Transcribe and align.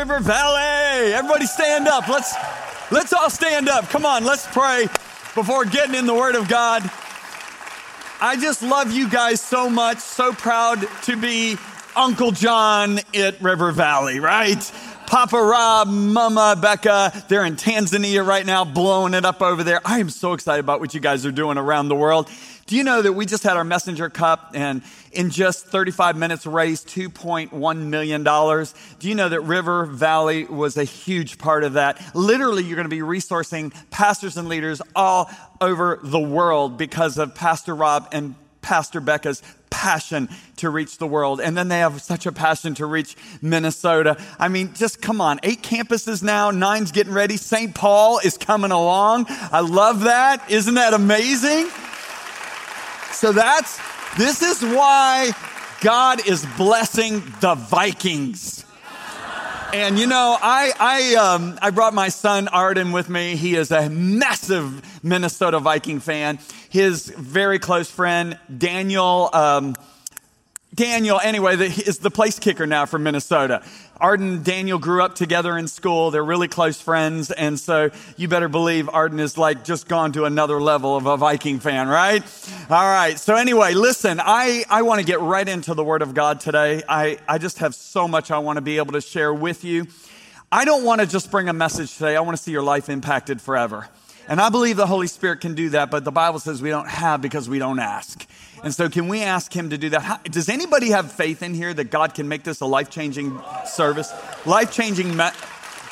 River 0.00 0.20
Valley. 0.20 1.12
Everybody 1.12 1.44
stand 1.44 1.86
up. 1.86 2.08
Let's 2.08 2.34
let's 2.90 3.12
all 3.12 3.28
stand 3.28 3.68
up. 3.68 3.86
Come 3.90 4.06
on, 4.06 4.24
let's 4.24 4.46
pray 4.46 4.86
before 5.34 5.66
getting 5.66 5.94
in 5.94 6.06
the 6.06 6.14
word 6.14 6.36
of 6.36 6.48
God. 6.48 6.90
I 8.18 8.38
just 8.40 8.62
love 8.62 8.92
you 8.92 9.10
guys 9.10 9.42
so 9.42 9.68
much. 9.68 9.98
So 9.98 10.32
proud 10.32 10.88
to 11.02 11.18
be 11.18 11.58
Uncle 11.94 12.30
John 12.30 13.00
at 13.14 13.42
River 13.42 13.72
Valley, 13.72 14.20
right? 14.20 14.72
Papa 15.06 15.36
Rob, 15.36 15.88
Mama 15.88 16.56
Becca, 16.58 17.24
they're 17.28 17.44
in 17.44 17.56
Tanzania 17.56 18.24
right 18.24 18.46
now, 18.46 18.64
blowing 18.64 19.12
it 19.12 19.26
up 19.26 19.42
over 19.42 19.62
there. 19.62 19.82
I 19.84 19.98
am 19.98 20.08
so 20.08 20.32
excited 20.32 20.60
about 20.60 20.80
what 20.80 20.94
you 20.94 21.00
guys 21.00 21.26
are 21.26 21.32
doing 21.32 21.58
around 21.58 21.88
the 21.88 21.96
world. 21.96 22.30
Do 22.70 22.76
you 22.76 22.84
know 22.84 23.02
that 23.02 23.14
we 23.14 23.26
just 23.26 23.42
had 23.42 23.56
our 23.56 23.64
messenger 23.64 24.08
cup 24.08 24.52
and 24.54 24.82
in 25.10 25.30
just 25.30 25.66
35 25.66 26.16
minutes 26.16 26.46
raised 26.46 26.86
$2.1 26.86 27.78
million? 27.78 28.22
Do 28.22 29.08
you 29.08 29.16
know 29.16 29.28
that 29.28 29.40
River 29.40 29.86
Valley 29.86 30.44
was 30.44 30.76
a 30.76 30.84
huge 30.84 31.38
part 31.38 31.64
of 31.64 31.72
that? 31.72 32.00
Literally, 32.14 32.62
you're 32.62 32.76
going 32.76 32.88
to 32.88 32.88
be 32.88 33.02
resourcing 33.02 33.74
pastors 33.90 34.36
and 34.36 34.48
leaders 34.48 34.80
all 34.94 35.28
over 35.60 35.98
the 36.00 36.20
world 36.20 36.78
because 36.78 37.18
of 37.18 37.34
Pastor 37.34 37.74
Rob 37.74 38.06
and 38.12 38.36
Pastor 38.62 39.00
Becca's 39.00 39.42
passion 39.70 40.28
to 40.58 40.70
reach 40.70 40.98
the 40.98 41.08
world. 41.08 41.40
And 41.40 41.56
then 41.56 41.66
they 41.66 41.80
have 41.80 42.00
such 42.00 42.24
a 42.24 42.30
passion 42.30 42.74
to 42.74 42.86
reach 42.86 43.16
Minnesota. 43.42 44.16
I 44.38 44.46
mean, 44.46 44.74
just 44.74 45.02
come 45.02 45.20
on. 45.20 45.40
Eight 45.42 45.62
campuses 45.62 46.22
now, 46.22 46.52
nine's 46.52 46.92
getting 46.92 47.14
ready. 47.14 47.36
St. 47.36 47.74
Paul 47.74 48.20
is 48.20 48.38
coming 48.38 48.70
along. 48.70 49.26
I 49.28 49.58
love 49.58 50.02
that. 50.02 50.48
Isn't 50.52 50.74
that 50.74 50.94
amazing? 50.94 51.68
So 53.20 53.32
that's, 53.32 53.78
this 54.16 54.40
is 54.40 54.62
why 54.62 55.32
God 55.82 56.26
is 56.26 56.46
blessing 56.56 57.22
the 57.42 57.54
Vikings. 57.54 58.64
And 59.74 59.98
you 59.98 60.06
know, 60.06 60.38
I 60.40 60.72
I 60.80 61.14
um, 61.16 61.58
I 61.60 61.68
brought 61.68 61.92
my 61.92 62.08
son 62.08 62.48
Arden 62.48 62.92
with 62.92 63.10
me. 63.10 63.36
He 63.36 63.56
is 63.56 63.72
a 63.72 63.90
massive 63.90 65.04
Minnesota 65.04 65.58
Viking 65.58 66.00
fan. 66.00 66.38
His 66.70 67.08
very 67.08 67.58
close 67.58 67.90
friend 67.90 68.38
Daniel. 68.56 69.28
Um, 69.34 69.76
Daniel, 70.72 71.18
anyway, 71.20 71.56
is 71.56 71.98
the 71.98 72.10
place 72.10 72.38
kicker 72.38 72.66
now 72.66 72.86
for 72.86 72.98
Minnesota. 72.98 73.62
Arden 74.00 74.28
and 74.28 74.44
Daniel 74.44 74.78
grew 74.78 75.02
up 75.02 75.16
together 75.16 75.58
in 75.58 75.66
school. 75.66 76.10
They're 76.12 76.24
really 76.24 76.46
close 76.46 76.80
friends. 76.80 77.30
And 77.32 77.58
so 77.58 77.90
you 78.16 78.28
better 78.28 78.48
believe 78.48 78.88
Arden 78.88 79.18
is 79.18 79.36
like 79.36 79.64
just 79.64 79.88
gone 79.88 80.12
to 80.12 80.24
another 80.24 80.60
level 80.60 80.96
of 80.96 81.06
a 81.06 81.16
Viking 81.16 81.58
fan, 81.58 81.88
right? 81.88 82.22
All 82.70 82.88
right. 82.88 83.18
So 83.18 83.34
anyway, 83.34 83.74
listen, 83.74 84.20
I, 84.22 84.64
I 84.70 84.82
want 84.82 85.00
to 85.00 85.04
get 85.04 85.20
right 85.20 85.46
into 85.46 85.74
the 85.74 85.84
word 85.84 86.02
of 86.02 86.14
God 86.14 86.40
today. 86.40 86.82
I, 86.88 87.18
I 87.28 87.38
just 87.38 87.58
have 87.58 87.74
so 87.74 88.06
much 88.06 88.30
I 88.30 88.38
want 88.38 88.56
to 88.56 88.62
be 88.62 88.78
able 88.78 88.92
to 88.92 89.00
share 89.00 89.34
with 89.34 89.64
you. 89.64 89.88
I 90.52 90.64
don't 90.64 90.84
want 90.84 91.00
to 91.00 91.06
just 91.06 91.30
bring 91.30 91.48
a 91.48 91.52
message 91.52 91.94
today. 91.94 92.16
I 92.16 92.20
want 92.20 92.36
to 92.36 92.42
see 92.42 92.52
your 92.52 92.62
life 92.62 92.88
impacted 92.88 93.40
forever. 93.40 93.88
And 94.28 94.40
I 94.40 94.48
believe 94.48 94.76
the 94.76 94.86
Holy 94.86 95.08
Spirit 95.08 95.40
can 95.40 95.54
do 95.54 95.70
that, 95.70 95.90
but 95.90 96.04
the 96.04 96.12
Bible 96.12 96.38
says 96.38 96.62
we 96.62 96.70
don't 96.70 96.88
have 96.88 97.20
because 97.20 97.48
we 97.48 97.58
don't 97.58 97.80
ask. 97.80 98.24
And 98.62 98.74
so, 98.74 98.88
can 98.88 99.08
we 99.08 99.22
ask 99.22 99.52
Him 99.52 99.70
to 99.70 99.78
do 99.78 99.88
that? 99.90 100.02
How, 100.02 100.16
does 100.18 100.48
anybody 100.48 100.90
have 100.90 101.10
faith 101.10 101.42
in 101.42 101.54
here 101.54 101.72
that 101.72 101.84
God 101.84 102.14
can 102.14 102.28
make 102.28 102.44
this 102.44 102.60
a 102.60 102.66
life 102.66 102.90
changing 102.90 103.40
service? 103.66 104.12
Life 104.44 104.72
changing. 104.72 105.16
Me- 105.16 105.30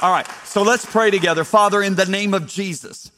All 0.03 0.13
right, 0.13 0.27
so 0.45 0.63
let's 0.63 0.85
pray 0.85 1.11
together. 1.11 1.45
Father, 1.45 1.83
in 1.83 1.95
the 1.95 2.07
name 2.07 2.35
of 2.35 2.47
Jesus. 2.47 3.11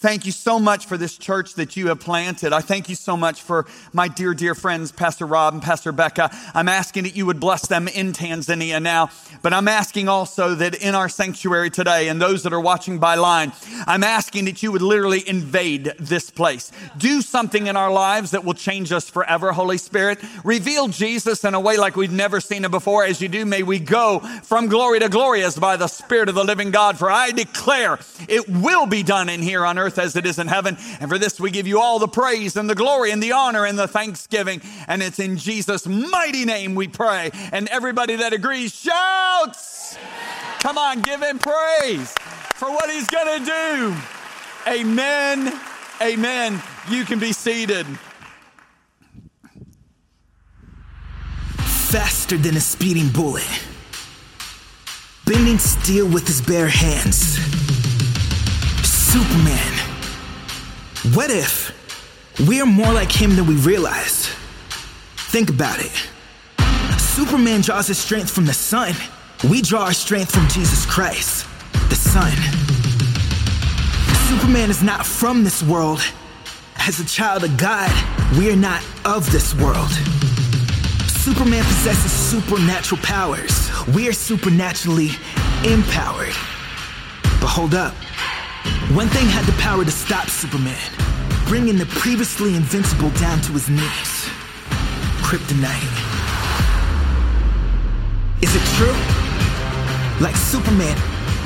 Thank 0.00 0.26
you 0.26 0.30
so 0.30 0.60
much 0.60 0.86
for 0.86 0.96
this 0.96 1.18
church 1.18 1.54
that 1.54 1.76
you 1.76 1.88
have 1.88 1.98
planted. 1.98 2.52
I 2.52 2.60
thank 2.60 2.88
you 2.88 2.94
so 2.94 3.16
much 3.16 3.42
for 3.42 3.66
my 3.92 4.06
dear, 4.06 4.32
dear 4.32 4.54
friends, 4.54 4.92
Pastor 4.92 5.26
Rob 5.26 5.54
and 5.54 5.60
Pastor 5.60 5.90
Becca. 5.90 6.30
I'm 6.54 6.68
asking 6.68 7.02
that 7.02 7.16
you 7.16 7.26
would 7.26 7.40
bless 7.40 7.66
them 7.66 7.88
in 7.88 8.12
Tanzania 8.12 8.80
now, 8.80 9.10
but 9.42 9.52
I'm 9.52 9.66
asking 9.66 10.08
also 10.08 10.54
that 10.54 10.76
in 10.76 10.94
our 10.94 11.08
sanctuary 11.08 11.70
today 11.70 12.06
and 12.06 12.22
those 12.22 12.44
that 12.44 12.52
are 12.52 12.60
watching 12.60 13.00
by 13.00 13.16
line, 13.16 13.50
I'm 13.88 14.04
asking 14.04 14.44
that 14.44 14.62
you 14.62 14.70
would 14.70 14.82
literally 14.82 15.28
invade 15.28 15.92
this 15.98 16.30
place. 16.30 16.70
Do 16.96 17.20
something 17.20 17.66
in 17.66 17.76
our 17.76 17.90
lives 17.90 18.30
that 18.30 18.44
will 18.44 18.54
change 18.54 18.92
us 18.92 19.10
forever, 19.10 19.50
Holy 19.50 19.78
Spirit. 19.78 20.20
Reveal 20.44 20.86
Jesus 20.86 21.42
in 21.42 21.54
a 21.54 21.60
way 21.60 21.76
like 21.76 21.96
we've 21.96 22.12
never 22.12 22.40
seen 22.40 22.64
him 22.64 22.70
before. 22.70 23.02
As 23.04 23.20
you 23.20 23.26
do, 23.26 23.44
may 23.44 23.64
we 23.64 23.80
go 23.80 24.20
from 24.44 24.68
glory 24.68 25.00
to 25.00 25.08
glory 25.08 25.42
as 25.42 25.58
by 25.58 25.76
the 25.76 25.88
Spirit 25.88 26.28
of 26.28 26.36
the 26.36 26.44
living 26.44 26.70
God. 26.70 27.00
For 27.00 27.10
I 27.10 27.32
declare 27.32 27.98
it 28.28 28.48
will 28.48 28.86
be 28.86 29.02
done 29.02 29.28
in 29.28 29.42
here 29.42 29.66
on 29.66 29.76
earth 29.76 29.87
earth 29.88 29.98
as 29.98 30.16
it 30.16 30.26
is 30.26 30.38
in 30.38 30.46
heaven. 30.46 30.76
And 31.00 31.10
for 31.10 31.18
this, 31.18 31.40
we 31.40 31.50
give 31.50 31.66
you 31.66 31.80
all 31.80 31.98
the 31.98 32.08
praise 32.08 32.56
and 32.56 32.68
the 32.68 32.74
glory 32.74 33.10
and 33.10 33.22
the 33.22 33.32
honor 33.32 33.64
and 33.64 33.78
the 33.78 33.88
thanksgiving. 33.88 34.60
And 34.86 35.02
it's 35.02 35.18
in 35.18 35.38
Jesus' 35.38 35.86
mighty 35.86 36.44
name 36.44 36.74
we 36.74 36.88
pray. 36.88 37.30
And 37.52 37.68
everybody 37.68 38.16
that 38.16 38.32
agrees 38.32 38.74
shouts. 38.74 39.96
Come 40.60 40.76
on, 40.76 41.00
give 41.00 41.22
him 41.22 41.38
praise 41.38 42.12
for 42.54 42.70
what 42.70 42.90
he's 42.90 43.08
going 43.08 43.40
to 43.40 43.44
do. 43.44 43.96
Amen. 44.66 45.58
Amen. 46.02 46.62
You 46.90 47.04
can 47.04 47.18
be 47.18 47.32
seated. 47.32 47.86
Faster 51.56 52.36
than 52.36 52.54
a 52.56 52.60
speeding 52.60 53.08
bullet, 53.08 53.48
bending 55.24 55.56
steel 55.56 56.06
with 56.06 56.26
his 56.26 56.42
bare 56.42 56.68
hands. 56.68 57.67
Superman. 59.08 59.72
What 61.14 61.30
if 61.30 61.72
we're 62.46 62.66
more 62.66 62.92
like 62.92 63.10
him 63.10 63.36
than 63.36 63.46
we 63.46 63.54
realize? 63.54 64.26
Think 65.32 65.48
about 65.48 65.78
it. 65.80 66.10
Superman 67.00 67.62
draws 67.62 67.86
his 67.86 67.96
strength 67.96 68.30
from 68.30 68.44
the 68.44 68.52
sun. 68.52 68.92
We 69.48 69.62
draw 69.62 69.84
our 69.84 69.94
strength 69.94 70.32
from 70.32 70.46
Jesus 70.48 70.84
Christ, 70.84 71.46
the 71.88 71.94
Son. 71.94 72.30
Superman 74.28 74.68
is 74.68 74.82
not 74.82 75.06
from 75.06 75.42
this 75.42 75.62
world. 75.62 76.02
As 76.76 77.00
a 77.00 77.06
child 77.06 77.44
of 77.44 77.56
God, 77.56 77.90
we 78.36 78.52
are 78.52 78.56
not 78.56 78.84
of 79.06 79.32
this 79.32 79.54
world. 79.54 79.90
Superman 81.08 81.64
possesses 81.64 82.12
supernatural 82.12 83.00
powers. 83.00 83.70
We 83.94 84.06
are 84.06 84.12
supernaturally 84.12 85.12
empowered. 85.64 86.34
But 87.40 87.46
hold 87.46 87.74
up. 87.74 87.94
One 88.96 89.06
thing 89.08 89.26
had 89.28 89.44
the 89.44 89.52
power 89.60 89.84
to 89.84 89.90
stop 89.90 90.30
Superman, 90.30 90.80
bringing 91.46 91.76
the 91.76 91.84
previously 92.00 92.56
invincible 92.56 93.10
down 93.20 93.38
to 93.42 93.52
his 93.52 93.68
knees. 93.68 94.12
Kryptonite. 95.20 95.92
Is 98.40 98.48
it 98.56 98.64
true? 98.80 98.96
Like 100.24 100.36
Superman, 100.36 100.96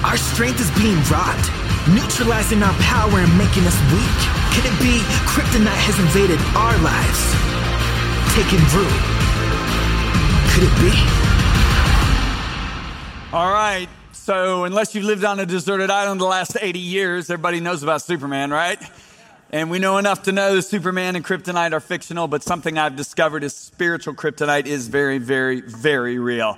our 0.05 0.17
strength 0.17 0.61
is 0.63 0.71
being 0.79 0.95
robbed, 1.11 1.51
neutralizing 1.91 2.63
our 2.63 2.75
power 2.79 3.19
and 3.19 3.37
making 3.37 3.67
us 3.67 3.75
weak. 3.91 4.21
Could 4.55 4.71
it 4.71 4.79
be 4.79 5.03
Kryptonite 5.27 5.83
has 5.83 5.99
invaded 5.99 6.39
our 6.55 6.79
lives, 6.79 7.27
taking 8.39 8.63
root? 8.71 9.03
Could 10.55 10.71
it 10.71 10.75
be? 10.79 10.95
All 13.35 13.51
right. 13.51 13.89
So, 14.25 14.63
unless 14.63 14.95
you've 14.95 15.05
lived 15.05 15.25
on 15.25 15.41
a 15.41 15.47
deserted 15.47 15.91
island 15.91 16.21
the 16.21 16.27
last 16.27 16.57
80 16.61 16.79
years, 16.79 17.29
everybody 17.29 17.59
knows 17.59 17.83
about 17.83 18.03
Superman, 18.03 18.53
right? 18.53 18.79
And 19.51 19.69
we 19.69 19.81
know 19.81 19.99
enough 19.99 20.23
to 20.23 20.33
know 20.33 20.55
that 20.55 20.63
Superman 20.63 21.17
and 21.17 21.25
kryptonite 21.25 21.73
are 21.73 21.81
fictional, 21.81 22.29
but 22.29 22.45
something 22.45 22.79
I've 22.79 22.95
discovered 22.95 23.43
is 23.43 23.53
spiritual 23.53 24.15
kryptonite 24.15 24.67
is 24.67 24.87
very, 24.87 25.19
very, 25.19 25.61
very 25.61 26.21
real. 26.21 26.57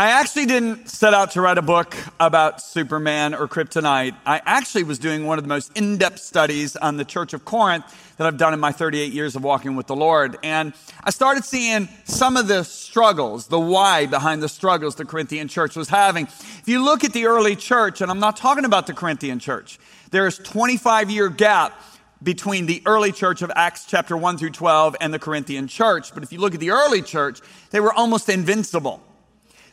I 0.00 0.12
actually 0.12 0.46
didn't 0.46 0.88
set 0.88 1.12
out 1.12 1.32
to 1.32 1.42
write 1.42 1.58
a 1.58 1.62
book 1.62 1.94
about 2.18 2.62
Superman 2.62 3.34
or 3.34 3.46
kryptonite. 3.46 4.16
I 4.24 4.40
actually 4.46 4.84
was 4.84 4.98
doing 4.98 5.26
one 5.26 5.36
of 5.36 5.44
the 5.44 5.48
most 5.48 5.76
in 5.76 5.98
depth 5.98 6.20
studies 6.20 6.74
on 6.74 6.96
the 6.96 7.04
Church 7.04 7.34
of 7.34 7.44
Corinth 7.44 7.84
that 8.16 8.26
I've 8.26 8.38
done 8.38 8.54
in 8.54 8.60
my 8.60 8.72
38 8.72 9.12
years 9.12 9.36
of 9.36 9.44
walking 9.44 9.76
with 9.76 9.88
the 9.88 9.94
Lord. 9.94 10.38
And 10.42 10.72
I 11.04 11.10
started 11.10 11.44
seeing 11.44 11.86
some 12.04 12.38
of 12.38 12.48
the 12.48 12.64
struggles, 12.64 13.48
the 13.48 13.60
why 13.60 14.06
behind 14.06 14.42
the 14.42 14.48
struggles 14.48 14.94
the 14.94 15.04
Corinthian 15.04 15.48
church 15.48 15.76
was 15.76 15.90
having. 15.90 16.24
If 16.24 16.62
you 16.64 16.82
look 16.82 17.04
at 17.04 17.12
the 17.12 17.26
early 17.26 17.54
church, 17.54 18.00
and 18.00 18.10
I'm 18.10 18.20
not 18.20 18.38
talking 18.38 18.64
about 18.64 18.86
the 18.86 18.94
Corinthian 18.94 19.38
church, 19.38 19.78
there's 20.12 20.38
25 20.38 21.10
year 21.10 21.28
gap 21.28 21.78
between 22.22 22.64
the 22.64 22.82
early 22.86 23.12
church 23.12 23.42
of 23.42 23.52
Acts 23.54 23.84
chapter 23.84 24.16
1 24.16 24.38
through 24.38 24.52
12 24.52 24.96
and 24.98 25.12
the 25.12 25.18
Corinthian 25.18 25.68
church. 25.68 26.14
But 26.14 26.22
if 26.22 26.32
you 26.32 26.40
look 26.40 26.54
at 26.54 26.60
the 26.60 26.70
early 26.70 27.02
church, 27.02 27.40
they 27.68 27.80
were 27.80 27.92
almost 27.92 28.30
invincible. 28.30 29.02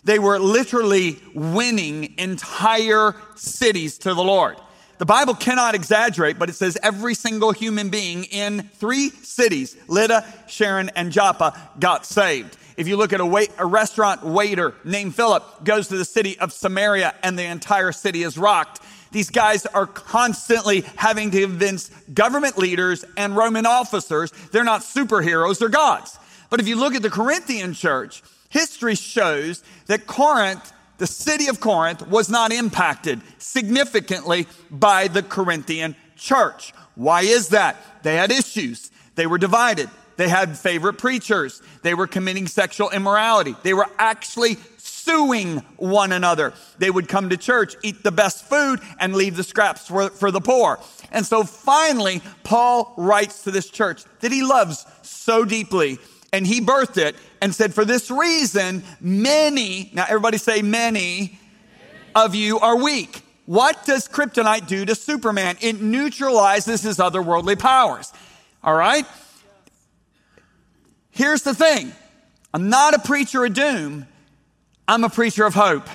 They 0.08 0.20
were 0.20 0.40
literally 0.40 1.20
winning 1.34 2.14
entire 2.18 3.14
cities 3.36 3.98
to 3.98 4.14
the 4.14 4.24
Lord. 4.24 4.56
The 5.00 5.06
Bible 5.06 5.34
cannot 5.34 5.76
exaggerate, 5.76 6.40
but 6.40 6.48
it 6.48 6.54
says 6.54 6.78
every 6.82 7.14
single 7.14 7.52
human 7.52 7.90
being 7.90 8.24
in 8.24 8.70
three 8.76 9.10
cities, 9.10 9.76
Lydda, 9.90 10.26
Sharon, 10.48 10.92
and 10.96 11.12
Joppa, 11.12 11.60
got 11.78 12.06
saved. 12.06 12.56
If 12.78 12.88
you 12.88 12.96
look 12.96 13.12
at 13.12 13.20
a, 13.20 13.26
wait, 13.26 13.52
a 13.58 13.66
restaurant 13.66 14.24
waiter 14.24 14.76
named 14.86 15.14
Philip 15.14 15.66
goes 15.66 15.90
to 15.90 15.98
the 15.98 16.06
city 16.06 16.40
of 16.40 16.54
Samaria 16.54 17.14
and 17.22 17.38
the 17.38 17.44
entire 17.44 17.92
city 17.92 18.24
is 18.24 18.38
rocked. 18.38 18.80
These 19.12 19.30
guys 19.30 19.66
are 19.66 19.88
constantly 19.88 20.86
having 20.96 21.32
to 21.32 21.42
convince 21.42 21.90
government 22.14 22.58
leaders 22.58 23.04
and 23.18 23.36
Roman 23.36 23.66
officers 23.66 24.32
they're 24.54 24.64
not 24.64 24.84
superheroes, 24.84 25.60
they're 25.60 25.68
gods. 25.68 26.18
But 26.50 26.62
if 26.62 26.68
you 26.70 26.78
look 26.78 26.96
at 26.96 27.02
the 27.02 27.10
Corinthian 27.10 27.74
church, 27.74 28.24
History 28.50 28.96
shows 28.96 29.64
that 29.88 30.08
Corinth, 30.08 30.72
the 30.98 31.08
city 31.08 31.48
of 31.48 31.60
Corinth, 31.60 32.08
was 32.08 32.30
not 32.30 32.52
impacted 32.52 33.22
significantly 33.38 34.48
by 34.70 35.08
the 35.08 35.24
Corinthian 35.24 35.96
church. 36.16 36.74
Why 36.96 37.22
is 37.22 37.50
that? 37.50 37.78
They 38.04 38.16
had 38.16 38.32
issues. 38.32 38.92
They 39.16 39.28
were 39.28 39.38
divided. 39.38 39.90
They 40.16 40.30
had 40.30 40.58
favorite 40.58 40.98
preachers. 40.98 41.62
They 41.84 41.94
were 41.94 42.08
committing 42.08 42.48
sexual 42.48 42.90
immorality. 42.90 43.56
They 43.64 43.74
were 43.74 43.88
actually 44.00 44.58
suing 44.78 45.58
one 45.78 46.12
another. 46.12 46.54
They 46.80 46.90
would 46.90 47.08
come 47.08 47.30
to 47.30 47.38
church, 47.38 47.76
eat 47.84 48.04
the 48.04 48.12
best 48.12 48.44
food, 48.46 48.82
and 49.00 49.16
leave 49.16 49.38
the 49.38 49.44
scraps 49.44 49.88
for, 49.88 50.10
for 50.10 50.32
the 50.32 50.42
poor. 50.42 50.80
And 51.12 51.26
so 51.26 51.44
finally, 51.44 52.22
Paul 52.44 52.94
writes 52.98 53.44
to 53.44 53.52
this 53.52 53.70
church 53.70 54.04
that 54.20 54.32
he 54.32 54.44
loves 54.44 54.86
so 55.04 55.46
deeply 55.46 56.00
and 56.38 56.46
he 56.46 56.62
birthed 56.62 56.98
it 56.98 57.16
and 57.42 57.54
said, 57.54 57.74
For 57.74 57.84
this 57.84 58.10
reason, 58.10 58.84
many, 59.02 59.90
now 59.94 60.06
everybody 60.08 60.38
say, 60.38 60.62
many 60.62 61.38
of 62.16 62.36
you 62.36 62.60
are 62.60 62.78
weak. 62.78 63.22
What 63.48 63.86
does 63.86 64.08
kryptonite 64.08 64.68
do 64.68 64.86
to 64.86 64.94
Superman? 64.96 65.58
It 65.62 65.82
neutralizes 65.82 66.84
his 66.84 66.98
otherworldly 66.98 67.58
powers. 67.58 68.14
All 68.64 68.76
right? 68.76 69.06
Here's 71.10 71.42
the 71.42 71.56
thing 71.56 71.92
I'm 72.54 72.70
not 72.70 72.94
a 72.94 73.00
preacher 73.00 73.44
of 73.44 73.54
doom, 73.54 74.08
I'm 74.88 75.04
a 75.04 75.10
preacher 75.10 75.46
of 75.46 75.56
hope. 75.56 75.88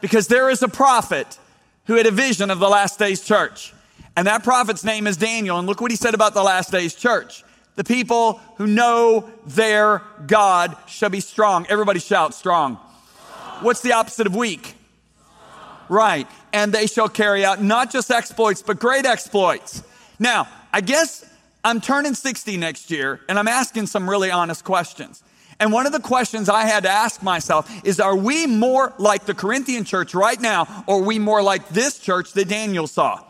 Because 0.00 0.28
there 0.28 0.48
is 0.48 0.62
a 0.62 0.68
prophet 0.68 1.38
who 1.84 1.94
had 1.94 2.06
a 2.06 2.10
vision 2.10 2.50
of 2.50 2.58
the 2.58 2.68
last 2.68 2.98
days 2.98 3.22
church. 3.22 3.74
And 4.16 4.26
that 4.26 4.44
prophet's 4.44 4.82
name 4.82 5.06
is 5.06 5.18
Daniel. 5.18 5.58
And 5.58 5.68
look 5.68 5.80
what 5.80 5.90
he 5.90 5.96
said 5.96 6.14
about 6.14 6.32
the 6.32 6.42
last 6.42 6.70
days 6.70 6.94
church. 6.94 7.44
The 7.80 7.84
people 7.84 8.42
who 8.56 8.66
know 8.66 9.30
their 9.46 10.02
God 10.26 10.76
shall 10.86 11.08
be 11.08 11.20
strong. 11.20 11.64
Everybody 11.70 11.98
shout 11.98 12.34
strong. 12.34 12.76
strong. 12.76 13.64
What's 13.64 13.80
the 13.80 13.94
opposite 13.94 14.26
of 14.26 14.36
weak? 14.36 14.74
Strong. 14.74 15.86
Right. 15.88 16.28
And 16.52 16.74
they 16.74 16.86
shall 16.86 17.08
carry 17.08 17.42
out 17.42 17.62
not 17.62 17.90
just 17.90 18.10
exploits, 18.10 18.60
but 18.60 18.78
great 18.78 19.06
exploits. 19.06 19.82
Now, 20.18 20.46
I 20.74 20.82
guess 20.82 21.24
I'm 21.64 21.80
turning 21.80 22.12
60 22.12 22.58
next 22.58 22.90
year 22.90 23.22
and 23.30 23.38
I'm 23.38 23.48
asking 23.48 23.86
some 23.86 24.10
really 24.10 24.30
honest 24.30 24.62
questions. 24.62 25.22
And 25.58 25.72
one 25.72 25.86
of 25.86 25.92
the 25.92 26.00
questions 26.00 26.50
I 26.50 26.66
had 26.66 26.82
to 26.82 26.90
ask 26.90 27.22
myself 27.22 27.66
is 27.82 27.98
Are 27.98 28.14
we 28.14 28.46
more 28.46 28.92
like 28.98 29.24
the 29.24 29.32
Corinthian 29.32 29.84
church 29.84 30.14
right 30.14 30.38
now, 30.38 30.84
or 30.86 30.98
are 30.98 31.02
we 31.02 31.18
more 31.18 31.42
like 31.42 31.70
this 31.70 31.98
church 31.98 32.34
that 32.34 32.46
Daniel 32.46 32.86
saw? 32.86 33.24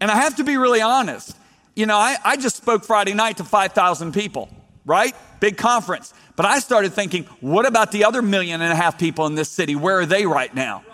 And 0.00 0.10
I 0.10 0.16
have 0.16 0.34
to 0.38 0.42
be 0.42 0.56
really 0.56 0.80
honest. 0.80 1.36
You 1.80 1.86
know, 1.86 1.96
I, 1.96 2.18
I 2.22 2.36
just 2.36 2.56
spoke 2.56 2.84
Friday 2.84 3.14
night 3.14 3.38
to 3.38 3.44
5,000 3.44 4.12
people, 4.12 4.50
right? 4.84 5.16
Big 5.40 5.56
conference. 5.56 6.12
But 6.36 6.44
I 6.44 6.58
started 6.58 6.92
thinking, 6.92 7.24
what 7.40 7.64
about 7.64 7.90
the 7.90 8.04
other 8.04 8.20
million 8.20 8.60
and 8.60 8.70
a 8.70 8.76
half 8.76 8.98
people 8.98 9.24
in 9.24 9.34
this 9.34 9.48
city? 9.48 9.74
Where 9.74 10.00
are 10.00 10.04
they 10.04 10.26
right 10.26 10.54
now? 10.54 10.84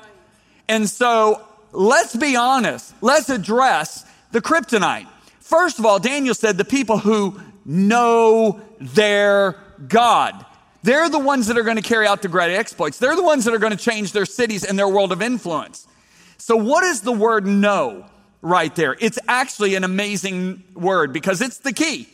And 0.69 0.89
so 0.89 1.45
let's 1.73 2.15
be 2.15 2.37
honest. 2.37 2.95
Let's 3.01 3.31
address 3.31 4.07
the 4.31 4.41
kryptonite. 4.41 5.09
First 5.41 5.81
of 5.81 5.87
all, 5.87 5.99
Daniel 5.99 6.37
said 6.37 6.57
the 6.57 6.65
people 6.65 6.99
who 6.99 7.41
know 7.65 8.61
their 8.81 9.57
God. 9.89 10.47
They're 10.85 11.09
the 11.09 11.19
ones 11.19 11.49
that 11.49 11.59
are 11.59 11.65
going 11.65 11.79
to 11.79 11.83
carry 11.83 12.07
out 12.07 12.23
the 12.23 12.29
great 12.29 12.55
exploits. 12.55 13.01
They're 13.01 13.17
the 13.17 13.25
ones 13.25 13.45
that 13.47 13.55
are 13.55 13.59
going 13.59 13.77
to 13.77 13.85
change 13.85 14.13
their 14.13 14.25
cities 14.25 14.63
and 14.63 14.79
their 14.79 14.89
world 14.89 15.11
of 15.11 15.21
influence. 15.21 15.89
So, 16.39 16.55
what 16.55 16.85
is 16.85 17.01
the 17.01 17.11
word 17.11 17.45
know? 17.45 18.07
Right 18.47 18.75
there. 18.77 18.97
It's 19.01 19.19
actually 19.27 19.75
an 19.75 19.83
amazing 19.83 20.63
word 20.75 21.13
because 21.13 21.43
it's 21.43 21.59
the 21.59 21.73
key. 21.73 22.09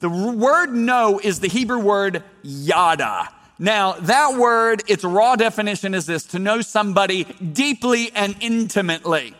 The 0.00 0.10
word 0.10 0.74
know 0.74 1.18
is 1.18 1.40
the 1.40 1.48
Hebrew 1.48 1.78
word 1.78 2.22
yada. 2.42 3.30
Now, 3.58 3.92
that 3.92 4.34
word, 4.34 4.82
its 4.86 5.02
raw 5.02 5.34
definition 5.34 5.94
is 5.94 6.04
this 6.04 6.24
to 6.26 6.38
know 6.38 6.60
somebody 6.60 7.24
deeply 7.24 8.10
and 8.14 8.36
intimately. 8.40 9.34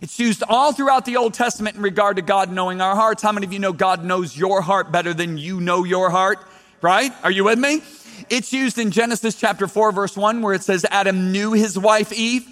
It's 0.00 0.18
used 0.18 0.42
all 0.48 0.72
throughout 0.72 1.04
the 1.04 1.18
Old 1.18 1.34
Testament 1.34 1.76
in 1.76 1.82
regard 1.82 2.16
to 2.16 2.22
God 2.22 2.50
knowing 2.50 2.80
our 2.80 2.94
hearts. 2.94 3.22
How 3.22 3.32
many 3.32 3.46
of 3.46 3.52
you 3.52 3.58
know 3.58 3.74
God 3.74 4.02
knows 4.02 4.34
your 4.34 4.62
heart 4.62 4.90
better 4.90 5.12
than 5.12 5.36
you 5.36 5.60
know 5.60 5.84
your 5.84 6.08
heart? 6.08 6.38
Right? 6.80 7.12
Are 7.22 7.30
you 7.30 7.44
with 7.44 7.58
me? 7.58 7.82
It's 8.30 8.54
used 8.54 8.78
in 8.78 8.90
Genesis 8.90 9.34
chapter 9.34 9.68
4, 9.68 9.92
verse 9.92 10.16
1, 10.16 10.40
where 10.40 10.54
it 10.54 10.62
says 10.62 10.86
Adam 10.90 11.30
knew 11.30 11.52
his 11.52 11.78
wife 11.78 12.10
Eve 12.12 12.48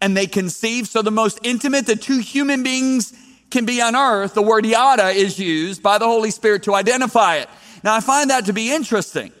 and 0.00 0.16
they 0.16 0.26
conceive. 0.26 0.88
So 0.88 1.02
the 1.02 1.10
most 1.10 1.38
intimate 1.42 1.86
that 1.86 2.02
two 2.02 2.18
human 2.18 2.62
beings 2.62 3.12
can 3.50 3.64
be 3.64 3.80
on 3.82 3.96
earth, 3.96 4.34
the 4.34 4.42
word 4.42 4.64
yada 4.64 5.08
is 5.08 5.38
used 5.38 5.82
by 5.82 5.98
the 5.98 6.06
Holy 6.06 6.30
Spirit 6.30 6.62
to 6.64 6.74
identify 6.74 7.36
it. 7.36 7.48
Now 7.82 7.94
I 7.94 8.00
find 8.00 8.30
that 8.30 8.46
to 8.46 8.52
be 8.52 8.72
interesting 8.72 9.32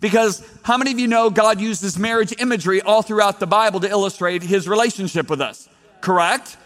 because 0.00 0.46
how 0.62 0.76
many 0.76 0.92
of 0.92 0.98
you 0.98 1.08
know 1.08 1.30
God 1.30 1.60
uses 1.60 1.98
marriage 1.98 2.34
imagery 2.38 2.80
all 2.82 3.02
throughout 3.02 3.40
the 3.40 3.46
Bible 3.46 3.80
to 3.80 3.88
illustrate 3.88 4.42
his 4.42 4.68
relationship 4.68 5.28
with 5.28 5.40
us? 5.40 5.68
Correct? 6.00 6.56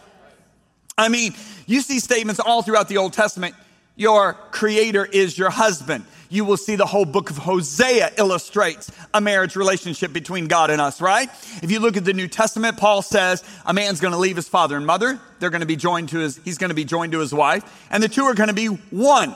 I 0.99 1.09
mean, 1.09 1.35
you 1.67 1.81
see 1.81 2.01
statements 2.01 2.41
all 2.41 2.63
throughout 2.63 2.89
the 2.89 2.99
Old 2.99 3.13
Testament. 3.13 3.55
Your 3.97 4.35
creator 4.51 5.05
is 5.05 5.37
your 5.37 5.51
husband 5.51 6.05
you 6.31 6.45
will 6.45 6.57
see 6.57 6.77
the 6.77 6.87
whole 6.87 7.05
book 7.05 7.29
of 7.29 7.37
Hosea 7.37 8.13
illustrates 8.17 8.91
a 9.13 9.21
marriage 9.21 9.57
relationship 9.57 10.13
between 10.13 10.47
God 10.47 10.71
and 10.71 10.81
us, 10.81 11.01
right? 11.01 11.29
If 11.61 11.71
you 11.71 11.81
look 11.81 11.97
at 11.97 12.05
the 12.05 12.13
New 12.13 12.29
Testament, 12.29 12.79
Paul 12.79 13.03
says 13.03 13.45
a 13.67 13.75
man's 13.75 14.01
going 14.01 14.13
to 14.13 14.19
leave 14.19 14.37
his 14.37 14.49
father 14.49 14.77
and 14.77 14.87
mother. 14.87 15.21
They're 15.41 15.51
going 15.51 15.61
to 15.61 15.67
be 15.67 15.77
joined 15.77 16.11
to 16.11 16.21
his, 16.21 16.41
he's 16.45 16.57
going 16.57 16.71
to 16.71 16.75
be 16.75 16.85
joined 16.85 17.13
to 17.13 17.19
his 17.19 17.35
wife, 17.35 17.65
and 17.91 18.03
the 18.03 18.09
two 18.09 18.25
are 18.25 18.35
going 18.35 18.49
to 18.49 18.55
be 18.55 18.67
one. 18.67 19.35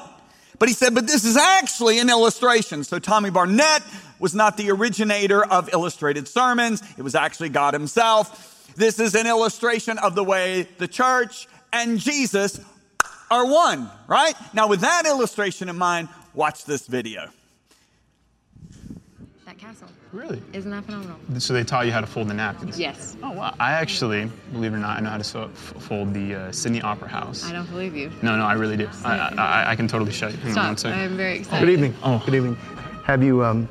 But 0.60 0.68
he 0.68 0.74
said, 0.74 0.94
but 0.94 1.08
this 1.08 1.24
is 1.24 1.36
actually 1.36 1.98
an 1.98 2.08
illustration. 2.08 2.84
So 2.84 3.00
Tommy 3.00 3.28
Barnett 3.28 3.82
was 4.20 4.34
not 4.34 4.56
the 4.56 4.70
originator 4.70 5.44
of 5.44 5.68
illustrated 5.72 6.28
sermons. 6.28 6.80
It 6.96 7.02
was 7.02 7.16
actually 7.16 7.48
God 7.48 7.74
himself. 7.74 8.72
This 8.76 9.00
is 9.00 9.16
an 9.16 9.26
illustration 9.26 9.98
of 9.98 10.14
the 10.14 10.22
way 10.22 10.68
the 10.78 10.86
church 10.86 11.48
and 11.72 11.98
Jesus 11.98 12.60
are 13.30 13.46
one, 13.46 13.90
right? 14.06 14.34
Now, 14.52 14.68
with 14.68 14.80
that 14.80 15.06
illustration 15.06 15.68
in 15.68 15.76
mind, 15.76 16.08
Watch 16.34 16.64
this 16.64 16.88
video. 16.88 17.30
That 19.46 19.56
castle. 19.56 19.86
Really? 20.12 20.42
Isn't 20.52 20.70
that 20.72 20.84
phenomenal? 20.84 21.16
So 21.38 21.54
they 21.54 21.62
taught 21.62 21.86
you 21.86 21.92
how 21.92 22.00
to 22.00 22.08
fold 22.08 22.28
the 22.28 22.34
napkins? 22.34 22.78
Yes. 22.78 23.16
Oh, 23.22 23.30
wow. 23.30 23.54
I 23.60 23.72
actually, 23.72 24.28
believe 24.52 24.72
it 24.72 24.76
or 24.76 24.80
not, 24.80 24.98
I 24.98 25.00
know 25.00 25.10
how 25.10 25.18
to 25.18 25.48
fold 25.48 26.12
the 26.12 26.34
uh, 26.34 26.52
Sydney 26.52 26.82
Opera 26.82 27.08
House. 27.08 27.44
I 27.44 27.52
don't 27.52 27.70
believe 27.70 27.94
you. 27.94 28.10
No, 28.22 28.36
no, 28.36 28.44
I 28.44 28.54
really 28.54 28.76
do. 28.76 28.88
I, 29.04 29.32
I, 29.38 29.70
I, 29.70 29.76
can 29.76 29.86
totally 29.86 30.10
show 30.10 30.26
you. 30.26 30.36
Hang 30.38 30.76
Stop. 30.76 30.92
I'm 30.92 31.16
very 31.16 31.38
excited. 31.38 31.64
Good 31.64 31.72
evening. 31.72 31.94
Oh. 32.02 32.20
Good 32.24 32.34
evening. 32.34 32.56
Have 33.04 33.22
you 33.22 33.44
um, 33.44 33.68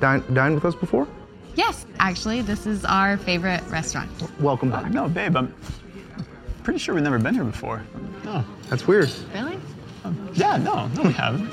dined, 0.00 0.22
dined 0.34 0.54
with 0.54 0.64
us 0.64 0.76
before? 0.76 1.08
Yes. 1.56 1.84
Actually, 1.98 2.42
this 2.42 2.66
is 2.66 2.84
our 2.84 3.16
favorite 3.16 3.62
restaurant. 3.70 4.08
Welcome 4.40 4.70
back. 4.70 4.84
Uh, 4.86 4.88
no, 4.90 5.08
babe, 5.08 5.36
I'm 5.36 5.52
pretty 6.62 6.78
sure 6.78 6.94
we've 6.94 7.02
never 7.02 7.18
been 7.18 7.34
here 7.34 7.44
before. 7.44 7.84
No. 8.24 8.44
That's 8.72 8.88
weird. 8.88 9.10
Really? 9.34 9.58
Um, 10.02 10.30
yeah, 10.32 10.56
no, 10.56 10.86
no, 10.86 11.02
we 11.02 11.12
haven't. 11.12 11.44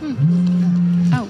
Hmm. 0.00 1.12
Oh, 1.12 1.26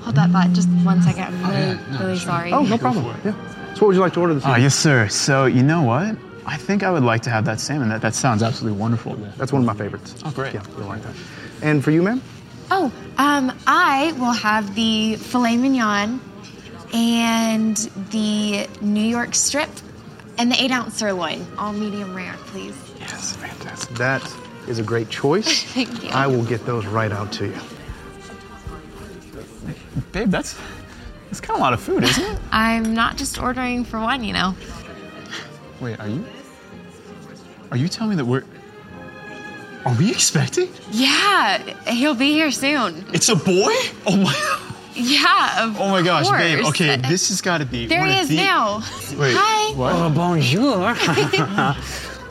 hold 0.00 0.14
that 0.14 0.30
thought 0.30 0.52
just 0.52 0.68
one 0.68 1.02
second. 1.02 1.24
I'm 1.24 1.50
really, 1.50 1.56
oh, 1.56 1.70
yeah. 1.72 1.90
no, 1.90 1.98
really 1.98 2.18
sure. 2.18 2.26
sorry. 2.26 2.52
Oh, 2.52 2.62
no 2.62 2.78
problem. 2.78 3.04
Yeah. 3.24 3.32
So, 3.74 3.80
what 3.80 3.82
would 3.88 3.96
you 3.96 4.00
like 4.00 4.12
to 4.12 4.20
order 4.20 4.34
this 4.34 4.44
evening? 4.44 4.54
Uh, 4.54 4.62
yes, 4.62 4.76
sir. 4.76 5.08
So, 5.08 5.46
you 5.46 5.64
know 5.64 5.82
what? 5.82 6.16
I 6.46 6.56
think 6.56 6.84
I 6.84 6.92
would 6.92 7.02
like 7.02 7.22
to 7.22 7.30
have 7.30 7.46
that 7.46 7.58
salmon. 7.58 7.88
That, 7.88 8.00
that 8.02 8.14
sounds 8.14 8.44
absolutely 8.44 8.78
wonderful. 8.78 9.16
That's 9.36 9.52
one 9.52 9.62
of 9.62 9.66
my 9.66 9.74
favorites. 9.74 10.14
Oh, 10.24 10.30
great. 10.30 10.54
Yeah, 10.54 10.62
you'll 10.78 10.86
like 10.86 11.02
that. 11.02 11.16
And 11.60 11.82
for 11.82 11.90
you, 11.90 12.04
ma'am? 12.04 12.22
Oh, 12.70 12.92
um, 13.18 13.58
I 13.66 14.12
will 14.20 14.30
have 14.30 14.76
the 14.76 15.16
filet 15.16 15.56
mignon 15.56 16.20
and 16.92 17.76
the 18.12 18.68
New 18.80 19.02
York 19.02 19.34
strip 19.34 19.70
and 20.38 20.48
the 20.48 20.62
eight 20.62 20.70
ounce 20.70 20.94
sirloin, 20.94 21.44
all 21.58 21.72
medium 21.72 22.14
rare, 22.14 22.36
please. 22.46 22.76
Yes, 23.00 23.34
fantastic. 23.34 23.96
That 23.96 24.22
is 24.68 24.78
a 24.78 24.82
great 24.82 25.08
choice. 25.08 25.62
Thank 25.74 26.04
you. 26.04 26.10
I 26.10 26.26
will 26.26 26.44
get 26.44 26.64
those 26.66 26.86
right 26.86 27.12
out 27.12 27.32
to 27.32 27.46
you. 27.46 27.58
Babe, 30.12 30.30
that's 30.30 30.56
that's 31.28 31.40
kind 31.40 31.56
of 31.56 31.60
a 31.60 31.62
lot 31.64 31.72
of 31.72 31.80
food, 31.80 32.04
isn't 32.04 32.24
it? 32.24 32.38
I'm 32.52 32.94
not 32.94 33.16
just 33.16 33.40
ordering 33.40 33.84
for 33.84 34.00
one, 34.00 34.22
you 34.24 34.32
know. 34.32 34.54
Wait, 35.80 35.98
are 35.98 36.08
you? 36.08 36.24
Are 37.70 37.76
you 37.76 37.88
telling 37.88 38.10
me 38.10 38.16
that 38.16 38.24
we're? 38.24 38.44
Are 39.84 39.94
we 39.96 40.10
expecting? 40.10 40.68
Yeah, 40.92 41.58
he'll 41.88 42.14
be 42.14 42.32
here 42.32 42.50
soon. 42.50 43.04
It's 43.12 43.28
a 43.28 43.36
boy? 43.36 43.74
Oh 44.06 44.16
my! 44.16 44.60
Yeah, 44.96 45.64
of 45.64 45.80
Oh 45.80 45.88
my 45.88 46.02
gosh, 46.02 46.30
babe. 46.30 46.64
Okay, 46.66 46.96
this 46.96 47.28
has 47.30 47.40
got 47.40 47.58
to 47.58 47.66
be. 47.66 47.86
There 47.88 47.98
one 47.98 48.10
he 48.10 48.14
of 48.14 48.20
is 48.22 48.28
the- 48.28 48.36
now. 48.36 48.76
Wait, 49.18 49.34
Hi. 49.36 49.74
What? 49.74 49.92
Oh, 49.92 50.08
bonjour. 50.08 50.94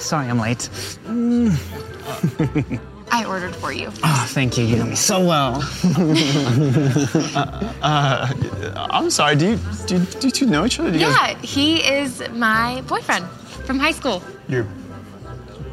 Sorry 0.03 0.27
I'm 0.29 0.39
late. 0.39 0.69
I 3.12 3.25
ordered 3.25 3.55
for 3.55 3.72
you. 3.72 3.89
Oh, 4.03 4.25
thank 4.29 4.57
you. 4.57 4.65
You 4.65 4.77
know 4.77 4.86
me 4.86 4.95
so 4.95 5.24
well. 5.25 5.62
Uh, 7.83 7.83
uh, 7.83 8.88
I'm 8.91 9.10
sorry. 9.10 9.36
Do 9.36 9.50
you 9.51 9.60
do, 9.88 9.95
you- 9.98 10.05
do 10.05 10.27
you 10.27 10.31
two 10.31 10.45
know 10.45 10.65
each 10.65 10.79
other? 10.79 10.91
Do 10.91 10.98
you 10.98 11.05
guys- 11.07 11.31
Yeah, 11.33 11.38
he 11.41 11.77
is 11.83 12.24
my 12.31 12.81
boyfriend 12.88 13.27
from 13.65 13.79
high 13.79 13.91
school. 13.91 14.22
your 14.48 14.65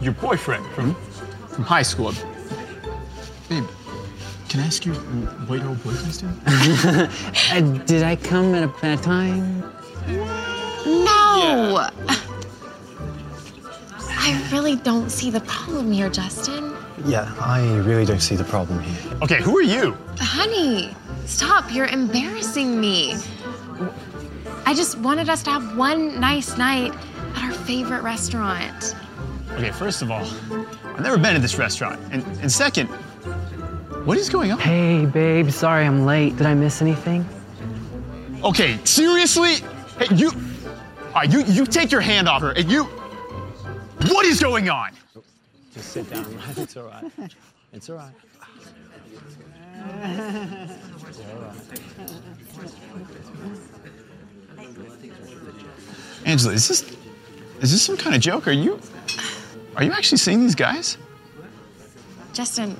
your 0.00 0.12
boyfriend 0.14 0.64
from 0.74 0.94
from 1.48 1.64
high 1.64 1.82
school. 1.84 2.12
Babe, 3.48 3.64
can 4.48 4.60
I 4.60 4.66
ask 4.66 4.84
you 4.86 4.94
what 5.46 5.60
your 5.60 5.68
old 5.68 5.82
boyfriend's 5.84 6.18
doing? 6.18 6.34
Uh, 6.46 7.06
did 7.86 8.02
I 8.02 8.16
come 8.16 8.54
at 8.54 8.62
a 8.64 8.68
bad 8.82 9.02
time? 9.02 9.62
No. 10.86 11.88
I 14.22 14.48
really 14.52 14.76
don't 14.76 15.10
see 15.10 15.30
the 15.30 15.40
problem 15.40 15.90
here, 15.90 16.10
Justin. 16.10 16.76
Yeah, 17.06 17.34
I 17.40 17.76
really 17.78 18.04
don't 18.04 18.20
see 18.20 18.36
the 18.36 18.44
problem 18.44 18.80
here. 18.82 19.18
Okay, 19.22 19.40
who 19.40 19.56
are 19.56 19.62
you? 19.62 19.96
Honey, 20.18 20.94
stop. 21.24 21.72
You're 21.72 21.86
embarrassing 21.86 22.78
me. 22.78 23.14
I 24.66 24.74
just 24.74 24.98
wanted 24.98 25.30
us 25.30 25.42
to 25.44 25.50
have 25.50 25.76
one 25.76 26.20
nice 26.20 26.58
night 26.58 26.92
at 27.34 27.44
our 27.44 27.52
favorite 27.52 28.02
restaurant. 28.02 28.94
Okay, 29.52 29.70
first 29.70 30.02
of 30.02 30.10
all, 30.10 30.26
I've 30.84 31.00
never 31.00 31.16
been 31.16 31.34
to 31.34 31.40
this 31.40 31.56
restaurant, 31.56 31.98
and, 32.12 32.22
and 32.40 32.52
second, 32.52 32.86
what 34.04 34.18
is 34.18 34.28
going 34.28 34.52
on? 34.52 34.58
Hey, 34.58 35.06
babe. 35.06 35.50
Sorry 35.50 35.86
I'm 35.86 36.04
late. 36.04 36.36
Did 36.36 36.46
I 36.46 36.54
miss 36.54 36.82
anything? 36.82 37.26
Okay, 38.44 38.78
seriously? 38.84 39.56
Hey, 39.98 40.14
you, 40.14 40.30
all 40.30 41.14
right, 41.14 41.32
you 41.32 41.42
you 41.44 41.66
take 41.66 41.90
your 41.90 42.00
hand 42.00 42.28
off 42.28 42.42
her, 42.42 42.52
and 42.52 42.70
you, 42.70 42.88
what 44.08 44.24
is 44.26 44.40
going 44.40 44.68
on? 44.70 44.92
Just 45.74 45.92
sit 45.92 46.10
down. 46.10 46.26
It's 46.56 46.76
all 46.76 46.84
right. 46.84 47.04
It's 47.72 47.90
all 47.90 47.96
right. 47.96 48.12
Angela, 56.26 56.54
is 56.54 56.68
this 56.68 56.82
is 57.60 57.72
this 57.72 57.82
some 57.82 57.96
kind 57.96 58.14
of 58.14 58.20
joke? 58.20 58.46
Are 58.46 58.52
you 58.52 58.80
are 59.76 59.84
you 59.84 59.92
actually 59.92 60.18
seeing 60.18 60.40
these 60.40 60.54
guys? 60.54 60.98
Justin, 62.32 62.78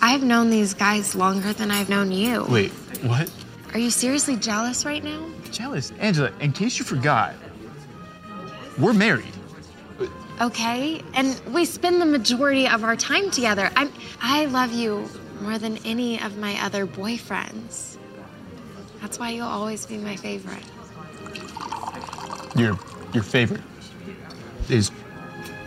I've 0.00 0.22
known 0.22 0.50
these 0.50 0.74
guys 0.74 1.14
longer 1.14 1.52
than 1.52 1.70
I've 1.70 1.88
known 1.88 2.12
you. 2.12 2.44
Wait, 2.48 2.70
what? 3.02 3.30
Are 3.72 3.78
you 3.78 3.90
seriously 3.90 4.36
jealous 4.36 4.84
right 4.84 5.02
now? 5.02 5.26
Jealous, 5.50 5.92
Angela. 5.98 6.30
In 6.40 6.52
case 6.52 6.78
you 6.78 6.84
forgot, 6.84 7.34
we're 8.78 8.92
married. 8.92 9.33
Okay, 10.40 11.00
and 11.14 11.40
we 11.52 11.64
spend 11.64 12.00
the 12.00 12.06
majority 12.06 12.66
of 12.66 12.82
our 12.82 12.96
time 12.96 13.30
together. 13.30 13.70
I'm 13.76 13.92
I 14.20 14.46
love 14.46 14.72
you 14.72 15.08
more 15.40 15.58
than 15.58 15.78
any 15.84 16.20
of 16.20 16.36
my 16.38 16.60
other 16.64 16.86
boyfriends. 16.86 17.96
That's 19.00 19.18
why 19.18 19.30
you'll 19.30 19.46
always 19.46 19.86
be 19.86 19.96
my 19.96 20.16
favorite. 20.16 20.64
Your 22.56 22.78
your 23.12 23.22
favorite 23.22 23.60
is 24.68 24.90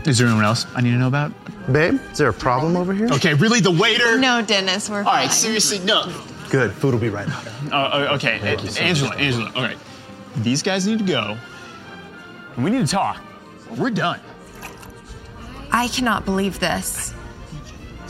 is 0.05 0.17
there 0.17 0.27
anyone 0.27 0.45
else 0.45 0.65
I 0.75 0.81
need 0.81 0.91
to 0.91 0.97
know 0.97 1.07
about? 1.07 1.31
Babe, 1.71 1.99
is 2.11 2.17
there 2.17 2.29
a 2.29 2.33
problem 2.33 2.77
over 2.77 2.93
here? 2.93 3.07
Okay, 3.11 3.33
really, 3.33 3.59
the 3.59 3.71
waiter. 3.71 4.17
No, 4.17 4.41
Dennis, 4.41 4.89
we're 4.89 4.99
All 4.99 5.03
right, 5.03 5.31
seriously, 5.31 5.79
no. 5.79 6.13
Good. 6.49 6.71
Food 6.71 6.93
will 6.93 7.01
be 7.01 7.09
right 7.09 7.27
out. 7.27 7.47
Uh, 7.73 8.15
okay, 8.15 8.39
Angela, 8.79 9.13
Angela. 9.17 9.51
All 9.53 9.63
right, 9.63 9.77
these 10.37 10.63
guys 10.63 10.87
need 10.87 10.99
to 10.99 11.05
go, 11.05 11.37
we 12.57 12.71
need 12.71 12.85
to 12.85 12.91
talk. 12.91 13.21
We're 13.77 13.89
done. 13.89 14.21
I 15.71 15.87
cannot 15.89 16.25
believe 16.25 16.59
this. 16.59 17.13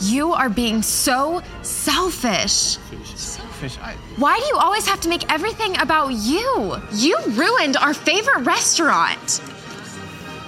You 0.00 0.32
are 0.32 0.48
being 0.48 0.82
so 0.82 1.42
selfish. 1.62 2.78
Selfish. 3.16 3.78
I, 3.82 3.94
Why 4.16 4.38
do 4.38 4.46
you 4.46 4.56
always 4.56 4.86
have 4.86 5.00
to 5.00 5.08
make 5.08 5.30
everything 5.32 5.76
about 5.80 6.08
you? 6.12 6.76
You 6.92 7.18
ruined 7.30 7.76
our 7.76 7.92
favorite 7.92 8.44
restaurant. 8.44 9.42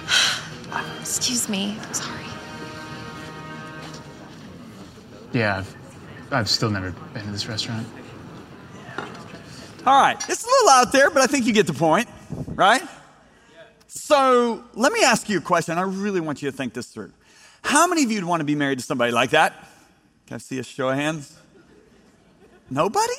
Excuse 1.01 1.49
me. 1.49 1.77
I'm 1.81 1.93
sorry. 1.93 2.17
yeah, 5.33 5.57
I've, 5.57 5.75
I've 6.31 6.49
still 6.49 6.69
never 6.69 6.91
been 7.13 7.25
to 7.25 7.31
this 7.31 7.47
restaurant. 7.47 7.85
All 9.85 9.99
right, 9.99 10.15
it's 10.29 10.43
a 10.43 10.47
little 10.47 10.69
out 10.69 10.91
there, 10.91 11.09
but 11.09 11.23
I 11.23 11.27
think 11.27 11.45
you 11.47 11.53
get 11.53 11.65
the 11.65 11.73
point, 11.73 12.07
right? 12.49 12.83
So 13.93 14.63
let 14.73 14.93
me 14.93 15.03
ask 15.03 15.27
you 15.27 15.39
a 15.39 15.41
question. 15.41 15.77
I 15.77 15.81
really 15.81 16.21
want 16.21 16.41
you 16.41 16.49
to 16.49 16.55
think 16.55 16.73
this 16.73 16.87
through. 16.87 17.11
How 17.61 17.87
many 17.87 18.05
of 18.05 18.11
you 18.11 18.19
would 18.19 18.25
want 18.25 18.39
to 18.39 18.45
be 18.45 18.55
married 18.55 18.79
to 18.79 18.85
somebody 18.85 19.11
like 19.11 19.31
that? 19.31 19.67
Can 20.27 20.35
I 20.35 20.37
see 20.37 20.59
a 20.59 20.63
show 20.63 20.87
of 20.87 20.95
hands? 20.95 21.37
Nobody? 22.69 23.13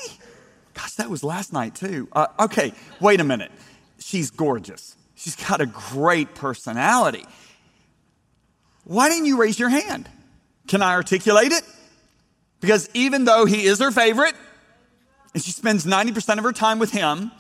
Gosh, 0.73 0.95
that 0.95 1.11
was 1.11 1.23
last 1.23 1.53
night 1.53 1.75
too. 1.75 2.09
Uh, 2.11 2.29
okay, 2.41 2.73
wait 3.01 3.21
a 3.21 3.25
minute. 3.25 3.53
She's 3.99 4.31
gorgeous. 4.31 4.97
She's 5.15 5.37
got 5.37 5.61
a 5.61 5.67
great 5.67 6.35
personality. 6.35 7.27
Why 8.85 9.11
didn't 9.11 9.27
you 9.27 9.39
raise 9.39 9.59
your 9.59 9.69
hand? 9.69 10.09
Can 10.69 10.81
I 10.81 10.95
articulate 10.95 11.53
it? 11.53 11.65
Because 12.61 12.89
even 12.95 13.27
though 13.27 13.45
he 13.45 13.67
is 13.67 13.79
her 13.81 13.91
favorite, 13.91 14.35
and 15.35 15.43
she 15.43 15.51
spends 15.51 15.85
90% 15.85 16.39
of 16.39 16.45
her 16.45 16.53
time 16.53 16.79
with 16.79 16.93
him, 16.93 17.31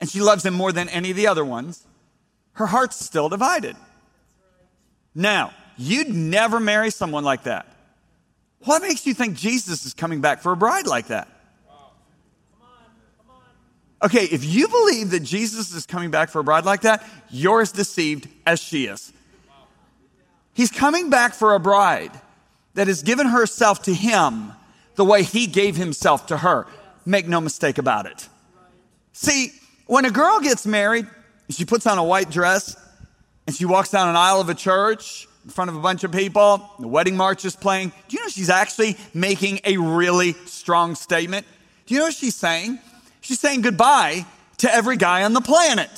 and 0.00 0.08
she 0.08 0.22
loves 0.22 0.46
him 0.46 0.54
more 0.54 0.72
than 0.72 0.88
any 0.88 1.10
of 1.10 1.16
the 1.18 1.26
other 1.26 1.44
ones, 1.44 1.86
her 2.54 2.66
heart's 2.66 2.96
still 3.02 3.28
divided. 3.28 3.76
Now, 5.14 5.52
you'd 5.76 6.08
never 6.08 6.60
marry 6.60 6.90
someone 6.90 7.24
like 7.24 7.44
that. 7.44 7.66
What 8.60 8.82
makes 8.82 9.06
you 9.06 9.14
think 9.14 9.36
Jesus 9.36 9.84
is 9.84 9.94
coming 9.94 10.20
back 10.20 10.40
for 10.40 10.52
a 10.52 10.56
bride 10.56 10.86
like 10.86 11.08
that? 11.08 11.28
Okay, 14.02 14.24
if 14.24 14.44
you 14.44 14.66
believe 14.66 15.10
that 15.10 15.20
Jesus 15.20 15.72
is 15.72 15.86
coming 15.86 16.10
back 16.10 16.28
for 16.28 16.40
a 16.40 16.44
bride 16.44 16.64
like 16.64 16.80
that, 16.82 17.06
you're 17.30 17.60
as 17.60 17.70
deceived 17.70 18.28
as 18.46 18.60
she 18.60 18.86
is. 18.86 19.12
He's 20.54 20.70
coming 20.70 21.08
back 21.08 21.34
for 21.34 21.54
a 21.54 21.60
bride 21.60 22.12
that 22.74 22.88
has 22.88 23.02
given 23.02 23.26
herself 23.26 23.82
to 23.84 23.94
him 23.94 24.52
the 24.96 25.04
way 25.04 25.22
he 25.22 25.46
gave 25.46 25.76
himself 25.76 26.26
to 26.26 26.38
her. 26.38 26.66
Make 27.06 27.28
no 27.28 27.40
mistake 27.40 27.78
about 27.78 28.06
it. 28.06 28.28
See, 29.12 29.52
when 29.86 30.04
a 30.04 30.10
girl 30.10 30.40
gets 30.40 30.66
married, 30.66 31.06
she 31.50 31.64
puts 31.64 31.86
on 31.86 31.98
a 31.98 32.04
white 32.04 32.30
dress 32.30 32.76
and 33.46 33.54
she 33.54 33.64
walks 33.64 33.90
down 33.90 34.08
an 34.08 34.16
aisle 34.16 34.40
of 34.40 34.48
a 34.48 34.54
church 34.54 35.26
in 35.44 35.50
front 35.50 35.70
of 35.70 35.76
a 35.76 35.80
bunch 35.80 36.04
of 36.04 36.12
people, 36.12 36.70
the 36.78 36.86
wedding 36.86 37.16
march 37.16 37.44
is 37.44 37.56
playing. 37.56 37.92
Do 38.08 38.16
you 38.16 38.22
know 38.22 38.28
she's 38.28 38.50
actually 38.50 38.96
making 39.12 39.60
a 39.64 39.76
really 39.76 40.34
strong 40.46 40.94
statement? 40.94 41.46
Do 41.86 41.94
you 41.94 42.00
know 42.00 42.06
what 42.06 42.14
she's 42.14 42.36
saying? 42.36 42.78
She's 43.20 43.40
saying 43.40 43.62
goodbye 43.62 44.24
to 44.58 44.72
every 44.72 44.96
guy 44.96 45.24
on 45.24 45.32
the 45.32 45.40
planet. 45.40 45.90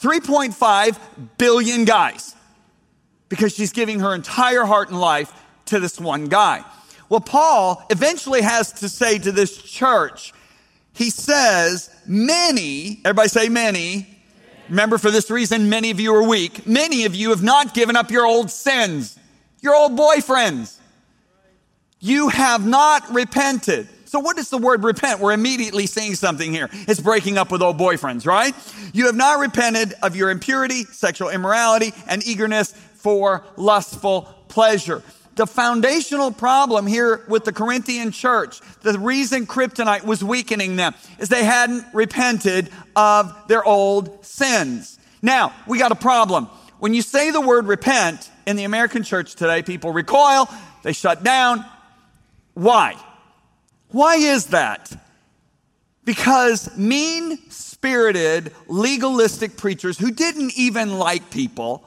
3.5 0.00 0.98
billion 1.38 1.84
guys 1.84 2.34
because 3.28 3.54
she's 3.54 3.72
giving 3.72 4.00
her 4.00 4.14
entire 4.14 4.64
heart 4.64 4.90
and 4.90 5.00
life 5.00 5.32
to 5.66 5.80
this 5.80 5.98
one 5.98 6.26
guy. 6.26 6.64
Well, 7.08 7.20
Paul 7.20 7.84
eventually 7.90 8.42
has 8.42 8.72
to 8.74 8.88
say 8.88 9.18
to 9.18 9.32
this 9.32 9.60
church, 9.60 10.32
he 10.92 11.10
says, 11.10 11.90
many, 12.06 13.00
everybody 13.04 13.28
say 13.28 13.48
many. 13.48 14.17
Remember, 14.68 14.98
for 14.98 15.10
this 15.10 15.30
reason, 15.30 15.68
many 15.68 15.90
of 15.90 16.00
you 16.00 16.14
are 16.14 16.22
weak. 16.22 16.66
Many 16.66 17.04
of 17.04 17.14
you 17.14 17.30
have 17.30 17.42
not 17.42 17.74
given 17.74 17.96
up 17.96 18.10
your 18.10 18.26
old 18.26 18.50
sins, 18.50 19.18
your 19.60 19.74
old 19.74 19.98
boyfriends. 19.98 20.76
You 22.00 22.28
have 22.28 22.66
not 22.66 23.12
repented. 23.12 23.88
So, 24.04 24.20
what 24.20 24.38
is 24.38 24.48
the 24.50 24.58
word 24.58 24.84
repent? 24.84 25.20
We're 25.20 25.32
immediately 25.32 25.86
seeing 25.86 26.14
something 26.14 26.52
here. 26.52 26.70
It's 26.72 27.00
breaking 27.00 27.36
up 27.36 27.50
with 27.50 27.60
old 27.60 27.78
boyfriends, 27.78 28.26
right? 28.26 28.54
You 28.94 29.06
have 29.06 29.16
not 29.16 29.38
repented 29.38 29.94
of 30.02 30.16
your 30.16 30.30
impurity, 30.30 30.84
sexual 30.84 31.28
immorality, 31.28 31.92
and 32.06 32.26
eagerness 32.26 32.72
for 32.94 33.44
lustful 33.56 34.22
pleasure. 34.48 35.02
The 35.38 35.46
foundational 35.46 36.30
problem 36.30 36.86
here 36.86 37.24
with 37.28 37.44
the 37.44 37.52
Corinthian 37.52 38.10
church, 38.10 38.60
the 38.82 38.98
reason 38.98 39.46
kryptonite 39.46 40.04
was 40.04 40.22
weakening 40.22 40.76
them, 40.76 40.94
is 41.18 41.28
they 41.28 41.44
hadn't 41.44 41.86
repented 41.94 42.68
of 42.94 43.34
their 43.46 43.64
old 43.64 44.24
sins. 44.26 44.98
Now, 45.22 45.54
we 45.66 45.78
got 45.78 45.92
a 45.92 45.96
problem. 45.96 46.46
When 46.80 46.92
you 46.92 47.02
say 47.02 47.30
the 47.30 47.40
word 47.40 47.66
repent 47.66 48.30
in 48.46 48.56
the 48.56 48.64
American 48.64 49.04
church 49.04 49.36
today, 49.36 49.62
people 49.62 49.92
recoil, 49.92 50.48
they 50.82 50.92
shut 50.92 51.22
down. 51.22 51.64
Why? 52.54 52.96
Why 53.90 54.16
is 54.16 54.46
that? 54.46 54.92
Because 56.04 56.76
mean 56.76 57.38
spirited, 57.50 58.52
legalistic 58.66 59.56
preachers 59.56 59.98
who 59.98 60.10
didn't 60.10 60.58
even 60.58 60.98
like 60.98 61.30
people 61.30 61.84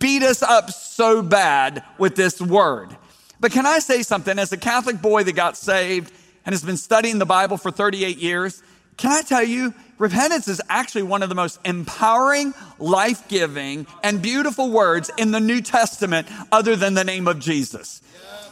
beat 0.00 0.24
us 0.24 0.42
up 0.42 0.70
so 0.70 1.22
bad 1.22 1.84
with 1.98 2.16
this 2.16 2.40
word. 2.40 2.96
But 3.38 3.52
can 3.52 3.66
I 3.66 3.78
say 3.78 4.02
something? 4.02 4.38
As 4.38 4.52
a 4.52 4.56
Catholic 4.56 5.00
boy 5.00 5.22
that 5.24 5.34
got 5.34 5.56
saved 5.56 6.12
and 6.44 6.52
has 6.52 6.64
been 6.64 6.76
studying 6.76 7.18
the 7.18 7.26
Bible 7.26 7.56
for 7.56 7.70
38 7.70 8.18
years, 8.18 8.62
can 8.96 9.12
I 9.12 9.22
tell 9.22 9.42
you, 9.42 9.72
repentance 9.98 10.46
is 10.46 10.60
actually 10.68 11.04
one 11.04 11.22
of 11.22 11.28
the 11.28 11.34
most 11.34 11.58
empowering, 11.64 12.52
life 12.78 13.28
giving, 13.28 13.86
and 14.02 14.20
beautiful 14.20 14.70
words 14.70 15.10
in 15.16 15.30
the 15.30 15.40
New 15.40 15.62
Testament 15.62 16.28
other 16.52 16.76
than 16.76 16.94
the 16.94 17.04
name 17.04 17.26
of 17.28 17.38
Jesus. 17.38 18.02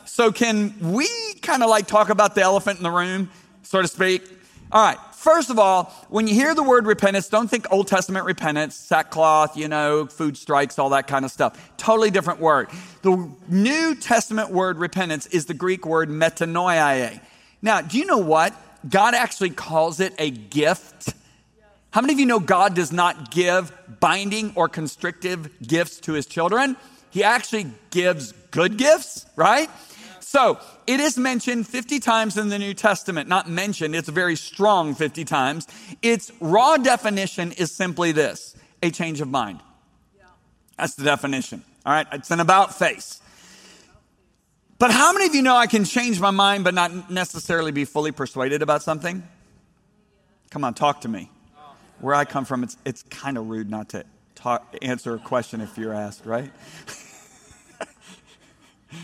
So, 0.07 0.33
can 0.33 0.75
we 0.81 1.07
kind 1.43 1.62
of 1.62 1.69
like 1.69 1.87
talk 1.87 2.09
about 2.09 2.35
the 2.35 2.43
elephant 2.43 2.78
in 2.78 2.83
the 2.83 2.90
room, 2.90 3.31
so 3.62 3.83
to 3.83 3.88
speak? 3.88 4.23
All 4.73 4.83
right. 4.83 4.99
First 5.28 5.50
of 5.50 5.58
all, 5.58 5.92
when 6.08 6.26
you 6.26 6.32
hear 6.32 6.54
the 6.54 6.62
word 6.62 6.87
repentance, 6.87 7.28
don't 7.28 7.49
think 7.49 7.70
Old 7.70 7.87
Testament 7.87 8.25
repentance, 8.25 8.75
sackcloth, 8.75 9.58
you 9.58 9.68
know, 9.68 10.06
food 10.06 10.38
strikes, 10.38 10.78
all 10.78 10.88
that 10.88 11.06
kind 11.06 11.23
of 11.23 11.30
stuff. 11.30 11.70
Totally 11.76 12.11
different 12.11 12.40
word. 12.40 12.70
The 13.02 13.30
New 13.47 13.94
Testament 13.94 14.49
word 14.49 14.78
repentance 14.78 15.26
is 15.26 15.44
the 15.44 15.52
Greek 15.52 15.85
word 15.85 16.08
metanoia. 16.08 17.20
Now, 17.61 17.82
do 17.82 17.99
you 17.99 18.06
know 18.06 18.16
what? 18.16 18.54
God 18.88 19.12
actually 19.12 19.50
calls 19.50 20.00
it 20.00 20.14
a 20.18 20.30
gift. 20.30 21.12
How 21.90 22.00
many 22.00 22.14
of 22.14 22.20
you 22.20 22.25
know 22.25 22.40
God 22.40 22.73
does 22.75 22.90
not 22.90 23.30
give 23.30 23.70
binding 24.00 24.52
or 24.54 24.66
constrictive 24.66 25.50
gifts 25.61 26.00
to 26.00 26.14
his 26.14 26.25
children? 26.25 26.75
He 27.11 27.23
actually 27.23 27.66
gives 27.90 28.32
good 28.50 28.78
gifts, 28.78 29.26
right? 29.37 29.68
So 30.20 30.58
it 30.88 31.00
is 31.00 31.18
mentioned 31.18 31.68
50 31.68 32.00
times 32.00 32.38
in 32.38 32.49
the 32.49 32.59
New 32.59 32.73
Testament. 32.73 33.28
Not 33.28 33.47
mentioned, 33.47 33.95
it's 33.95 34.09
very 34.09 34.37
strong 34.37 34.95
50 34.95 35.26
times. 35.26 35.68
Its 36.00 36.33
raw 36.40 36.78
definition 36.78 37.52
is 37.52 37.71
simply 37.71 38.11
this 38.11 38.57
a 38.83 38.90
change 38.90 39.21
of 39.21 39.28
mind. 39.28 39.61
That's 40.78 40.95
the 40.95 41.04
definition. 41.04 41.62
All 41.85 41.92
right, 41.92 42.07
it's 42.12 42.30
an 42.30 42.40
about 42.40 42.75
face. 42.75 43.21
But 44.78 44.90
how 44.90 45.12
many 45.12 45.26
of 45.26 45.35
you 45.35 45.42
know 45.42 45.57
I 45.57 45.66
can 45.66 45.85
change 45.85 46.21
my 46.21 46.30
mind 46.30 46.64
but 46.64 46.73
not 46.73 47.11
necessarily 47.11 47.71
be 47.71 47.85
fully 47.85 48.12
persuaded 48.12 48.62
about 48.62 48.83
something? 48.83 49.23
Come 50.50 50.64
on, 50.64 50.73
talk 50.73 51.02
to 51.02 51.09
me. 51.09 51.30
Where 52.00 52.14
I 52.14 52.25
come 52.25 52.47
from, 52.47 52.62
it's, 52.62 52.78
it's 52.87 53.02
kind 53.02 53.37
of 53.37 53.50
rude 53.50 53.68
not 53.68 53.90
to 53.90 54.04
talk, 54.35 54.75
answer 54.80 55.14
a 55.14 55.18
question 55.18 55.61
if 55.61 55.76
you're 55.76 55.92
asked, 55.92 56.25
right? 56.25 56.50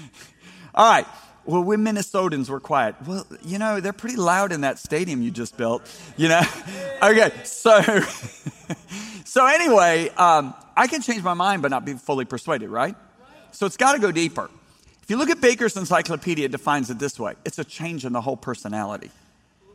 All 0.74 0.90
right. 0.90 1.06
Well, 1.46 1.62
we 1.62 1.76
Minnesotans 1.76 2.48
were 2.48 2.60
quiet. 2.60 2.94
Well, 3.06 3.26
you 3.42 3.58
know, 3.58 3.80
they're 3.80 3.92
pretty 3.92 4.16
loud 4.16 4.52
in 4.52 4.62
that 4.62 4.78
stadium 4.78 5.20
you 5.20 5.30
just 5.30 5.56
built, 5.56 5.82
you 6.16 6.28
know? 6.28 6.40
okay, 7.02 7.32
so, 7.44 7.80
so 9.24 9.46
anyway, 9.46 10.08
um, 10.10 10.54
I 10.76 10.86
can 10.86 11.02
change 11.02 11.22
my 11.22 11.34
mind 11.34 11.60
but 11.60 11.70
not 11.70 11.84
be 11.84 11.94
fully 11.94 12.24
persuaded, 12.24 12.70
right? 12.70 12.96
So 13.50 13.66
it's 13.66 13.76
got 13.76 13.92
to 13.92 13.98
go 13.98 14.10
deeper. 14.10 14.50
If 15.02 15.10
you 15.10 15.18
look 15.18 15.28
at 15.28 15.40
Baker's 15.40 15.76
encyclopedia, 15.76 16.46
it 16.46 16.50
defines 16.50 16.88
it 16.88 16.98
this 16.98 17.20
way 17.20 17.34
it's 17.44 17.58
a 17.58 17.64
change 17.64 18.06
in 18.06 18.12
the 18.14 18.22
whole 18.22 18.38
personality. 18.38 19.10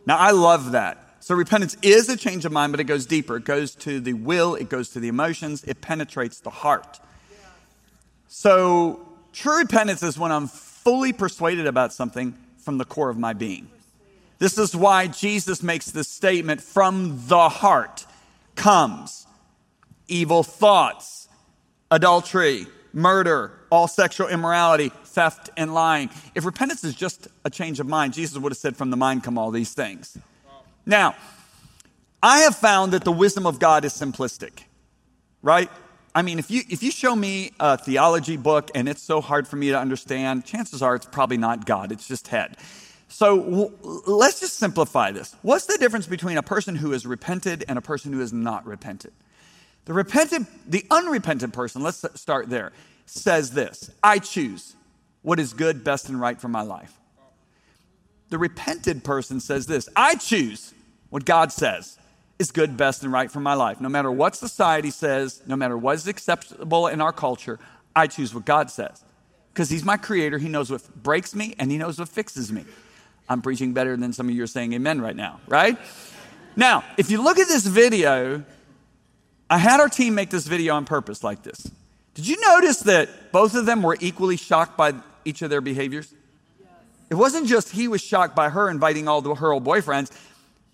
Now, 0.07 0.17
I 0.17 0.31
love 0.31 0.71
that. 0.71 1.05
So, 1.19 1.35
repentance 1.35 1.77
is 1.81 2.09
a 2.09 2.17
change 2.17 2.45
of 2.45 2.51
mind, 2.51 2.71
but 2.71 2.79
it 2.79 2.85
goes 2.85 3.05
deeper. 3.05 3.35
It 3.35 3.45
goes 3.45 3.75
to 3.75 3.99
the 3.99 4.13
will, 4.13 4.55
it 4.55 4.69
goes 4.69 4.89
to 4.91 4.99
the 4.99 5.09
emotions, 5.09 5.63
it 5.65 5.81
penetrates 5.81 6.39
the 6.39 6.49
heart. 6.49 6.99
So, 8.27 9.05
true 9.33 9.59
repentance 9.59 10.01
is 10.01 10.17
when 10.17 10.31
I'm 10.31 10.47
fully 10.83 11.13
persuaded 11.13 11.67
about 11.67 11.93
something 11.93 12.37
from 12.57 12.77
the 12.77 12.85
core 12.85 13.09
of 13.09 13.17
my 13.17 13.33
being. 13.33 13.69
This 14.37 14.57
is 14.57 14.75
why 14.75 15.07
Jesus 15.07 15.61
makes 15.61 15.91
this 15.91 16.07
statement 16.07 16.61
from 16.61 17.19
the 17.27 17.49
heart 17.49 18.05
comes 18.55 19.27
evil 20.07 20.43
thoughts, 20.43 21.27
adultery, 21.91 22.67
murder, 22.93 23.51
all 23.69 23.87
sexual 23.87 24.27
immorality, 24.27 24.91
theft, 25.05 25.49
and 25.57 25.73
lying. 25.73 26.09
If 26.35 26.45
repentance 26.45 26.83
is 26.83 26.95
just 26.95 27.27
a 27.43 27.49
change 27.49 27.79
of 27.79 27.87
mind, 27.87 28.13
Jesus 28.13 28.37
would 28.37 28.51
have 28.51 28.57
said, 28.57 28.77
From 28.77 28.89
the 28.89 28.97
mind 28.97 29.23
come 29.23 29.37
all 29.37 29.51
these 29.51 29.73
things. 29.73 30.17
Now, 30.85 31.15
I 32.23 32.39
have 32.39 32.55
found 32.55 32.93
that 32.93 33.03
the 33.03 33.11
wisdom 33.11 33.45
of 33.45 33.59
God 33.59 33.85
is 33.85 33.93
simplistic, 33.93 34.63
right? 35.41 35.69
I 36.19 36.21
mean, 36.21 36.37
if 36.37 36.51
you, 36.51 36.63
if 36.67 36.83
you 36.83 36.91
show 36.91 37.15
me 37.15 37.53
a 37.61 37.77
theology 37.77 38.35
book 38.35 38.71
and 38.75 38.89
it's 38.89 39.01
so 39.01 39.21
hard 39.21 39.47
for 39.47 39.55
me 39.55 39.69
to 39.69 39.79
understand, 39.79 40.43
chances 40.43 40.81
are 40.81 40.93
it's 40.93 41.05
probably 41.05 41.37
not 41.37 41.65
God, 41.65 41.93
it's 41.93 42.05
just 42.05 42.27
head. 42.27 42.57
So 43.07 43.39
w- 43.39 43.71
let's 44.05 44.41
just 44.41 44.57
simplify 44.57 45.13
this. 45.13 45.33
What's 45.43 45.67
the 45.67 45.77
difference 45.77 46.07
between 46.07 46.35
a 46.35 46.43
person 46.43 46.75
who 46.75 46.91
has 46.91 47.05
repented 47.05 47.63
and 47.69 47.77
a 47.77 47.81
person 47.81 48.11
who 48.11 48.19
has 48.19 48.33
not 48.33 48.65
repented? 48.65 49.13
The 49.85 49.93
repentant, 49.93 50.49
the 50.69 50.85
unrepentant 50.91 51.53
person, 51.53 51.83
let's 51.83 52.05
start 52.19 52.49
there, 52.49 52.73
says 53.05 53.51
this 53.51 53.89
I 54.03 54.19
choose 54.19 54.75
what 55.21 55.39
is 55.39 55.53
good, 55.53 55.85
best, 55.85 56.09
and 56.09 56.19
right 56.19 56.39
for 56.41 56.49
my 56.49 56.63
life. 56.63 56.99
The 58.27 58.37
repented 58.37 59.05
person 59.05 59.39
says 59.39 59.67
this 59.67 59.87
I 59.95 60.15
choose 60.15 60.73
what 61.11 61.23
God 61.23 61.53
says 61.53 61.97
is 62.39 62.51
good, 62.51 62.77
best, 62.77 63.03
and 63.03 63.11
right 63.11 63.29
for 63.29 63.41
my 63.41 63.53
life. 63.53 63.81
No 63.81 63.89
matter 63.89 64.11
what 64.11 64.35
society 64.35 64.89
says, 64.89 65.41
no 65.45 65.55
matter 65.55 65.77
what 65.77 65.95
is 65.95 66.07
acceptable 66.07 66.87
in 66.87 67.01
our 67.01 67.11
culture, 67.11 67.59
I 67.95 68.07
choose 68.07 68.33
what 68.33 68.45
God 68.45 68.71
says. 68.71 69.03
Because 69.53 69.69
He's 69.69 69.83
my 69.83 69.97
creator, 69.97 70.37
He 70.37 70.47
knows 70.47 70.71
what 70.71 70.81
breaks 71.03 71.35
me, 71.35 71.53
and 71.59 71.69
He 71.69 71.77
knows 71.77 71.99
what 71.99 72.07
fixes 72.07 72.51
me. 72.51 72.63
I'm 73.27 73.41
preaching 73.41 73.73
better 73.73 73.95
than 73.95 74.13
some 74.13 74.29
of 74.29 74.35
you 74.35 74.41
are 74.43 74.47
saying 74.47 74.73
amen 74.73 75.01
right 75.01 75.15
now, 75.15 75.39
right? 75.47 75.77
Now, 76.55 76.83
if 76.97 77.11
you 77.11 77.21
look 77.21 77.37
at 77.37 77.47
this 77.47 77.65
video, 77.65 78.43
I 79.49 79.57
had 79.57 79.79
our 79.79 79.89
team 79.89 80.15
make 80.15 80.29
this 80.29 80.47
video 80.47 80.75
on 80.75 80.85
purpose 80.85 81.23
like 81.23 81.43
this. 81.43 81.69
Did 82.15 82.27
you 82.27 82.39
notice 82.41 82.79
that 82.81 83.31
both 83.31 83.53
of 83.53 83.65
them 83.65 83.83
were 83.83 83.97
equally 83.99 84.37
shocked 84.37 84.77
by 84.77 84.93
each 85.25 85.41
of 85.41 85.49
their 85.49 85.61
behaviors? 85.61 86.13
It 87.09 87.15
wasn't 87.15 87.47
just 87.47 87.71
he 87.71 87.87
was 87.87 88.01
shocked 88.01 88.35
by 88.35 88.49
her 88.49 88.69
inviting 88.69 89.07
all 89.07 89.21
the, 89.21 89.35
her 89.35 89.51
old 89.51 89.63
boyfriends. 89.63 90.11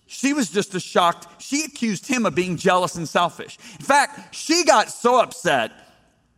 She 0.07 0.33
was 0.33 0.49
just 0.49 0.75
as 0.75 0.83
shocked. 0.83 1.41
She 1.41 1.63
accused 1.63 2.07
him 2.07 2.25
of 2.25 2.35
being 2.35 2.57
jealous 2.57 2.95
and 2.95 3.07
selfish. 3.09 3.57
In 3.79 3.85
fact, 3.85 4.35
she 4.35 4.63
got 4.63 4.89
so 4.89 5.19
upset, 5.19 5.71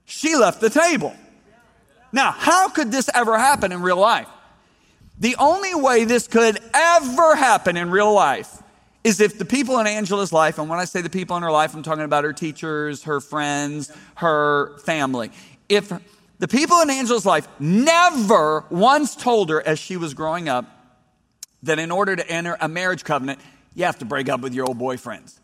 she 0.06 0.36
left 0.36 0.62
the 0.62 0.70
table. 0.70 1.16
Now, 2.12 2.32
how 2.32 2.70
could 2.70 2.92
this 2.92 3.10
ever 3.14 3.38
happen 3.38 3.72
in 3.72 3.82
real 3.82 3.98
life? 3.98 4.30
The 5.20 5.36
only 5.38 5.76
way 5.76 6.06
this 6.06 6.28
could 6.28 6.60
ever 6.74 7.36
happen 7.36 7.76
in 7.76 7.90
real 7.90 8.14
life 8.14 8.64
is 9.04 9.20
if 9.20 9.38
the 9.38 9.46
people 9.46 9.80
in 9.80 9.88
Angela's 9.88 10.32
life, 10.32 10.60
and 10.60 10.70
when 10.70 10.80
I 10.80 10.86
say 10.86 11.02
the 11.02 11.10
people 11.10 11.38
in 11.38 11.44
her 11.44 11.52
life, 11.52 11.74
I'm 11.74 11.84
talking 11.84 12.04
about 12.04 12.24
her 12.24 12.34
teachers, 12.34 13.04
her 13.04 13.20
friends, 13.20 13.92
her 14.16 14.78
family. 14.80 15.32
If 15.70 15.92
the 16.40 16.48
people 16.48 16.80
in 16.82 16.90
Angela's 16.90 17.26
life 17.26 17.48
never 17.60 18.66
once 18.70 19.16
told 19.16 19.50
her 19.50 19.66
as 19.66 19.80
she 19.80 19.98
was 19.98 20.14
growing 20.14 20.50
up 20.50 20.66
that 21.64 21.80
in 21.80 21.90
order 21.90 22.16
to 22.16 22.30
enter 22.30 22.58
a 22.60 22.68
marriage 22.68 23.04
covenant, 23.04 23.40
you 23.78 23.86
have 23.86 24.00
to 24.00 24.06
break 24.06 24.28
up 24.28 24.42
with 24.42 24.56
your 24.56 24.66
old 24.66 24.80
boyfriends. 24.80 25.40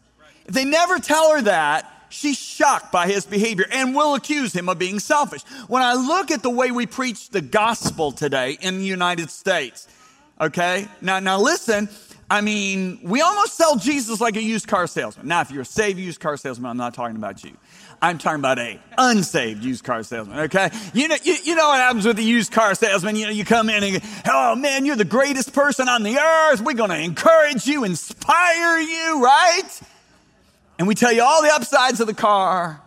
If 0.48 0.56
they 0.56 0.66
never 0.66 0.98
tell 0.98 1.34
her 1.34 1.42
that, 1.44 2.08
she's 2.10 2.38
shocked 2.38 2.92
by 2.92 3.06
his 3.06 3.28
behavior 3.28 3.66
and 3.72 3.96
will 3.96 4.16
accuse 4.16 4.52
him 4.54 4.70
of 4.70 4.80
being 4.80 5.00
selfish. 5.00 5.44
When 5.68 5.84
I 5.84 5.94
look 5.94 6.32
at 6.32 6.42
the 6.42 6.50
way 6.50 6.72
we 6.72 6.88
preach 6.88 7.30
the 7.30 7.42
gospel 7.42 8.12
today 8.12 8.58
in 8.60 8.80
the 8.80 8.86
United 8.86 9.30
States, 9.30 9.88
okay? 10.42 10.88
Now, 11.00 11.20
now 11.20 11.40
listen, 11.40 11.88
I 12.28 12.42
mean, 12.42 13.02
we 13.04 13.22
almost 13.22 13.56
sell 13.56 13.76
Jesus 13.76 14.20
like 14.20 14.36
a 14.36 14.42
used 14.42 14.68
car 14.68 14.88
salesman. 14.88 15.28
Now, 15.28 15.42
if 15.42 15.52
you're 15.52 15.62
a 15.62 15.66
saved 15.66 16.00
used 16.00 16.20
car 16.20 16.36
salesman, 16.36 16.72
I'm 16.72 16.78
not 16.78 16.96
talking 16.96 17.16
about 17.16 17.44
you. 17.44 17.56
I'm 18.04 18.18
talking 18.18 18.40
about 18.40 18.60
a 18.60 18.78
unsaved 18.98 19.64
used 19.64 19.86
car 19.86 20.04
salesman, 20.04 20.38
okay? 20.40 20.72
You 20.94 21.08
know, 21.08 21.16
you, 21.24 21.38
you 21.42 21.56
know 21.56 21.70
what 21.70 21.80
happens 21.80 22.06
with 22.06 22.18
the 22.18 22.24
used 22.24 22.52
car 22.52 22.76
salesman? 22.76 23.16
You 23.16 23.28
know, 23.28 23.32
you 23.32 23.46
come 23.46 23.70
in 23.70 23.82
and, 23.82 24.04
oh 24.28 24.58
man, 24.58 24.86
you're 24.86 24.98
the 24.98 25.06
greatest 25.06 25.54
person 25.54 25.88
on 25.88 26.04
the 26.04 26.18
earth. 26.18 26.60
We're 26.60 26.74
going 26.74 26.90
to 26.90 27.00
encourage 27.00 27.66
you, 27.66 27.86
inspire 27.86 28.78
you, 28.78 29.24
right? 29.24 29.70
And 30.78 30.86
we 30.86 30.96
tell 30.96 31.14
you 31.14 31.24
all 31.24 31.42
the 31.42 31.54
upsides 31.54 32.02
of 32.02 32.08
the 32.08 32.14
car, 32.14 32.82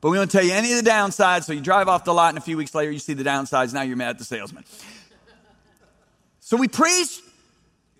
but 0.00 0.08
we 0.08 0.16
don't 0.16 0.30
tell 0.30 0.42
you 0.42 0.54
any 0.54 0.72
of 0.72 0.82
the 0.82 0.90
downsides. 0.90 1.44
So 1.44 1.52
you 1.52 1.60
drive 1.60 1.88
off 1.88 2.04
the 2.04 2.14
lot 2.14 2.30
and 2.30 2.38
a 2.38 2.40
few 2.40 2.56
weeks 2.56 2.74
later 2.74 2.90
you 2.90 2.98
see 2.98 3.12
the 3.12 3.22
downsides. 3.22 3.74
Now 3.74 3.82
you're 3.82 3.98
mad 3.98 4.08
at 4.08 4.18
the 4.18 4.24
salesman. 4.24 4.64
So 6.40 6.56
we 6.56 6.68
preach 6.68 7.20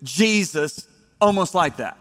Jesus 0.01 0.87
almost 1.21 1.53
like 1.53 1.77
that. 1.77 1.95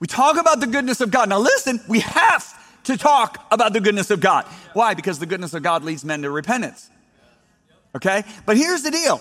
We 0.00 0.06
talk 0.06 0.38
about 0.38 0.60
the 0.60 0.66
goodness 0.66 1.00
of 1.00 1.10
God. 1.10 1.30
Now 1.30 1.38
listen, 1.38 1.80
we 1.88 2.00
have 2.00 2.59
to 2.90 2.98
talk 2.98 3.46
about 3.50 3.72
the 3.72 3.80
goodness 3.80 4.10
of 4.10 4.20
God. 4.20 4.44
Why? 4.72 4.94
Because 4.94 5.18
the 5.18 5.26
goodness 5.26 5.54
of 5.54 5.62
God 5.62 5.84
leads 5.84 6.04
men 6.04 6.22
to 6.22 6.30
repentance. 6.30 6.90
Okay? 7.94 8.24
But 8.46 8.56
here's 8.56 8.82
the 8.82 8.90
deal 8.90 9.20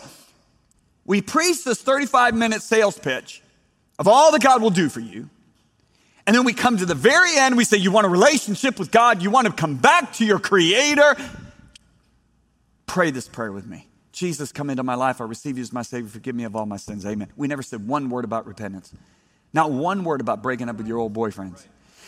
we 1.05 1.21
preach 1.21 1.63
this 1.63 1.81
35 1.81 2.35
minute 2.35 2.61
sales 2.61 2.97
pitch 2.97 3.41
of 3.97 4.07
all 4.07 4.31
that 4.31 4.41
God 4.41 4.61
will 4.61 4.69
do 4.69 4.89
for 4.89 4.99
you. 4.99 5.29
And 6.27 6.35
then 6.35 6.45
we 6.45 6.53
come 6.53 6.77
to 6.77 6.85
the 6.85 6.95
very 6.95 7.35
end, 7.37 7.57
we 7.57 7.63
say, 7.63 7.77
You 7.77 7.91
want 7.91 8.05
a 8.05 8.09
relationship 8.09 8.77
with 8.77 8.91
God, 8.91 9.23
you 9.23 9.31
want 9.31 9.47
to 9.47 9.53
come 9.53 9.77
back 9.77 10.13
to 10.13 10.25
your 10.25 10.39
Creator. 10.39 11.15
Pray 12.85 13.11
this 13.11 13.27
prayer 13.27 13.51
with 13.51 13.65
me. 13.65 13.87
Jesus, 14.11 14.51
come 14.51 14.69
into 14.69 14.83
my 14.83 14.95
life. 14.95 15.21
I 15.21 15.23
receive 15.23 15.57
you 15.57 15.61
as 15.61 15.71
my 15.71 15.81
Savior. 15.81 16.09
Forgive 16.09 16.35
me 16.35 16.43
of 16.43 16.55
all 16.55 16.65
my 16.65 16.77
sins. 16.77 17.05
Amen. 17.05 17.31
We 17.35 17.47
never 17.47 17.63
said 17.63 17.87
one 17.87 18.09
word 18.09 18.25
about 18.25 18.45
repentance, 18.45 18.93
not 19.53 19.71
one 19.71 20.03
word 20.03 20.21
about 20.21 20.43
breaking 20.43 20.69
up 20.69 20.77
with 20.77 20.87
your 20.87 20.97
old 20.97 21.13
boyfriends. 21.13 21.65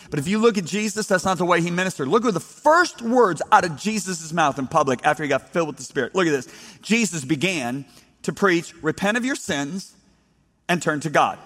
But 0.09 0.19
if 0.19 0.27
you 0.27 0.39
look 0.39 0.57
at 0.57 0.65
Jesus, 0.65 1.07
that's 1.07 1.25
not 1.25 1.37
the 1.37 1.45
way 1.45 1.61
he 1.61 1.71
ministered. 1.71 2.07
Look 2.07 2.25
at 2.25 2.33
the 2.33 2.39
first 2.39 3.01
words 3.01 3.41
out 3.51 3.63
of 3.63 3.77
Jesus' 3.77 4.33
mouth 4.33 4.59
in 4.59 4.67
public 4.67 4.99
after 5.03 5.23
he 5.23 5.29
got 5.29 5.49
filled 5.49 5.67
with 5.67 5.77
the 5.77 5.83
Spirit. 5.83 6.15
Look 6.15 6.27
at 6.27 6.31
this. 6.31 6.47
Jesus 6.81 7.23
began 7.23 7.85
to 8.23 8.33
preach, 8.33 8.73
repent 8.81 9.17
of 9.17 9.25
your 9.25 9.35
sins 9.35 9.93
and 10.67 10.81
turn 10.81 10.99
to 11.01 11.09
God. 11.09 11.39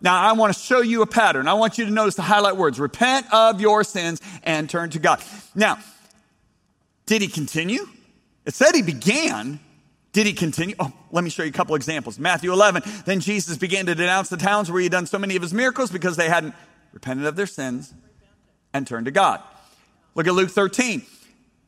Now, 0.00 0.20
I 0.20 0.32
want 0.32 0.52
to 0.52 0.60
show 0.60 0.80
you 0.80 1.02
a 1.02 1.06
pattern. 1.06 1.48
I 1.48 1.54
want 1.54 1.78
you 1.78 1.86
to 1.86 1.90
notice 1.90 2.14
the 2.14 2.22
highlight 2.22 2.56
words 2.56 2.78
repent 2.78 3.26
of 3.32 3.60
your 3.60 3.84
sins 3.84 4.20
and 4.42 4.68
turn 4.68 4.90
to 4.90 4.98
God. 4.98 5.22
Now, 5.54 5.78
did 7.06 7.22
he 7.22 7.28
continue? 7.28 7.86
It 8.44 8.54
said 8.54 8.74
he 8.74 8.82
began. 8.82 9.60
Did 10.12 10.26
he 10.26 10.32
continue? 10.32 10.76
Oh, 10.78 10.92
let 11.10 11.24
me 11.24 11.30
show 11.30 11.42
you 11.42 11.48
a 11.48 11.52
couple 11.52 11.74
examples. 11.74 12.18
Matthew 12.18 12.52
11. 12.52 12.82
Then 13.04 13.20
Jesus 13.20 13.56
began 13.56 13.86
to 13.86 13.94
denounce 13.94 14.28
the 14.28 14.36
towns 14.36 14.70
where 14.70 14.80
he 14.80 14.84
had 14.84 14.92
done 14.92 15.06
so 15.06 15.18
many 15.18 15.36
of 15.36 15.42
his 15.42 15.54
miracles 15.54 15.90
because 15.90 16.16
they 16.16 16.28
hadn't 16.28 16.54
repented 16.94 17.26
of 17.26 17.36
their 17.36 17.46
sins 17.46 17.92
and 18.72 18.86
turned 18.86 19.04
to 19.04 19.10
God. 19.10 19.42
Look 20.14 20.26
at 20.26 20.32
Luke 20.32 20.50
13. 20.50 21.02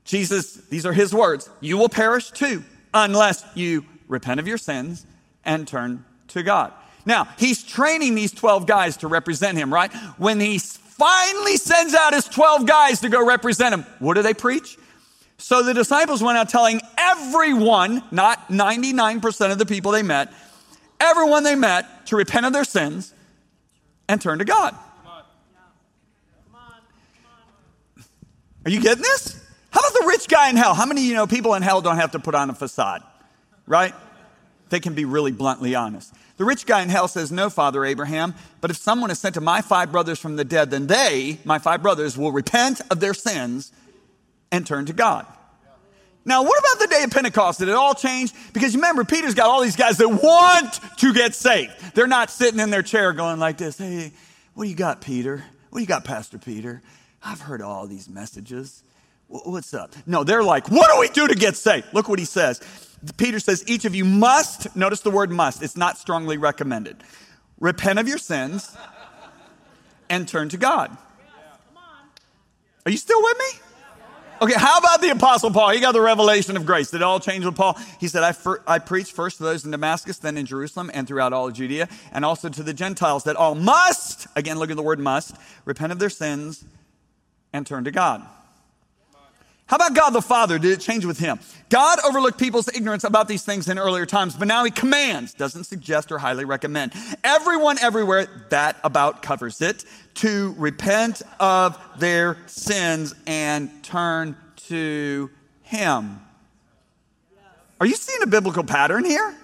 Jesus, 0.04 0.54
these 0.68 0.86
are 0.86 0.92
his 0.92 1.12
words 1.12 1.50
You 1.60 1.76
will 1.76 1.88
perish 1.88 2.30
too 2.30 2.64
unless 2.94 3.44
you 3.54 3.84
repent 4.08 4.40
of 4.40 4.46
your 4.46 4.56
sins 4.56 5.04
and 5.44 5.66
turn 5.66 6.04
to 6.28 6.42
God. 6.42 6.72
Now, 7.04 7.28
he's 7.38 7.62
training 7.62 8.14
these 8.14 8.32
12 8.32 8.66
guys 8.66 8.96
to 8.98 9.08
represent 9.08 9.58
him, 9.58 9.72
right? 9.72 9.92
When 10.16 10.40
he 10.40 10.58
finally 10.58 11.56
sends 11.56 11.94
out 11.94 12.14
his 12.14 12.24
12 12.24 12.66
guys 12.66 13.00
to 13.00 13.08
go 13.08 13.24
represent 13.26 13.74
him, 13.74 13.82
what 13.98 14.14
do 14.14 14.22
they 14.22 14.34
preach? 14.34 14.78
So 15.38 15.62
the 15.62 15.74
disciples 15.74 16.22
went 16.22 16.38
out 16.38 16.48
telling 16.48 16.80
everyone, 16.96 18.02
not 18.10 18.48
99% 18.48 19.52
of 19.52 19.58
the 19.58 19.66
people 19.66 19.92
they 19.92 20.02
met, 20.02 20.32
everyone 20.98 21.44
they 21.44 21.54
met 21.54 22.06
to 22.06 22.16
repent 22.16 22.46
of 22.46 22.52
their 22.52 22.64
sins 22.64 23.12
and 24.08 24.20
turn 24.20 24.38
to 24.38 24.44
God. 24.44 24.76
Are 28.66 28.70
you 28.70 28.80
getting 28.80 29.02
this? 29.02 29.40
How 29.70 29.78
about 29.78 29.92
the 29.92 30.06
rich 30.08 30.26
guy 30.26 30.50
in 30.50 30.56
hell? 30.56 30.74
How 30.74 30.86
many 30.86 31.02
you 31.02 31.14
know 31.14 31.28
people 31.28 31.54
in 31.54 31.62
hell 31.62 31.80
don't 31.80 31.98
have 31.98 32.10
to 32.12 32.18
put 32.18 32.34
on 32.34 32.50
a 32.50 32.54
facade? 32.54 33.04
Right? 33.64 33.94
They 34.70 34.80
can 34.80 34.94
be 34.94 35.04
really 35.04 35.30
bluntly 35.30 35.76
honest. 35.76 36.12
The 36.36 36.44
rich 36.44 36.66
guy 36.66 36.82
in 36.82 36.88
hell 36.88 37.06
says, 37.06 37.30
No, 37.30 37.48
Father 37.48 37.84
Abraham, 37.84 38.34
but 38.60 38.72
if 38.72 38.76
someone 38.76 39.12
is 39.12 39.20
sent 39.20 39.34
to 39.36 39.40
my 39.40 39.60
five 39.60 39.92
brothers 39.92 40.18
from 40.18 40.34
the 40.34 40.44
dead, 40.44 40.72
then 40.72 40.88
they, 40.88 41.38
my 41.44 41.60
five 41.60 41.80
brothers, 41.80 42.18
will 42.18 42.32
repent 42.32 42.80
of 42.90 42.98
their 42.98 43.14
sins 43.14 43.70
and 44.50 44.66
turn 44.66 44.86
to 44.86 44.92
God. 44.92 45.26
Now, 46.24 46.42
what 46.42 46.58
about 46.58 46.80
the 46.80 46.92
day 46.92 47.04
of 47.04 47.12
Pentecost? 47.12 47.60
Did 47.60 47.68
it 47.68 47.74
all 47.76 47.94
change? 47.94 48.32
Because 48.52 48.74
remember, 48.74 49.04
Peter's 49.04 49.34
got 49.34 49.46
all 49.46 49.62
these 49.62 49.76
guys 49.76 49.98
that 49.98 50.08
want 50.08 50.80
to 50.98 51.14
get 51.14 51.36
saved. 51.36 51.72
They're 51.94 52.08
not 52.08 52.30
sitting 52.30 52.58
in 52.58 52.70
their 52.70 52.82
chair 52.82 53.12
going 53.12 53.38
like 53.38 53.58
this 53.58 53.78
Hey, 53.78 54.12
what 54.54 54.64
do 54.64 54.70
you 54.70 54.76
got, 54.76 55.00
Peter? 55.00 55.44
What 55.70 55.78
do 55.78 55.82
you 55.82 55.86
got, 55.86 56.04
Pastor 56.04 56.38
Peter? 56.38 56.82
I've 57.22 57.40
heard 57.40 57.62
all 57.62 57.86
these 57.86 58.08
messages. 58.08 58.82
What's 59.28 59.74
up? 59.74 59.94
No, 60.06 60.24
they're 60.24 60.44
like, 60.44 60.70
What 60.70 60.90
do 60.92 61.00
we 61.00 61.08
do 61.08 61.26
to 61.26 61.34
get 61.34 61.56
saved? 61.56 61.86
Look 61.92 62.08
what 62.08 62.18
he 62.18 62.24
says. 62.24 62.60
Peter 63.16 63.40
says, 63.40 63.64
Each 63.66 63.84
of 63.84 63.94
you 63.94 64.04
must, 64.04 64.74
notice 64.76 65.00
the 65.00 65.10
word 65.10 65.30
must, 65.30 65.62
it's 65.62 65.76
not 65.76 65.98
strongly 65.98 66.38
recommended. 66.38 67.02
Repent 67.58 67.98
of 67.98 68.06
your 68.06 68.18
sins 68.18 68.76
and 70.08 70.28
turn 70.28 70.48
to 70.50 70.56
God. 70.56 70.96
Are 72.84 72.90
you 72.90 72.98
still 72.98 73.20
with 73.20 73.38
me? 73.38 73.60
Okay, 74.42 74.54
how 74.54 74.78
about 74.78 75.00
the 75.00 75.08
Apostle 75.08 75.50
Paul? 75.50 75.70
He 75.70 75.80
got 75.80 75.92
the 75.92 76.00
revelation 76.00 76.58
of 76.58 76.66
grace. 76.66 76.90
Did 76.90 76.98
it 76.98 77.02
all 77.02 77.18
change 77.18 77.44
with 77.44 77.56
Paul? 77.56 77.78
He 77.98 78.06
said, 78.06 78.22
I, 78.22 78.32
fir- 78.32 78.62
I 78.66 78.78
preached 78.78 79.12
first 79.12 79.38
to 79.38 79.44
those 79.44 79.64
in 79.64 79.70
Damascus, 79.70 80.18
then 80.18 80.36
in 80.36 80.44
Jerusalem, 80.44 80.90
and 80.92 81.08
throughout 81.08 81.32
all 81.32 81.50
Judea, 81.50 81.88
and 82.12 82.22
also 82.22 82.50
to 82.50 82.62
the 82.62 82.74
Gentiles 82.74 83.24
that 83.24 83.34
all 83.34 83.54
must, 83.54 84.26
again, 84.36 84.58
look 84.58 84.70
at 84.70 84.76
the 84.76 84.82
word 84.82 85.00
must, 85.00 85.34
repent 85.64 85.90
of 85.90 85.98
their 85.98 86.10
sins 86.10 86.66
and 87.56 87.66
turn 87.66 87.84
to 87.84 87.90
God. 87.90 88.22
How 89.66 89.76
about 89.76 89.94
God 89.94 90.10
the 90.10 90.22
Father? 90.22 90.60
Did 90.60 90.70
it 90.70 90.80
change 90.80 91.04
with 91.04 91.18
him? 91.18 91.40
God 91.70 91.98
overlooked 92.06 92.38
people's 92.38 92.68
ignorance 92.68 93.02
about 93.02 93.26
these 93.26 93.42
things 93.42 93.68
in 93.68 93.80
earlier 93.80 94.06
times, 94.06 94.36
but 94.36 94.46
now 94.46 94.62
he 94.62 94.70
commands, 94.70 95.34
doesn't 95.34 95.64
suggest 95.64 96.12
or 96.12 96.18
highly 96.18 96.44
recommend. 96.44 96.92
Everyone 97.24 97.76
everywhere, 97.80 98.28
that 98.50 98.76
about 98.84 99.22
covers 99.22 99.60
it, 99.60 99.84
to 100.14 100.54
repent 100.56 101.22
of 101.40 101.76
their 101.98 102.36
sins 102.46 103.12
and 103.26 103.82
turn 103.82 104.36
to 104.68 105.30
him. 105.62 106.20
Are 107.80 107.86
you 107.86 107.96
seeing 107.96 108.22
a 108.22 108.26
biblical 108.28 108.62
pattern 108.62 109.04
here? 109.04 109.34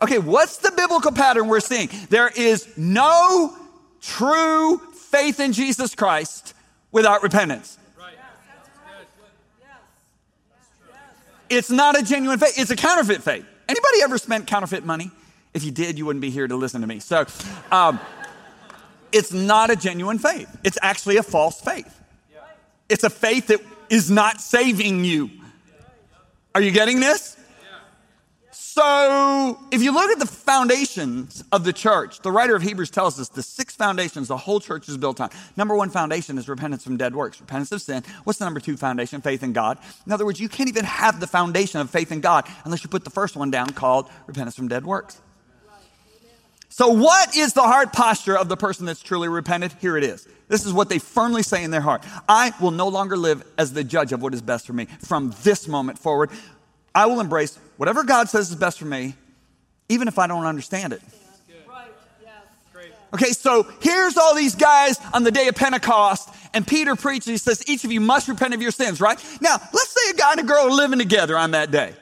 Okay, 0.00 0.18
what's 0.18 0.56
the 0.56 0.72
biblical 0.74 1.12
pattern 1.12 1.48
we're 1.48 1.60
seeing? 1.60 1.90
There 2.08 2.28
is 2.28 2.66
no 2.78 3.54
true 4.00 4.78
faith 4.94 5.38
in 5.38 5.52
Jesus 5.52 5.94
Christ 5.94 6.54
without 6.92 7.22
repentance. 7.22 7.78
It's 11.48 11.70
not 11.70 11.98
a 11.98 12.02
genuine 12.02 12.38
faith. 12.38 12.56
It's 12.56 12.70
a 12.70 12.76
counterfeit 12.76 13.22
faith. 13.22 13.44
Anybody 13.68 14.02
ever 14.02 14.18
spent 14.18 14.46
counterfeit 14.46 14.84
money? 14.84 15.10
If 15.52 15.64
you 15.64 15.72
did, 15.72 15.98
you 15.98 16.06
wouldn't 16.06 16.20
be 16.20 16.30
here 16.30 16.46
to 16.46 16.54
listen 16.54 16.80
to 16.80 16.86
me. 16.86 17.00
So, 17.00 17.26
um, 17.72 17.98
it's 19.10 19.32
not 19.32 19.70
a 19.70 19.76
genuine 19.76 20.20
faith. 20.20 20.48
It's 20.62 20.78
actually 20.80 21.16
a 21.16 21.24
false 21.24 21.60
faith. 21.60 22.00
It's 22.88 23.02
a 23.02 23.10
faith 23.10 23.48
that 23.48 23.60
is 23.88 24.10
not 24.10 24.40
saving 24.40 25.04
you. 25.04 25.30
Are 26.54 26.60
you 26.60 26.70
getting 26.70 27.00
this? 27.00 27.36
So, 28.72 29.58
if 29.72 29.82
you 29.82 29.90
look 29.90 30.12
at 30.12 30.20
the 30.20 30.26
foundations 30.26 31.42
of 31.50 31.64
the 31.64 31.72
church, 31.72 32.20
the 32.20 32.30
writer 32.30 32.54
of 32.54 32.62
Hebrews 32.62 32.90
tells 32.90 33.18
us 33.18 33.28
the 33.28 33.42
six 33.42 33.74
foundations 33.74 34.28
the 34.28 34.36
whole 34.36 34.60
church 34.60 34.88
is 34.88 34.96
built 34.96 35.20
on. 35.20 35.30
Number 35.56 35.74
one 35.74 35.90
foundation 35.90 36.38
is 36.38 36.48
repentance 36.48 36.84
from 36.84 36.96
dead 36.96 37.12
works, 37.12 37.40
repentance 37.40 37.72
of 37.72 37.82
sin. 37.82 38.04
What's 38.22 38.38
the 38.38 38.44
number 38.44 38.60
two 38.60 38.76
foundation? 38.76 39.22
Faith 39.22 39.42
in 39.42 39.52
God. 39.52 39.78
In 40.06 40.12
other 40.12 40.24
words, 40.24 40.38
you 40.38 40.48
can't 40.48 40.68
even 40.68 40.84
have 40.84 41.18
the 41.18 41.26
foundation 41.26 41.80
of 41.80 41.90
faith 41.90 42.12
in 42.12 42.20
God 42.20 42.46
unless 42.64 42.84
you 42.84 42.88
put 42.88 43.02
the 43.02 43.10
first 43.10 43.34
one 43.34 43.50
down 43.50 43.70
called 43.70 44.08
repentance 44.28 44.54
from 44.54 44.68
dead 44.68 44.86
works. 44.86 45.20
So, 46.68 46.90
what 46.90 47.36
is 47.36 47.54
the 47.54 47.62
heart 47.62 47.92
posture 47.92 48.38
of 48.38 48.48
the 48.48 48.56
person 48.56 48.86
that's 48.86 49.02
truly 49.02 49.26
repented? 49.26 49.72
Here 49.80 49.96
it 49.96 50.04
is. 50.04 50.28
This 50.46 50.64
is 50.64 50.72
what 50.72 50.88
they 50.88 51.00
firmly 51.00 51.42
say 51.42 51.64
in 51.64 51.72
their 51.72 51.80
heart 51.80 52.04
I 52.28 52.52
will 52.60 52.70
no 52.70 52.86
longer 52.86 53.16
live 53.16 53.42
as 53.58 53.72
the 53.72 53.82
judge 53.82 54.12
of 54.12 54.22
what 54.22 54.32
is 54.32 54.42
best 54.42 54.64
for 54.64 54.74
me. 54.74 54.86
From 55.00 55.34
this 55.42 55.66
moment 55.66 55.98
forward, 55.98 56.30
I 56.94 57.06
will 57.06 57.20
embrace 57.20 57.58
whatever 57.76 58.04
God 58.04 58.28
says 58.28 58.50
is 58.50 58.56
best 58.56 58.78
for 58.78 58.84
me, 58.84 59.14
even 59.88 60.08
if 60.08 60.18
I 60.18 60.26
don't 60.26 60.44
understand 60.44 60.92
it. 60.92 61.02
Okay, 63.12 63.30
so 63.30 63.66
here's 63.80 64.16
all 64.16 64.36
these 64.36 64.54
guys 64.54 64.96
on 65.12 65.24
the 65.24 65.32
day 65.32 65.48
of 65.48 65.56
Pentecost, 65.56 66.28
and 66.54 66.64
Peter 66.66 66.94
preaches, 66.94 67.26
he 67.26 67.36
says, 67.38 67.68
Each 67.68 67.84
of 67.84 67.90
you 67.90 68.00
must 68.00 68.28
repent 68.28 68.54
of 68.54 68.62
your 68.62 68.70
sins, 68.70 69.00
right? 69.00 69.18
Now, 69.40 69.56
let's 69.72 69.90
say 69.90 70.10
a 70.10 70.14
guy 70.14 70.32
and 70.32 70.40
a 70.40 70.44
girl 70.44 70.66
are 70.66 70.70
living 70.70 70.98
together 70.98 71.36
on 71.36 71.50
that 71.52 71.70
day. 71.70 71.92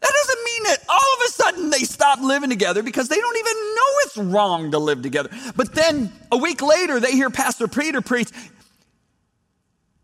That 0.00 0.12
doesn't 0.22 0.44
mean 0.44 0.62
that 0.64 0.78
all 0.88 0.96
of 0.96 1.20
a 1.26 1.30
sudden 1.32 1.70
they 1.70 1.80
stop 1.80 2.20
living 2.20 2.50
together 2.50 2.82
because 2.82 3.08
they 3.08 3.16
don't 3.16 3.36
even 3.36 3.52
know 3.52 3.82
it's 4.04 4.16
wrong 4.32 4.70
to 4.70 4.78
live 4.78 5.02
together. 5.02 5.28
But 5.56 5.74
then 5.74 6.12
a 6.30 6.36
week 6.36 6.62
later, 6.62 7.00
they 7.00 7.12
hear 7.12 7.30
Pastor 7.30 7.68
Peter 7.68 8.00
preach 8.00 8.30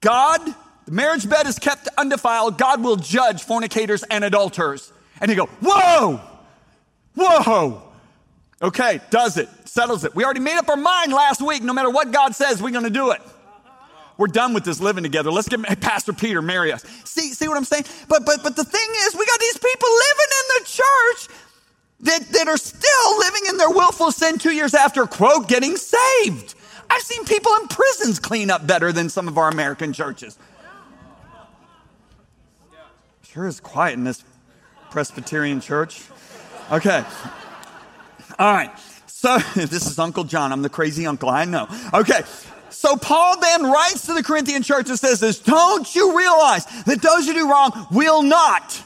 God 0.01 0.41
the 0.87 0.93
marriage 0.93 1.29
bed 1.29 1.47
is 1.47 1.59
kept 1.59 1.89
undefiled. 1.97 2.59
God 2.59 2.83
will 2.83 2.97
judge 2.97 3.43
fornicators 3.43 4.03
and 4.05 4.25
adulterers. 4.25 4.93
And 5.21 5.31
you 5.31 5.37
go, 5.37 5.47
whoa, 5.63 6.21
whoa. 7.15 7.83
Okay, 8.63 9.01
does 9.11 9.37
it, 9.37 9.49
settles 9.65 10.05
it. 10.05 10.15
We 10.15 10.25
already 10.25 10.41
made 10.41 10.57
up 10.57 10.69
our 10.69 10.77
mind 10.77 11.13
last 11.13 11.43
week. 11.43 11.63
No 11.63 11.73
matter 11.73 11.91
what 11.91 12.13
God 12.13 12.35
says, 12.35 12.63
we're 12.63 12.71
going 12.71 12.85
to 12.85 12.91
do 12.91 13.11
it. 13.11 13.21
We're 14.17 14.29
done 14.29 14.55
with 14.55 14.65
this 14.65 14.81
living 14.81 15.03
together. 15.03 15.33
Let's 15.33 15.49
get 15.49 15.61
Pastor 15.81 16.13
Peter 16.13 16.41
marry 16.41 16.73
us. 16.73 16.85
See, 17.05 17.33
see 17.33 17.49
what 17.49 17.57
I'm 17.57 17.65
saying? 17.65 17.85
But 18.09 18.25
but 18.25 18.45
but 18.45 18.55
the 18.55 18.65
thing 18.65 18.89
is, 19.07 19.17
we 19.17 19.27
got 19.27 19.41
these 19.41 19.59
people 19.59 19.89
living 19.89 20.31
in 20.31 20.63
the 20.63 20.69
church 20.69 21.39
that, 22.01 22.33
that 22.33 22.49
are 22.49 22.57
still 22.57 23.19
living 23.19 23.43
in 23.49 23.57
their 23.57 23.71
willful 23.71 24.13
sin 24.13 24.39
two 24.39 24.53
years 24.53 24.75
after, 24.75 25.07
quote, 25.07 25.49
getting 25.49 25.77
saved. 25.77 26.55
I've 26.89 27.03
seen 27.03 27.25
people 27.25 27.51
in 27.61 27.69
prisons 27.69 28.21
clean 28.21 28.51
up 28.51 28.67
better 28.67 28.93
than 28.93 29.09
some 29.09 29.27
of 29.27 29.39
our 29.39 29.49
American 29.49 29.93
churches. 29.93 30.39
Sure 33.35 33.49
is 33.49 33.59
quiet 33.59 33.95
in 33.95 34.05
this 34.05 34.23
Presbyterian 34.93 35.61
church. 35.61 36.05
Okay. 36.71 37.05
All 38.39 38.55
right. 38.55 38.71
So, 39.09 39.39
this 39.57 39.91
is 39.91 39.99
Uncle 39.99 40.23
John. 40.23 40.53
I'm 40.53 40.63
the 40.63 40.69
crazy 40.69 41.05
uncle. 41.05 41.29
I 41.29 41.45
know. 41.45 41.67
Okay. 41.93 42.23
So, 42.71 42.95
Paul 42.95 43.41
then 43.41 43.65
writes 43.65 44.07
to 44.07 44.15
the 44.15 44.23
Corinthian 44.23 44.63
church 44.63 44.89
and 44.89 44.97
says 44.97 45.19
this 45.19 45.41
Don't 45.41 45.93
you 45.97 46.17
realize 46.17 46.65
that 46.85 47.03
those 47.03 47.27
who 47.27 47.33
do 47.33 47.51
wrong 47.51 47.89
will 47.91 48.23
not 48.23 48.81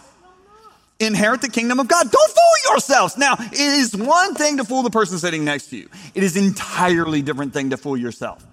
inherit 0.99 1.43
the 1.43 1.51
kingdom 1.51 1.79
of 1.79 1.87
God. 1.87 2.11
Don't 2.11 2.31
fool 2.31 2.73
yourselves. 2.73 3.19
Now, 3.19 3.35
it 3.39 3.53
is 3.53 3.95
one 3.95 4.35
thing 4.35 4.57
to 4.57 4.65
fool 4.65 4.83
the 4.83 4.89
person 4.89 5.19
sitting 5.19 5.45
next 5.45 5.67
to 5.67 5.77
you. 5.77 5.91
It 6.15 6.23
is 6.23 6.39
entirely 6.39 7.21
different 7.21 7.53
thing 7.53 7.69
to 7.69 7.77
fool 7.77 7.99
yourself. 7.99 8.47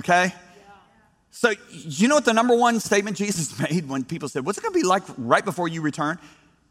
Okay? 0.00 0.34
So, 1.36 1.52
you 1.70 2.08
know 2.08 2.14
what 2.14 2.24
the 2.24 2.32
number 2.32 2.56
one 2.56 2.80
statement 2.80 3.18
Jesus 3.18 3.58
made 3.70 3.86
when 3.90 4.04
people 4.04 4.26
said, 4.26 4.46
What's 4.46 4.56
it 4.56 4.62
going 4.62 4.72
to 4.72 4.78
be 4.80 4.86
like 4.86 5.02
right 5.18 5.44
before 5.44 5.68
you 5.68 5.82
return? 5.82 6.18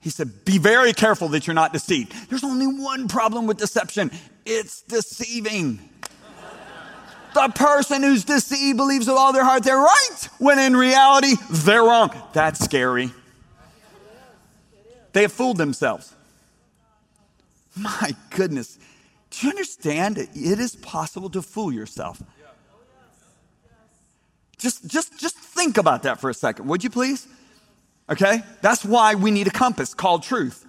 He 0.01 0.10
said, 0.10 0.43
Be 0.43 0.58
very 0.58 0.91
careful 0.91 1.28
that 1.30 1.45
you're 1.45 1.54
not 1.54 1.71
deceived. 1.71 2.13
There's 2.32 2.43
only 2.43 2.65
one 2.65 3.08
problem 3.08 3.45
with 3.45 3.58
deception 3.58 4.10
it's 4.43 4.82
deceiving. 4.82 5.88
the 7.36 7.51
person 7.54 8.01
who's 8.01 8.23
deceived 8.23 8.78
believes 8.78 9.06
with 9.06 9.17
all 9.17 9.34
their 9.34 9.43
heart 9.43 9.63
they're 9.63 9.78
right, 9.78 10.30
when 10.39 10.58
in 10.58 10.75
reality, 10.75 11.36
they're 11.51 11.84
wrong. 11.84 12.10
That's 12.34 12.60
scary. 12.60 13.12
They 15.13 15.21
have 15.21 15.32
fooled 15.32 15.58
themselves. 15.58 16.12
My 17.75 18.15
goodness. 18.32 18.80
Do 19.30 19.45
you 19.45 19.51
understand? 19.51 20.17
It 20.17 20.60
is 20.60 20.75
possible 20.75 21.30
to 21.30 21.43
fool 21.43 21.71
yourself. 21.71 22.19
Just, 24.65 24.88
just, 24.88 25.19
just 25.19 25.38
think 25.38 25.78
about 25.78 26.01
that 26.04 26.19
for 26.19 26.28
a 26.28 26.34
second, 26.34 26.65
would 26.65 26.84
you 26.84 26.89
please? 26.89 27.28
Okay? 28.10 28.41
That's 28.63 28.84
why 28.84 29.13
we 29.13 29.30
need 29.30 29.45
a 29.45 29.51
compass 29.51 29.93
called 29.93 30.23
truth. 30.23 30.65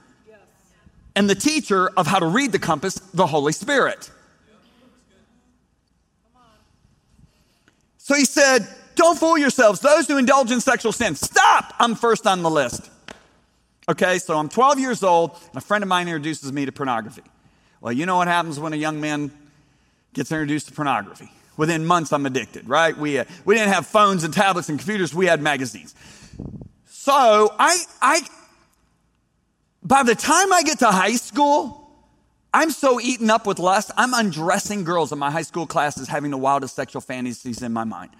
And 1.14 1.30
the 1.30 1.34
teacher 1.34 1.88
of 1.96 2.06
how 2.06 2.18
to 2.18 2.26
read 2.26 2.52
the 2.52 2.58
compass, 2.58 2.96
the 3.14 3.26
Holy 3.26 3.54
Spirit. 3.54 4.10
So 7.96 8.14
he 8.14 8.26
said, 8.26 8.68
Don't 8.96 9.18
fool 9.18 9.38
yourselves. 9.38 9.80
Those 9.80 10.06
who 10.06 10.18
indulge 10.18 10.50
in 10.50 10.60
sexual 10.60 10.92
sin, 10.92 11.14
stop. 11.14 11.72
I'm 11.78 11.94
first 11.94 12.26
on 12.26 12.42
the 12.42 12.50
list. 12.50 12.90
Okay, 13.88 14.18
so 14.18 14.36
I'm 14.36 14.50
12 14.50 14.78
years 14.78 15.02
old, 15.02 15.30
and 15.48 15.56
a 15.56 15.62
friend 15.62 15.82
of 15.82 15.88
mine 15.88 16.06
introduces 16.06 16.52
me 16.52 16.66
to 16.66 16.72
pornography. 16.72 17.22
Well, 17.80 17.94
you 17.94 18.04
know 18.04 18.18
what 18.18 18.28
happens 18.28 18.60
when 18.60 18.74
a 18.74 18.76
young 18.76 19.00
man 19.00 19.30
gets 20.12 20.30
introduced 20.30 20.68
to 20.68 20.74
pornography? 20.74 21.30
Within 21.56 21.86
months, 21.86 22.12
I'm 22.12 22.26
addicted, 22.26 22.68
right? 22.68 22.96
We, 22.96 23.18
uh, 23.18 23.24
we 23.44 23.54
didn't 23.54 23.72
have 23.72 23.86
phones 23.86 24.24
and 24.24 24.34
tablets 24.34 24.68
and 24.68 24.78
computers, 24.78 25.14
we 25.14 25.26
had 25.26 25.40
magazines. 25.40 25.94
So 26.84 27.54
I, 27.58 27.78
I, 28.02 28.20
by 29.82 30.02
the 30.02 30.14
time 30.14 30.52
I 30.52 30.62
get 30.62 30.80
to 30.80 30.86
high 30.86 31.14
school, 31.14 31.90
I'm 32.52 32.70
so 32.70 33.00
eaten 33.00 33.30
up 33.30 33.46
with 33.46 33.58
lust, 33.58 33.90
I'm 33.96 34.12
undressing 34.14 34.84
girls 34.84 35.12
in 35.12 35.18
my 35.18 35.30
high 35.30 35.42
school 35.42 35.66
classes 35.66 36.08
having 36.08 36.30
the 36.30 36.38
wildest 36.38 36.74
sexual 36.74 37.00
fantasies 37.00 37.62
in 37.62 37.72
my 37.72 37.84
mind. 37.84 38.10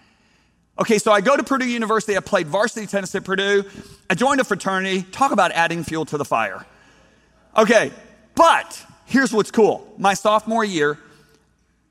Okay, 0.79 0.99
so 0.99 1.11
I 1.11 1.23
go 1.23 1.37
to 1.37 1.43
Purdue 1.43 1.69
University. 1.69 2.17
I 2.19 2.21
played 2.21 2.49
varsity 2.49 2.87
tennis 2.87 3.15
at 3.15 3.25
Purdue. 3.25 3.65
I 4.11 4.15
joined 4.15 4.41
a 4.41 4.45
fraternity. 4.45 5.03
Talk 5.11 5.33
about 5.33 5.53
adding 5.53 5.85
fuel 5.85 6.05
to 6.07 6.19
the 6.19 6.25
fire. 6.25 6.67
Okay, 7.57 7.91
but 8.35 8.85
here's 9.07 9.33
what's 9.33 9.51
cool. 9.51 9.91
My 9.97 10.13
sophomore 10.13 10.65
year, 10.67 10.99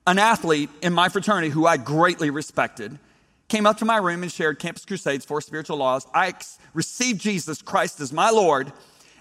an 0.08 0.20
athlete 0.20 0.70
in 0.82 0.94
my 0.94 1.10
fraternity 1.10 1.50
who 1.50 1.65
I 1.65 1.78
greatly 1.78 2.30
respected 2.30 3.00
came 3.48 3.65
up 3.65 3.78
to 3.78 3.86
my 3.86 3.98
room 3.98 4.24
and 4.24 4.32
shared 4.32 4.60
Campus 4.60 4.86
Crusades, 4.86 5.26
Four 5.26 5.41
Spiritual 5.41 5.78
Laws. 5.78 6.08
I 6.13 6.34
received 6.74 7.22
Jesus 7.22 7.62
Christ 7.62 8.00
as 8.00 8.12
my 8.12 8.30
Lord. 8.30 8.72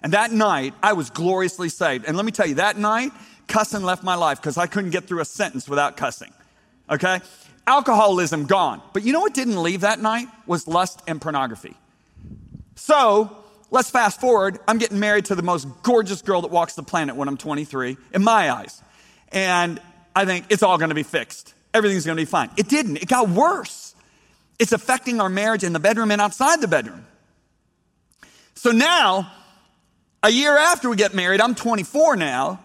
And 0.02 0.12
that 0.12 0.32
night, 0.32 0.74
I 0.82 0.92
was 0.92 1.10
gloriously 1.10 1.68
saved. 1.68 2.04
And 2.06 2.16
let 2.16 2.26
me 2.26 2.32
tell 2.32 2.46
you, 2.46 2.56
that 2.56 2.76
night, 2.76 3.12
cussing 3.48 3.82
left 3.82 4.02
my 4.02 4.14
life 4.14 4.40
because 4.40 4.58
I 4.58 4.66
couldn't 4.66 4.90
get 4.90 5.04
through 5.04 5.20
a 5.20 5.24
sentence 5.24 5.68
without 5.68 5.96
cussing. 5.96 6.32
Okay? 6.90 7.20
Alcoholism 7.66 8.44
gone. 8.44 8.82
But 8.92 9.02
you 9.04 9.12
know 9.12 9.20
what 9.20 9.32
didn't 9.32 9.62
leave 9.62 9.80
that 9.80 10.00
night? 10.00 10.28
Was 10.46 10.68
lust 10.68 11.00
and 11.06 11.20
pornography. 11.20 11.74
So, 12.76 13.34
let's 13.70 13.88
fast 13.88 14.20
forward. 14.20 14.58
I'm 14.68 14.78
getting 14.78 15.00
married 15.00 15.26
to 15.26 15.34
the 15.34 15.42
most 15.42 15.66
gorgeous 15.82 16.20
girl 16.20 16.42
that 16.42 16.50
walks 16.50 16.74
the 16.74 16.82
planet 16.82 17.16
when 17.16 17.28
I'm 17.28 17.38
23, 17.38 17.96
in 18.12 18.22
my 18.22 18.50
eyes. 18.50 18.82
And 19.32 19.80
I 20.14 20.24
think 20.24 20.46
it's 20.48 20.62
all 20.62 20.78
gonna 20.78 20.94
be 20.94 21.02
fixed. 21.02 21.54
Everything's 21.72 22.06
gonna 22.06 22.16
be 22.16 22.24
fine. 22.24 22.50
It 22.56 22.68
didn't, 22.68 22.98
it 22.98 23.08
got 23.08 23.28
worse. 23.28 23.94
It's 24.58 24.72
affecting 24.72 25.20
our 25.20 25.28
marriage 25.28 25.64
in 25.64 25.72
the 25.72 25.80
bedroom 25.80 26.10
and 26.10 26.20
outside 26.20 26.60
the 26.60 26.68
bedroom. 26.68 27.06
So 28.54 28.70
now, 28.70 29.30
a 30.22 30.30
year 30.30 30.56
after 30.56 30.88
we 30.88 30.96
get 30.96 31.12
married, 31.12 31.40
I'm 31.40 31.54
24 31.54 32.16
now, 32.16 32.60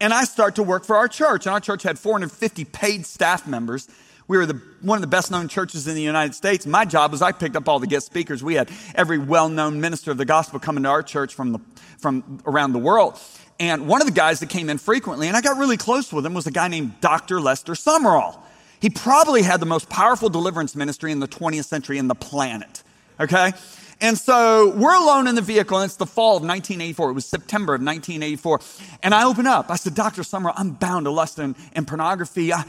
and 0.00 0.12
I 0.12 0.24
start 0.24 0.56
to 0.56 0.62
work 0.62 0.84
for 0.84 0.96
our 0.96 1.08
church. 1.08 1.46
And 1.46 1.52
our 1.52 1.60
church 1.60 1.82
had 1.82 1.98
450 1.98 2.64
paid 2.66 3.06
staff 3.06 3.46
members. 3.46 3.88
We 4.28 4.36
were 4.36 4.46
the, 4.46 4.60
one 4.80 4.96
of 4.96 5.02
the 5.02 5.08
best 5.08 5.30
known 5.30 5.48
churches 5.48 5.86
in 5.88 5.94
the 5.94 6.02
United 6.02 6.34
States. 6.34 6.66
My 6.66 6.84
job 6.84 7.12
was 7.12 7.22
I 7.22 7.32
picked 7.32 7.56
up 7.56 7.68
all 7.68 7.78
the 7.78 7.86
guest 7.86 8.06
speakers. 8.06 8.42
We 8.42 8.54
had 8.54 8.70
every 8.94 9.18
well 9.18 9.48
known 9.48 9.80
minister 9.80 10.10
of 10.10 10.16
the 10.16 10.24
gospel 10.24 10.58
coming 10.58 10.84
to 10.84 10.88
our 10.88 11.02
church 11.02 11.34
from, 11.34 11.52
the, 11.52 11.58
from 11.98 12.40
around 12.46 12.72
the 12.72 12.78
world. 12.78 13.18
And 13.60 13.86
one 13.86 14.00
of 14.00 14.06
the 14.06 14.12
guys 14.12 14.40
that 14.40 14.48
came 14.48 14.70
in 14.70 14.78
frequently, 14.78 15.28
and 15.28 15.36
I 15.36 15.40
got 15.40 15.58
really 15.58 15.76
close 15.76 16.12
with 16.12 16.24
him, 16.24 16.34
was 16.34 16.46
a 16.46 16.50
guy 16.50 16.68
named 16.68 17.00
Dr. 17.00 17.40
Lester 17.40 17.74
Sumrall. 17.74 18.38
He 18.80 18.90
probably 18.90 19.42
had 19.42 19.60
the 19.60 19.66
most 19.66 19.88
powerful 19.88 20.28
deliverance 20.28 20.74
ministry 20.74 21.12
in 21.12 21.20
the 21.20 21.28
20th 21.28 21.66
century 21.66 21.98
in 21.98 22.08
the 22.08 22.16
planet. 22.16 22.82
Okay? 23.20 23.52
And 24.00 24.18
so 24.18 24.74
we're 24.76 24.96
alone 24.96 25.28
in 25.28 25.36
the 25.36 25.42
vehicle, 25.42 25.78
and 25.78 25.84
it's 25.84 25.94
the 25.94 26.06
fall 26.06 26.36
of 26.36 26.42
1984. 26.42 27.10
It 27.10 27.12
was 27.12 27.24
September 27.24 27.74
of 27.74 27.80
1984. 27.80 28.60
And 29.04 29.14
I 29.14 29.24
open 29.24 29.46
up. 29.46 29.70
I 29.70 29.76
said, 29.76 29.94
Dr. 29.94 30.22
Sumrall, 30.22 30.54
I'm 30.56 30.70
bound 30.72 31.04
to 31.06 31.12
lust 31.12 31.38
and, 31.38 31.54
and 31.74 31.86
pornography. 31.86 32.52
I, 32.52 32.64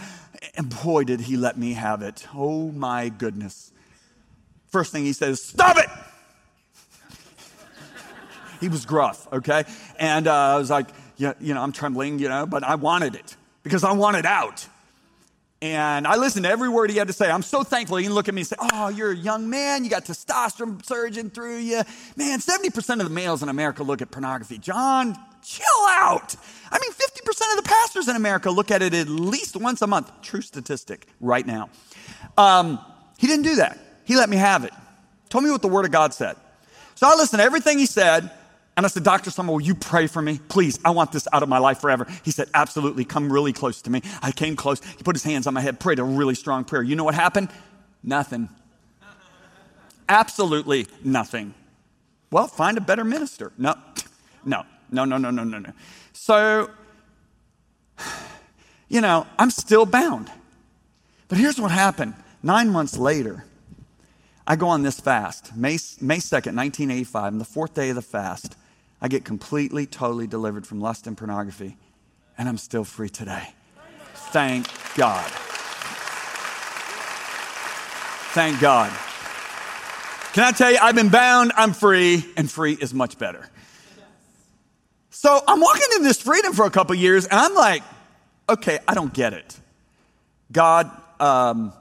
and 0.56 0.74
boy, 0.84 1.04
did 1.04 1.22
he 1.22 1.38
let 1.38 1.58
me 1.58 1.74
have 1.74 2.02
it. 2.02 2.28
Oh 2.34 2.72
my 2.72 3.10
goodness. 3.10 3.72
First 4.68 4.92
thing 4.92 5.04
he 5.04 5.14
says, 5.14 5.42
Stop 5.42 5.78
it! 5.78 5.90
he 8.60 8.70
was 8.70 8.86
gruff, 8.86 9.28
okay? 9.32 9.66
And 10.00 10.28
uh, 10.28 10.34
I 10.34 10.58
was 10.58 10.70
like, 10.70 10.88
yeah, 11.18 11.34
you 11.40 11.54
know, 11.54 11.62
I'm 11.62 11.72
trembling, 11.72 12.20
you 12.20 12.30
know, 12.30 12.46
but 12.46 12.64
I 12.64 12.76
wanted 12.76 13.16
it 13.16 13.36
because 13.62 13.84
I 13.84 13.92
wanted 13.92 14.26
out. 14.26 14.68
And 15.62 16.06
I 16.06 16.18
listened 16.18 16.44
to 16.44 16.52
every 16.52 16.68
word 16.68 16.90
he 16.90 16.98
had 16.98 17.08
to 17.08 17.14
say. 17.14 17.32
I'm 17.32 17.42
so 17.42 17.64
thankful 17.64 17.98
he 17.98 18.04
didn't 18.04 18.16
look 18.16 18.28
at 18.28 18.34
me 18.34 18.42
and 18.42 18.48
say, 18.48 18.58
Oh, 18.60 18.90
you're 18.90 19.12
a 19.12 19.16
young 19.16 19.50
man. 19.50 19.86
You 19.86 19.90
got 19.90 20.04
testosterone 20.04 20.86
surging 20.86 21.30
through 21.30 21.60
you. 21.60 21.84
Man, 22.18 22.40
70% 22.40 23.00
of 23.00 23.06
the 23.06 23.10
males 23.10 23.44
in 23.44 23.50
America 23.50 23.84
look 23.84 24.02
at 24.02 24.12
pornography. 24.12 24.58
John, 24.58 25.16
chill 25.44 25.86
out. 25.88 26.36
I 26.72 26.80
mean, 26.80 26.92
50% 26.92 27.58
of 27.58 27.64
the 27.64 27.70
pastors 27.70 28.08
in 28.08 28.16
America 28.16 28.50
look 28.50 28.72
at 28.72 28.82
it 28.82 28.94
at 28.94 29.08
least 29.08 29.56
once 29.56 29.82
a 29.82 29.88
month. 29.88 30.12
True 30.22 30.42
statistic 30.42 31.08
right 31.20 31.46
now. 31.46 31.70
Um, 32.38 32.80
he 33.18 33.28
didn't 33.28 33.44
do 33.44 33.56
that. 33.58 33.78
He 34.06 34.16
let 34.16 34.30
me 34.30 34.38
have 34.38 34.64
it. 34.64 34.74
Told 35.30 35.44
me 35.44 35.52
what 35.52 35.62
the 35.62 35.68
Word 35.68 35.86
of 35.86 35.92
God 35.92 36.14
said. 36.14 36.36
So 36.96 37.08
I 37.08 37.16
listened 37.16 37.40
to 37.40 37.44
everything 37.44 37.80
he 37.80 37.86
said. 37.86 38.32
And 38.76 38.88
I 38.88 38.90
said, 38.90 39.04
Dr. 39.04 39.30
Sumrall, 39.30 39.54
will 39.54 39.62
you 39.62 39.76
pray 39.76 40.08
for 40.08 40.20
me? 40.20 40.40
Please, 40.50 40.80
I 40.84 40.90
want 40.92 41.12
this 41.12 41.28
out 41.32 41.44
of 41.44 41.50
my 41.50 41.60
life 41.60 41.80
forever. 41.80 42.08
He 42.24 42.32
said, 42.32 42.50
Absolutely, 42.56 43.06
come 43.06 43.32
really 43.32 43.54
close 43.54 43.84
to 43.84 43.92
me. 43.92 44.02
I 44.22 44.32
came 44.32 44.56
close. 44.56 44.84
He 44.84 45.04
put 45.04 45.16
his 45.16 45.24
hands 45.24 45.46
on 45.46 45.54
my 45.54 45.62
head, 45.62 45.80
prayed 45.80 46.00
a 46.00 46.04
really 46.04 46.34
strong 46.34 46.64
prayer. 46.66 46.82
You 46.82 46.96
know 46.96 47.04
what 47.04 47.14
happened? 47.14 47.50
Nothing. 48.02 48.50
Absolutely 50.10 50.88
nothing. 51.04 51.54
Well, 52.32 52.48
find 52.48 52.78
a 52.78 52.82
better 52.82 53.04
minister. 53.04 53.52
No, 53.58 53.76
no, 54.44 54.64
no, 54.94 55.06
no, 55.06 55.18
no, 55.18 55.32
no, 55.32 55.44
no, 55.44 55.60
no. 55.60 55.72
So, 56.14 56.70
you 58.88 59.02
know, 59.02 59.28
I'm 59.38 59.50
still 59.50 59.86
bound. 59.86 60.32
But 61.28 61.38
here's 61.38 61.60
what 61.60 61.72
happened. 61.72 62.14
Nine 62.44 62.70
months 62.70 62.98
later, 62.98 63.46
I 64.46 64.56
go 64.56 64.68
on 64.68 64.84
this 64.84 65.00
fast, 65.00 65.56
May, 65.56 65.80
May 66.02 66.18
2nd, 66.18 66.56
1985, 66.56 67.34
on 67.34 67.40
the 67.40 67.46
fourth 67.46 67.74
day 67.74 67.90
of 67.90 67.96
the 67.96 68.02
fast. 68.02 68.56
I 69.02 69.08
get 69.08 69.26
completely, 69.26 69.86
totally 69.86 70.28
delivered 70.28 70.68
from 70.68 70.80
lust 70.80 71.08
and 71.08 71.18
pornography, 71.18 71.78
and 72.38 72.48
I'm 72.48 72.58
still 72.58 72.84
free 72.84 73.10
today. 73.10 73.54
Thank 74.14 74.68
God. 74.96 75.30
Thank 78.34 78.60
God. 78.60 78.92
Can 80.34 80.44
I 80.44 80.52
tell 80.52 80.72
you, 80.72 80.80
I've 80.82 80.96
been 80.96 81.10
bound, 81.10 81.52
I'm 81.56 81.74
free, 81.74 82.26
and 82.36 82.50
free 82.50 82.74
is 82.74 82.94
much 82.94 83.18
better. 83.18 83.50
So 85.24 85.42
I'm 85.48 85.62
walking 85.62 85.88
in 85.96 86.04
this 86.04 86.22
freedom 86.22 86.52
for 86.52 86.66
a 86.66 86.70
couple 86.70 86.94
years, 86.96 87.26
and 87.26 87.40
I'm 87.40 87.56
like, 87.56 87.82
okay, 88.50 88.80
I 88.86 88.94
don't 88.94 89.14
get 89.14 89.32
it. 89.32 89.58
God, 90.52 90.92
um, 91.18 91.72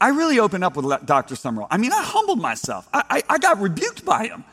I 0.00 0.08
really 0.08 0.38
opened 0.38 0.64
up 0.64 0.74
with 0.74 0.86
Dr. 1.04 1.34
Sumrall. 1.34 1.66
I 1.70 1.76
mean, 1.76 1.92
I 1.92 2.02
humbled 2.02 2.40
myself. 2.40 2.88
I, 2.90 3.02
I, 3.10 3.34
I 3.34 3.38
got 3.38 3.60
rebuked 3.60 4.06
by 4.06 4.28
him. 4.28 4.44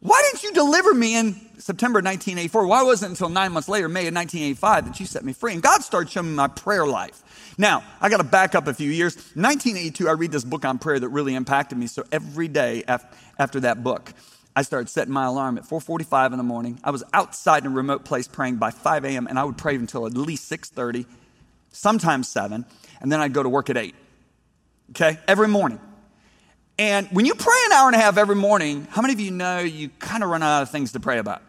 Why 0.00 0.22
didn't 0.26 0.42
you 0.42 0.52
deliver 0.52 0.92
me 0.92 1.16
in 1.16 1.36
September 1.58 2.00
1984? 2.00 2.66
Why 2.66 2.82
wasn't 2.82 3.08
it 3.08 3.12
until 3.12 3.30
nine 3.30 3.52
months 3.52 3.70
later, 3.70 3.88
May 3.88 4.06
of 4.06 4.14
1985, 4.14 4.84
that 4.84 5.00
you 5.00 5.06
set 5.06 5.24
me 5.24 5.32
free? 5.32 5.54
And 5.54 5.62
God 5.62 5.80
started 5.80 6.10
showing 6.10 6.28
me 6.28 6.34
my 6.34 6.48
prayer 6.48 6.86
life. 6.86 7.54
Now, 7.56 7.82
I 7.98 8.10
got 8.10 8.18
to 8.18 8.24
back 8.24 8.54
up 8.54 8.66
a 8.66 8.74
few 8.74 8.90
years. 8.90 9.16
1982, 9.16 10.06
I 10.06 10.12
read 10.12 10.32
this 10.32 10.44
book 10.44 10.66
on 10.66 10.78
prayer 10.78 11.00
that 11.00 11.08
really 11.08 11.34
impacted 11.34 11.78
me. 11.78 11.86
So 11.86 12.04
every 12.12 12.46
day 12.46 12.84
after 13.38 13.60
that 13.60 13.82
book, 13.82 14.12
I 14.58 14.62
started 14.62 14.88
setting 14.88 15.14
my 15.14 15.26
alarm 15.26 15.56
at 15.56 15.64
4:45 15.64 16.32
in 16.32 16.36
the 16.36 16.42
morning. 16.42 16.80
I 16.82 16.90
was 16.90 17.04
outside 17.12 17.64
in 17.64 17.70
a 17.70 17.74
remote 17.76 18.04
place 18.04 18.26
praying 18.26 18.56
by 18.56 18.72
5 18.72 19.04
a.m. 19.04 19.28
and 19.28 19.38
I 19.38 19.44
would 19.44 19.56
pray 19.56 19.76
until 19.76 20.04
at 20.04 20.14
least 20.14 20.50
6:30, 20.50 21.06
sometimes 21.70 22.26
7, 22.26 22.64
and 23.00 23.12
then 23.12 23.20
I'd 23.20 23.32
go 23.32 23.44
to 23.44 23.48
work 23.48 23.70
at 23.70 23.76
8. 23.76 23.94
Okay, 24.90 25.16
every 25.28 25.46
morning. 25.46 25.78
And 26.76 27.06
when 27.12 27.24
you 27.24 27.36
pray 27.36 27.54
an 27.66 27.72
hour 27.72 27.86
and 27.86 27.94
a 27.94 28.00
half 28.00 28.18
every 28.18 28.34
morning, 28.34 28.88
how 28.90 29.00
many 29.00 29.14
of 29.14 29.20
you 29.20 29.30
know 29.30 29.60
you 29.60 29.90
kind 30.00 30.24
of 30.24 30.28
run 30.28 30.42
out 30.42 30.62
of 30.62 30.70
things 30.70 30.90
to 30.90 30.98
pray 30.98 31.18
about? 31.18 31.40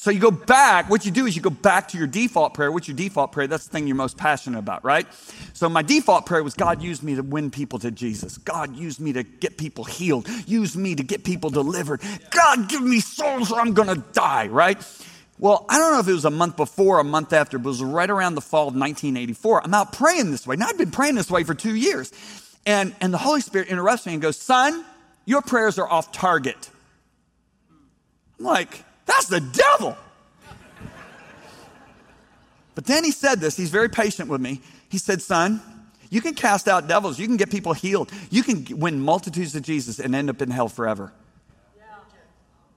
So 0.00 0.12
you 0.12 0.20
go 0.20 0.30
back, 0.30 0.88
what 0.88 1.04
you 1.04 1.10
do 1.10 1.26
is 1.26 1.34
you 1.34 1.42
go 1.42 1.50
back 1.50 1.88
to 1.88 1.98
your 1.98 2.06
default 2.06 2.54
prayer. 2.54 2.70
What's 2.70 2.86
your 2.86 2.96
default 2.96 3.32
prayer? 3.32 3.48
That's 3.48 3.66
the 3.66 3.72
thing 3.72 3.88
you're 3.88 3.96
most 3.96 4.16
passionate 4.16 4.60
about, 4.60 4.84
right? 4.84 5.08
So 5.54 5.68
my 5.68 5.82
default 5.82 6.24
prayer 6.24 6.44
was 6.44 6.54
God 6.54 6.80
used 6.80 7.02
me 7.02 7.16
to 7.16 7.22
win 7.22 7.50
people 7.50 7.80
to 7.80 7.90
Jesus. 7.90 8.38
God 8.38 8.76
used 8.76 9.00
me 9.00 9.12
to 9.14 9.24
get 9.24 9.58
people 9.58 9.82
healed. 9.82 10.28
Use 10.46 10.76
me 10.76 10.94
to 10.94 11.02
get 11.02 11.24
people 11.24 11.50
delivered. 11.50 12.00
God 12.30 12.68
give 12.68 12.80
me 12.80 13.00
souls 13.00 13.50
or 13.50 13.58
I'm 13.60 13.74
going 13.74 13.88
to 13.88 14.00
die, 14.12 14.46
right? 14.46 14.78
Well, 15.40 15.66
I 15.68 15.78
don't 15.78 15.92
know 15.92 15.98
if 15.98 16.06
it 16.06 16.12
was 16.12 16.24
a 16.24 16.30
month 16.30 16.56
before, 16.56 17.00
a 17.00 17.04
month 17.04 17.32
after, 17.32 17.58
but 17.58 17.64
it 17.64 17.70
was 17.70 17.82
right 17.82 18.08
around 18.08 18.36
the 18.36 18.40
fall 18.40 18.68
of 18.68 18.74
1984. 18.74 19.64
I'm 19.64 19.74
out 19.74 19.92
praying 19.92 20.30
this 20.30 20.46
way. 20.46 20.54
Now 20.54 20.68
I've 20.68 20.78
been 20.78 20.92
praying 20.92 21.16
this 21.16 21.28
way 21.28 21.42
for 21.42 21.54
two 21.54 21.74
years. 21.74 22.12
And, 22.64 22.94
and 23.00 23.12
the 23.12 23.18
Holy 23.18 23.40
Spirit 23.40 23.66
interrupts 23.66 24.06
me 24.06 24.12
and 24.12 24.22
goes, 24.22 24.36
Son, 24.36 24.84
your 25.24 25.42
prayers 25.42 25.76
are 25.76 25.90
off 25.90 26.12
target. 26.12 26.70
I'm 28.38 28.44
like, 28.44 28.84
that's 29.08 29.26
the 29.26 29.40
devil. 29.40 29.96
But 32.76 32.84
then 32.84 33.02
he 33.02 33.10
said 33.10 33.40
this, 33.40 33.56
he's 33.56 33.70
very 33.70 33.88
patient 33.88 34.28
with 34.28 34.40
me. 34.40 34.60
He 34.88 34.98
said, 34.98 35.20
Son, 35.20 35.60
you 36.10 36.20
can 36.20 36.34
cast 36.34 36.68
out 36.68 36.86
devils, 36.86 37.18
you 37.18 37.26
can 37.26 37.36
get 37.36 37.50
people 37.50 37.72
healed, 37.72 38.12
you 38.30 38.44
can 38.44 38.78
win 38.78 39.00
multitudes 39.00 39.52
to 39.52 39.60
Jesus 39.60 39.98
and 39.98 40.14
end 40.14 40.30
up 40.30 40.40
in 40.40 40.50
hell 40.50 40.68
forever. 40.68 41.12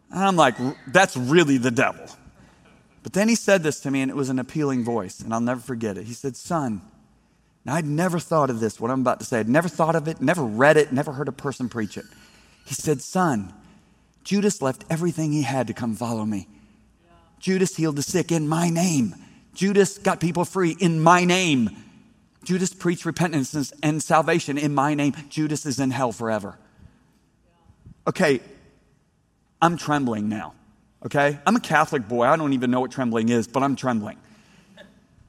And 0.10 0.24
I'm 0.24 0.36
like, 0.36 0.56
that's 0.88 1.16
really 1.16 1.58
the 1.58 1.72
devil. 1.72 2.06
But 3.04 3.14
then 3.14 3.30
he 3.30 3.36
said 3.36 3.64
this 3.64 3.80
to 3.82 3.92
me, 3.92 4.02
and 4.02 4.12
it 4.12 4.16
was 4.16 4.30
an 4.30 4.40
appealing 4.40 4.84
voice, 4.84 5.20
and 5.20 5.34
I'll 5.34 5.40
never 5.40 5.62
forget 5.62 5.98
it. 5.98 6.06
He 6.06 6.14
said, 6.14 6.36
Son, 6.36 6.82
now 7.64 7.76
I'd 7.76 7.86
never 7.86 8.20
thought 8.20 8.50
of 8.50 8.60
this, 8.60 8.80
what 8.80 8.92
I'm 8.92 9.02
about 9.02 9.20
to 9.20 9.26
say. 9.26 9.40
I'd 9.40 9.50
never 9.50 9.70
thought 9.70 9.96
of 9.96 10.08
it, 10.08 10.20
never 10.20 10.44
read 10.44 10.78
it, 10.78 10.92
never 10.92 11.12
heard 11.12 11.28
a 11.28 11.32
person 11.32 11.70
preach 11.70 11.98
it. 11.98 12.06
He 12.66 12.74
said, 12.74 13.02
Son, 13.02 13.54
Judas 14.24 14.62
left 14.62 14.86
everything 14.90 15.32
he 15.32 15.42
had 15.42 15.68
to 15.68 15.74
come 15.74 15.96
follow 15.96 16.26
me. 16.26 16.48
Judas 17.40 17.76
healed 17.76 17.96
the 17.96 18.04
sick 18.04 18.32
in 18.32 18.48
my 18.48 18.70
name. 18.70 19.16
Judas 19.54 19.98
got 19.98 20.20
people 20.20 20.46
free 20.46 20.76
in 20.80 21.02
my 21.02 21.26
name. 21.26 21.70
Judas 22.44 22.74
preached 22.74 23.06
repentance 23.06 23.74
and 23.84 24.02
salvation 24.02 24.58
in 24.58 24.74
my 24.74 24.94
name. 24.94 25.14
Judas 25.30 25.66
is 25.66 25.80
in 25.80 25.92
hell 25.92 26.12
forever. 26.12 26.58
Okay, 28.08 28.40
I'm 29.62 29.78
trembling 29.78 30.30
now. 30.30 30.54
Okay? 31.06 31.40
I'm 31.46 31.56
a 31.56 31.60
Catholic 31.60 32.08
boy. 32.08 32.26
I 32.26 32.36
don't 32.36 32.54
even 32.54 32.72
know 32.72 32.80
what 32.80 32.92
trembling 32.92 33.30
is, 33.30 33.48
but 33.48 33.64
I'm 33.64 33.76
trembling. 33.76 34.18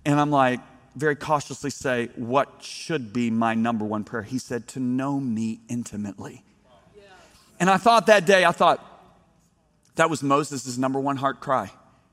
And 0.05 0.19
I'm 0.19 0.31
like, 0.31 0.61
very 0.97 1.17
cautiously 1.17 1.71
say, 1.71 2.11
What 2.17 2.63
should 2.63 3.13
be 3.13 3.31
my 3.31 3.55
number 3.55 3.85
one 3.85 4.05
prayer? 4.05 4.23
He 4.23 4.39
said, 4.39 4.69
To 4.69 4.81
know 4.81 5.21
me 5.21 5.61
intimately. 5.69 6.45
And 7.63 7.71
I 7.71 7.77
thought 7.77 8.07
that 8.07 8.27
day, 8.27 8.45
I 8.45 8.51
thought, 8.51 8.85
that 9.95 10.11
was 10.11 10.21
Moses' 10.21 10.77
number 10.77 10.99
one 10.99 11.17
heart 11.17 11.39
cry. 11.39 11.71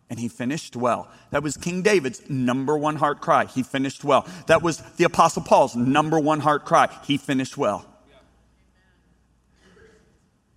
And 0.07 0.19
he 0.19 0.27
finished 0.27 0.75
well. 0.75 1.07
That 1.31 1.41
was 1.41 1.57
King 1.57 1.81
David's 1.81 2.21
number 2.29 2.77
one 2.77 2.97
heart 2.97 3.19
cry. 3.19 3.45
He 3.45 3.63
finished 3.63 4.03
well. 4.03 4.27
That 4.45 4.62
was 4.62 4.77
the 4.97 5.05
Apostle 5.05 5.41
Paul's 5.41 5.75
number 5.75 6.19
one 6.19 6.39
heart 6.39 6.65
cry. 6.65 6.88
He 7.03 7.17
finished 7.17 7.57
well. 7.57 7.83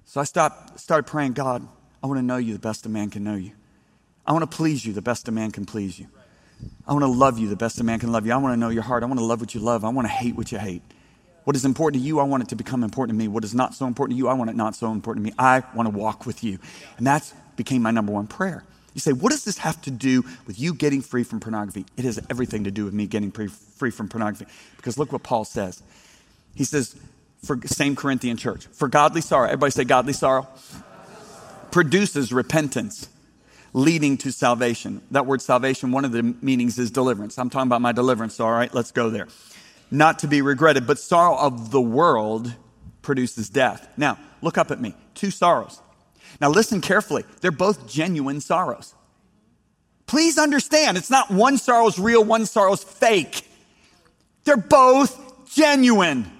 So 0.04 0.20
I 0.20 0.24
stopped, 0.24 0.78
started 0.78 1.06
praying, 1.06 1.32
God, 1.32 1.66
I 2.04 2.06
want 2.06 2.18
to 2.18 2.22
know 2.22 2.36
you 2.36 2.52
the 2.52 2.58
best 2.58 2.84
a 2.84 2.90
man 2.90 3.08
can 3.08 3.24
know 3.24 3.36
you. 3.36 3.52
I 4.26 4.32
want 4.32 4.42
to 4.42 4.54
please 4.54 4.84
you 4.84 4.92
the 4.92 5.00
best 5.00 5.26
a 5.26 5.32
man 5.32 5.52
can 5.52 5.64
please 5.64 5.98
you. 5.98 6.08
I 6.86 6.92
want 6.92 7.02
to 7.02 7.10
love 7.10 7.38
you 7.38 7.48
the 7.48 7.56
best 7.56 7.80
a 7.80 7.84
man 7.84 7.98
can 7.98 8.12
love 8.12 8.26
you. 8.26 8.32
I 8.34 8.36
want 8.36 8.52
to 8.52 8.60
know 8.60 8.68
your 8.68 8.82
heart. 8.82 9.04
I 9.04 9.06
want 9.06 9.20
to 9.20 9.24
love 9.24 9.40
what 9.40 9.54
you 9.54 9.60
love. 9.62 9.86
I 9.86 9.88
want 9.88 10.06
to 10.06 10.12
hate 10.12 10.36
what 10.36 10.52
you 10.52 10.58
hate. 10.58 10.82
What 11.44 11.56
is 11.56 11.64
important 11.64 12.02
to 12.02 12.06
you, 12.06 12.20
I 12.20 12.24
want 12.24 12.44
it 12.44 12.48
to 12.50 12.56
become 12.56 12.84
important 12.84 13.18
to 13.18 13.18
me. 13.18 13.28
What 13.28 13.44
is 13.44 13.54
not 13.54 13.74
so 13.74 13.86
important 13.86 14.16
to 14.16 14.18
you, 14.18 14.28
I 14.28 14.34
want 14.34 14.50
it 14.50 14.56
not 14.56 14.76
so 14.76 14.92
important 14.92 15.26
to 15.26 15.30
me. 15.30 15.34
I 15.38 15.62
want 15.74 15.90
to 15.90 15.96
walk 15.96 16.24
with 16.24 16.44
you. 16.44 16.58
And 16.98 17.06
that 17.06 17.32
became 17.56 17.82
my 17.82 17.90
number 17.90 18.12
one 18.12 18.26
prayer. 18.26 18.64
You 18.94 19.00
say, 19.00 19.12
what 19.12 19.30
does 19.30 19.44
this 19.44 19.58
have 19.58 19.80
to 19.82 19.90
do 19.90 20.22
with 20.46 20.60
you 20.60 20.74
getting 20.74 21.00
free 21.00 21.24
from 21.24 21.40
pornography? 21.40 21.86
It 21.96 22.04
has 22.04 22.20
everything 22.30 22.64
to 22.64 22.70
do 22.70 22.84
with 22.84 22.94
me 22.94 23.06
getting 23.06 23.30
free 23.30 23.90
from 23.90 24.08
pornography. 24.08 24.46
Because 24.76 24.98
look 24.98 25.12
what 25.12 25.22
Paul 25.22 25.44
says. 25.44 25.82
He 26.54 26.64
says, 26.64 26.94
for 27.42 27.58
same 27.66 27.96
Corinthian 27.96 28.36
church, 28.36 28.66
for 28.66 28.88
godly 28.88 29.20
sorrow, 29.20 29.46
everybody 29.46 29.72
say 29.72 29.84
godly 29.84 30.12
sorrow, 30.12 30.46
produces 31.70 32.32
repentance 32.32 33.08
leading 33.72 34.18
to 34.18 34.30
salvation. 34.30 35.00
That 35.10 35.26
word 35.26 35.40
salvation, 35.40 35.90
one 35.90 36.04
of 36.04 36.12
the 36.12 36.22
meanings 36.22 36.78
is 36.78 36.90
deliverance. 36.90 37.38
I'm 37.38 37.50
talking 37.50 37.68
about 37.68 37.80
my 37.80 37.92
deliverance, 37.92 38.38
all 38.38 38.52
right? 38.52 38.72
Let's 38.72 38.92
go 38.92 39.10
there 39.10 39.26
not 39.92 40.20
to 40.20 40.28
be 40.28 40.42
regretted, 40.42 40.86
but 40.86 40.98
sorrow 40.98 41.36
of 41.36 41.70
the 41.70 41.80
world 41.80 42.54
produces 43.02 43.48
death. 43.48 43.88
Now, 43.96 44.18
look 44.40 44.56
up 44.56 44.70
at 44.70 44.80
me. 44.80 44.94
Two 45.14 45.30
sorrows. 45.30 45.80
Now, 46.40 46.48
listen 46.48 46.80
carefully. 46.80 47.24
They're 47.40 47.50
both 47.50 47.86
genuine 47.86 48.40
sorrows. 48.40 48.94
Please 50.06 50.38
understand, 50.38 50.96
it's 50.96 51.10
not 51.10 51.30
one 51.30 51.58
sorrow's 51.58 51.98
real, 51.98 52.24
one 52.24 52.46
sorrow's 52.46 52.82
fake. 52.82 53.46
They're 54.44 54.56
both 54.56 55.50
genuine. 55.54 56.30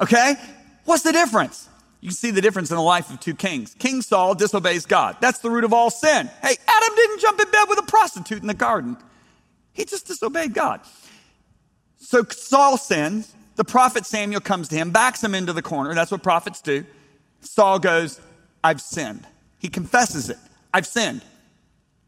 Okay? 0.00 0.34
What's 0.84 1.02
the 1.02 1.12
difference? 1.12 1.68
You 2.00 2.10
can 2.10 2.16
see 2.16 2.30
the 2.30 2.40
difference 2.40 2.70
in 2.70 2.76
the 2.76 2.82
life 2.82 3.10
of 3.10 3.18
two 3.18 3.34
kings. 3.34 3.74
King 3.78 4.02
Saul 4.02 4.34
disobeys 4.34 4.86
God. 4.86 5.16
That's 5.20 5.40
the 5.40 5.50
root 5.50 5.64
of 5.64 5.72
all 5.72 5.90
sin. 5.90 6.30
Hey, 6.42 6.56
Adam 6.68 6.96
didn't 6.96 7.20
jump 7.20 7.40
in 7.40 7.50
bed 7.50 7.64
with 7.68 7.78
a 7.78 7.86
prostitute 7.86 8.40
in 8.40 8.46
the 8.46 8.54
garden, 8.54 8.96
he 9.72 9.84
just 9.84 10.06
disobeyed 10.06 10.54
God. 10.54 10.80
So 11.98 12.24
Saul 12.24 12.76
sins. 12.76 13.32
The 13.56 13.64
prophet 13.64 14.04
Samuel 14.04 14.42
comes 14.42 14.68
to 14.68 14.76
him, 14.76 14.90
backs 14.90 15.24
him 15.24 15.34
into 15.34 15.54
the 15.54 15.62
corner. 15.62 15.94
That's 15.94 16.10
what 16.10 16.22
prophets 16.22 16.60
do. 16.60 16.84
Saul 17.40 17.78
goes, 17.78 18.20
I've 18.62 18.82
sinned. 18.82 19.26
He 19.58 19.68
confesses 19.68 20.28
it. 20.28 20.36
I've 20.74 20.86
sinned. 20.86 21.22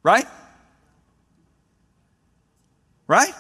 Right? 0.03 0.27
Right? 3.07 3.33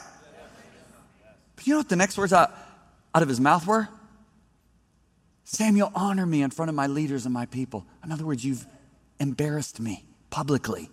But 1.54 1.66
you 1.66 1.74
know 1.74 1.80
what 1.80 1.90
the 1.90 1.96
next 1.96 2.16
words 2.16 2.32
out, 2.32 2.54
out 3.14 3.22
of 3.22 3.28
his 3.28 3.40
mouth 3.40 3.66
were? 3.66 3.88
Samuel, 5.44 5.92
honor 5.94 6.24
me 6.24 6.42
in 6.42 6.50
front 6.50 6.68
of 6.70 6.74
my 6.74 6.86
leaders 6.86 7.26
and 7.26 7.34
my 7.34 7.46
people. 7.46 7.84
In 8.02 8.10
other 8.10 8.24
words, 8.24 8.44
you've 8.44 8.66
embarrassed 9.20 9.80
me 9.80 10.04
publicly. 10.30 10.88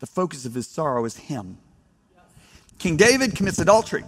The 0.00 0.06
focus 0.06 0.44
of 0.44 0.54
his 0.54 0.66
sorrow 0.66 1.04
is 1.04 1.16
him. 1.16 1.58
King 2.78 2.96
David 2.96 3.36
commits 3.36 3.60
adultery. 3.60 4.02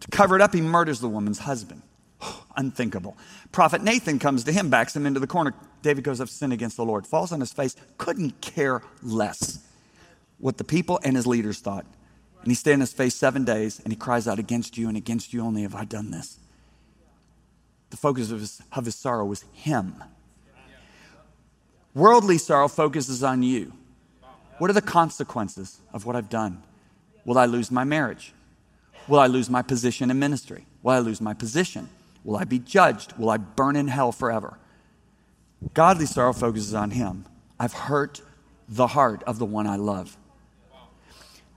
To 0.00 0.08
cover 0.08 0.36
it 0.36 0.42
up, 0.42 0.54
he 0.54 0.60
murders 0.60 1.00
the 1.00 1.08
woman's 1.08 1.40
husband. 1.40 1.82
Unthinkable. 2.56 3.16
Prophet 3.52 3.82
Nathan 3.82 4.18
comes 4.18 4.44
to 4.44 4.52
him, 4.52 4.70
backs 4.70 4.96
him 4.96 5.06
into 5.06 5.20
the 5.20 5.26
corner. 5.26 5.54
David 5.82 6.04
goes, 6.04 6.20
I've 6.20 6.30
sinned 6.30 6.52
against 6.52 6.76
the 6.76 6.84
Lord. 6.84 7.06
Falls 7.06 7.32
on 7.32 7.40
his 7.40 7.52
face, 7.52 7.76
couldn't 7.98 8.40
care 8.40 8.82
less 9.02 9.60
what 10.38 10.56
the 10.56 10.64
people 10.64 10.98
and 11.04 11.16
his 11.16 11.26
leaders 11.26 11.60
thought. 11.60 11.84
And 12.42 12.50
he 12.50 12.54
stayed 12.54 12.74
on 12.74 12.80
his 12.80 12.92
face 12.92 13.14
seven 13.14 13.44
days 13.44 13.80
and 13.80 13.92
he 13.92 13.96
cries 13.96 14.26
out, 14.26 14.38
Against 14.38 14.78
you 14.78 14.88
and 14.88 14.96
against 14.96 15.32
you 15.32 15.42
only 15.42 15.62
have 15.62 15.74
I 15.74 15.84
done 15.84 16.10
this. 16.10 16.38
The 17.90 17.96
focus 17.96 18.30
of 18.30 18.40
his, 18.40 18.62
of 18.72 18.86
his 18.86 18.94
sorrow 18.94 19.26
was 19.26 19.44
him. 19.52 20.02
Worldly 21.94 22.38
sorrow 22.38 22.68
focuses 22.68 23.22
on 23.22 23.42
you. 23.42 23.72
What 24.58 24.70
are 24.70 24.74
the 24.74 24.82
consequences 24.82 25.80
of 25.92 26.06
what 26.06 26.16
I've 26.16 26.28
done? 26.28 26.62
Will 27.24 27.36
I 27.36 27.46
lose 27.46 27.70
my 27.70 27.84
marriage? 27.84 28.32
Will 29.10 29.18
I 29.18 29.26
lose 29.26 29.50
my 29.50 29.62
position 29.62 30.08
in 30.08 30.20
ministry? 30.20 30.66
Will 30.84 30.92
I 30.92 31.00
lose 31.00 31.20
my 31.20 31.34
position? 31.34 31.88
Will 32.22 32.36
I 32.36 32.44
be 32.44 32.60
judged? 32.60 33.12
Will 33.18 33.28
I 33.28 33.38
burn 33.38 33.74
in 33.74 33.88
hell 33.88 34.12
forever? 34.12 34.56
Godly 35.74 36.06
sorrow 36.06 36.32
focuses 36.32 36.74
on 36.74 36.92
Him. 36.92 37.26
I've 37.58 37.72
hurt 37.72 38.22
the 38.68 38.86
heart 38.86 39.24
of 39.24 39.40
the 39.40 39.44
one 39.44 39.66
I 39.66 39.74
love. 39.74 40.16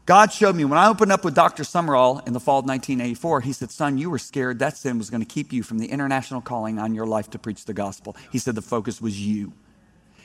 God 0.08 0.34
showed 0.34 0.56
me 0.56 0.66
when 0.66 0.80
I 0.80 0.90
opened 0.90 1.12
up 1.12 1.24
with 1.24 1.36
Dr. 1.36 1.62
Sumrall 1.62 2.26
in 2.28 2.34
the 2.34 2.40
fall 2.40 2.60
of 2.60 2.66
1984, 2.66 3.42
he 3.42 3.54
said, 3.54 3.70
Son, 3.70 4.00
you 4.00 4.10
were 4.10 4.18
scared 4.18 4.58
that 4.58 4.76
sin 4.76 4.98
was 4.98 5.12
going 5.12 5.22
to 5.22 5.28
keep 5.28 5.54
you 5.54 5.62
from 5.62 5.78
the 5.78 5.92
international 5.92 6.42
calling 6.42 6.80
on 6.80 6.96
your 6.96 7.06
life 7.06 7.30
to 7.30 7.40
preach 7.40 7.66
the 7.66 7.74
gospel. 7.74 8.16
He 8.32 8.40
said, 8.40 8.56
The 8.56 8.64
focus 8.64 9.00
was 9.00 9.22
you. 9.22 9.54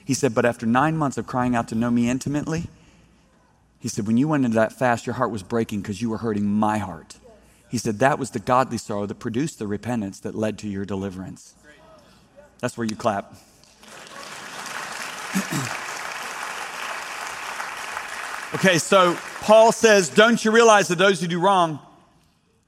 He 0.03 0.15
said, 0.15 0.35
But 0.35 0.47
after 0.47 0.65
nine 0.65 0.97
months 0.97 1.19
of 1.19 1.27
crying 1.27 1.55
out 1.55 1.69
to 1.69 1.75
know 1.75 1.91
me 1.91 2.09
intimately, 2.09 2.71
he 3.79 3.89
said, 3.89 4.07
When 4.07 4.17
you 4.17 4.29
went 4.29 4.45
into 4.45 4.57
that 4.57 4.73
fast, 4.73 5.07
your 5.07 5.15
heart 5.15 5.31
was 5.31 5.43
breaking 5.43 5.83
because 5.83 6.03
you 6.03 6.11
were 6.11 6.19
hurting 6.19 6.45
my 6.45 6.79
heart. 6.79 7.17
He 7.69 7.79
said, 7.79 8.01
That 8.01 8.19
was 8.19 8.31
the 8.31 8.39
godly 8.39 8.79
sorrow 8.79 9.07
that 9.07 9.17
produced 9.17 9.59
the 9.59 9.67
repentance 9.67 10.21
that 10.21 10.35
led 10.35 10.59
to 10.59 10.69
your 10.69 10.85
deliverance. 10.85 11.55
That's 12.61 12.77
where 12.77 12.87
you 12.87 12.97
clap. 12.97 13.33
okay, 18.55 18.79
so 18.79 19.17
Paul 19.43 19.73
says, 19.73 20.09
Don't 20.09 20.45
you 20.45 20.51
realize 20.51 20.89
that 20.89 20.99
those 20.99 21.21
who 21.21 21.29
do 21.29 21.39
wrong, 21.39 21.79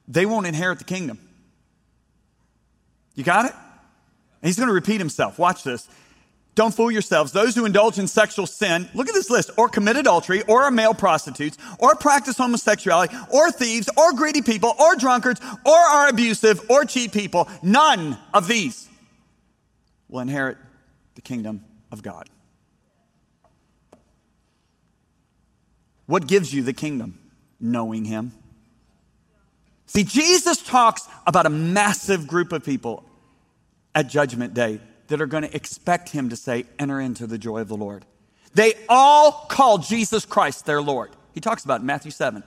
they 0.06 0.26
won't 0.26 0.46
inherit 0.46 0.78
the 0.78 0.84
kingdom? 0.84 1.18
You 3.16 3.24
got 3.24 3.46
it? 3.46 3.52
And 3.52 4.48
he's 4.48 4.56
going 4.56 4.68
to 4.68 4.74
repeat 4.74 4.98
himself. 4.98 5.38
Watch 5.38 5.64
this. 5.64 5.88
Don't 6.54 6.74
fool 6.74 6.90
yourselves. 6.90 7.32
Those 7.32 7.54
who 7.54 7.64
indulge 7.64 7.98
in 7.98 8.08
sexual 8.08 8.46
sin, 8.46 8.88
look 8.92 9.08
at 9.08 9.14
this 9.14 9.30
list, 9.30 9.50
or 9.56 9.68
commit 9.68 9.96
adultery, 9.96 10.42
or 10.42 10.64
are 10.64 10.70
male 10.70 10.94
prostitutes, 10.94 11.56
or 11.78 11.94
practice 11.94 12.36
homosexuality, 12.36 13.14
or 13.32 13.50
thieves, 13.50 13.88
or 13.96 14.12
greedy 14.12 14.42
people, 14.42 14.74
or 14.78 14.96
drunkards, 14.96 15.40
or 15.64 15.78
are 15.78 16.08
abusive, 16.08 16.68
or 16.68 16.84
cheat 16.84 17.12
people, 17.12 17.48
none 17.62 18.18
of 18.34 18.48
these 18.48 18.88
will 20.08 20.20
inherit 20.20 20.58
the 21.14 21.22
kingdom 21.22 21.64
of 21.92 22.02
God. 22.02 22.28
What 26.06 26.26
gives 26.26 26.52
you 26.52 26.62
the 26.62 26.72
kingdom? 26.72 27.18
Knowing 27.60 28.04
Him. 28.04 28.32
See, 29.86 30.02
Jesus 30.02 30.60
talks 30.62 31.06
about 31.26 31.46
a 31.46 31.50
massive 31.50 32.26
group 32.26 32.52
of 32.52 32.64
people 32.64 33.04
at 33.94 34.08
Judgment 34.08 34.54
Day 34.54 34.80
that 35.10 35.20
are 35.20 35.26
going 35.26 35.42
to 35.42 35.54
expect 35.54 36.08
him 36.08 36.30
to 36.30 36.36
say, 36.36 36.64
Enter 36.78 37.00
into 37.00 37.26
the 37.26 37.36
joy 37.36 37.60
of 37.60 37.68
the 37.68 37.76
Lord. 37.76 38.06
They 38.54 38.74
all 38.88 39.46
call 39.48 39.78
Jesus 39.78 40.24
Christ 40.24 40.66
their 40.66 40.80
Lord. 40.80 41.10
He 41.34 41.40
talks 41.40 41.64
about 41.64 41.78
it 41.78 41.80
in 41.80 41.86
Matthew 41.86 42.10
7. 42.10 42.42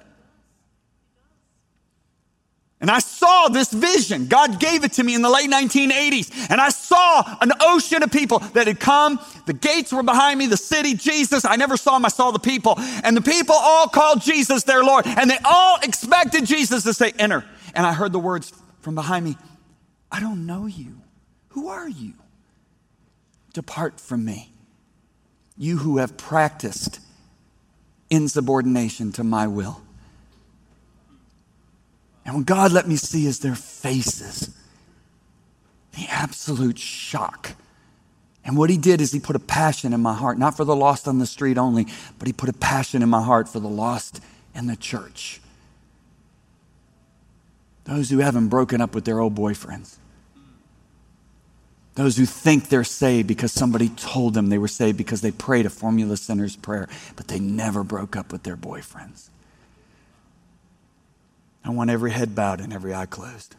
And 2.82 2.91
I 2.91 2.99
saw 2.99 3.47
this 3.47 3.72
vision. 3.72 4.28
God 4.28 4.59
gave 4.59 4.84
it 4.84 4.93
to 4.93 5.03
me 5.03 5.16
in 5.16 5.22
the 5.22 5.30
late 5.30 5.49
1980s. 5.49 6.49
And 6.49 6.59
I 6.59 6.68
saw 6.68 7.38
an 7.39 7.51
ocean 7.61 8.03
of 8.03 8.11
people 8.11 8.39
that 8.39 8.68
had 8.68 8.80
come. 8.80 9.20
The 9.45 9.53
gates 9.53 9.93
were 9.93 10.03
behind 10.03 10.38
me, 10.38 10.47
the 10.47 10.57
city, 10.57 10.93
Jesus. 10.93 11.45
I 11.45 11.55
never 11.55 11.78
saw 11.78 11.95
him, 11.95 12.05
I 12.05 12.09
saw 12.09 12.32
the 12.32 12.39
people. 12.39 12.76
And 13.03 13.16
the 13.16 13.22
people 13.22 13.55
all 13.55 13.88
called 13.88 14.22
Jesus 14.22 14.64
their 14.64 14.84
Lord. 14.84 15.05
And 15.07 15.30
they 15.30 15.38
all 15.45 15.78
expected 15.82 16.45
Jesus 16.45 16.84
to 16.84 16.93
say, 16.93 17.14
Enter. 17.18 17.45
And 17.74 17.86
I 17.86 17.93
heard 17.93 18.11
the 18.11 18.20
words 18.20 18.51
from 18.82 18.95
behind 18.95 19.26
me 19.26 19.38
I 20.11 20.20
don't 20.20 20.45
know 20.45 20.66
you. 20.66 21.01
Who 21.49 21.70
are 21.70 21.88
you? 21.88 22.14
Depart 23.54 23.99
from 23.99 24.26
me, 24.26 24.51
you 25.56 25.78
who 25.78 25.97
have 25.97 26.18
practiced 26.18 26.99
insubordination 28.10 29.12
to 29.14 29.24
my 29.24 29.47
will. 29.47 29.82
And 32.26 32.36
what 32.36 32.45
God 32.45 32.72
let 32.72 32.88
me 32.88 32.95
see 32.95 33.26
is 33.26 33.39
their 33.39 33.56
faces, 33.56 34.56
the 35.95 36.06
absolute 36.10 36.80
shock. 36.80 37.51
And 38.45 38.58
what 38.58 38.70
he 38.70 38.78
did 38.78 39.01
is 39.01 39.12
he 39.12 39.20
put 39.20 39.36
a 39.36 39.39
passion 39.39 39.93
in 39.93 40.01
my 40.01 40.14
heart, 40.14 40.38
not 40.38 40.58
for 40.58 40.66
the 40.66 40.76
lost 40.76 41.08
on 41.08 41.20
the 41.20 41.26
street 41.26 41.58
only, 41.58 41.88
but 42.20 42.28
he 42.28 42.34
put 42.34 42.49
a 42.49 42.54
passion 42.54 43.01
in 43.01 43.10
my 43.10 43.22
heart 43.22 43.47
for 43.47 43.60
the 43.60 43.70
lost 43.70 44.20
in 44.56 44.68
the 44.68 44.76
church. 44.76 45.41
Those 47.86 48.10
who 48.10 48.20
haven't 48.20 48.47
broken 48.47 48.82
up 48.82 48.95
with 48.95 49.06
their 49.06 49.20
old 49.20 49.36
boyfriends. 49.36 49.97
Those 51.96 52.18
who 52.18 52.26
think 52.26 52.70
they're 52.70 52.84
saved 52.84 53.28
because 53.28 53.52
somebody 53.52 53.89
told 53.89 54.34
them 54.34 54.50
they 54.50 54.58
were 54.58 54.68
saved 54.68 54.98
because 54.98 55.22
they 55.22 55.32
prayed 55.32 55.66
a 55.66 55.70
formula 55.70 56.18
sinner's 56.18 56.56
prayer, 56.56 56.89
but 57.16 57.28
they 57.28 57.39
never 57.39 57.84
broke 57.84 58.16
up 58.16 58.32
with 58.32 58.44
their 58.44 58.58
boyfriends. 58.58 59.30
I 61.64 61.70
want 61.70 61.89
every 61.89 62.12
head 62.12 62.36
bowed 62.36 62.60
and 62.60 62.74
every 62.74 62.94
eye 62.94 63.06
closed. 63.06 63.56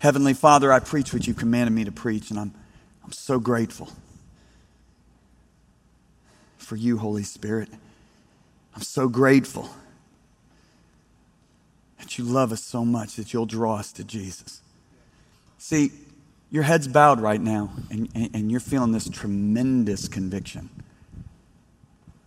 Heavenly 0.00 0.34
Father, 0.34 0.70
I 0.70 0.80
preach 0.80 1.14
what 1.14 1.26
you 1.26 1.32
commanded 1.32 1.72
me 1.72 1.84
to 1.84 1.92
preach, 1.92 2.30
and 2.30 2.38
I'm, 2.38 2.54
I'm 3.02 3.12
so 3.12 3.38
grateful 3.40 3.88
for 6.58 6.76
you, 6.76 6.98
Holy 6.98 7.22
Spirit. 7.22 7.70
I'm 8.76 8.82
so 8.82 9.08
grateful 9.08 9.70
that 11.98 12.18
you 12.18 12.24
love 12.24 12.52
us 12.52 12.62
so 12.62 12.84
much 12.84 13.16
that 13.16 13.32
you'll 13.32 13.46
draw 13.46 13.76
us 13.76 13.92
to 13.92 14.04
Jesus. 14.04 14.60
See, 15.64 15.92
your 16.50 16.62
head's 16.62 16.86
bowed 16.86 17.22
right 17.22 17.40
now, 17.40 17.70
and, 17.90 18.10
and, 18.14 18.30
and 18.34 18.50
you're 18.50 18.60
feeling 18.60 18.92
this 18.92 19.08
tremendous 19.08 20.08
conviction. 20.08 20.68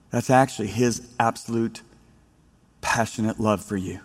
That's 0.10 0.32
actually 0.32 0.70
His 0.70 1.08
absolute, 1.20 1.84
passionate 2.82 3.40
love 3.40 3.64
for 3.64 3.78
you. 3.78 4.00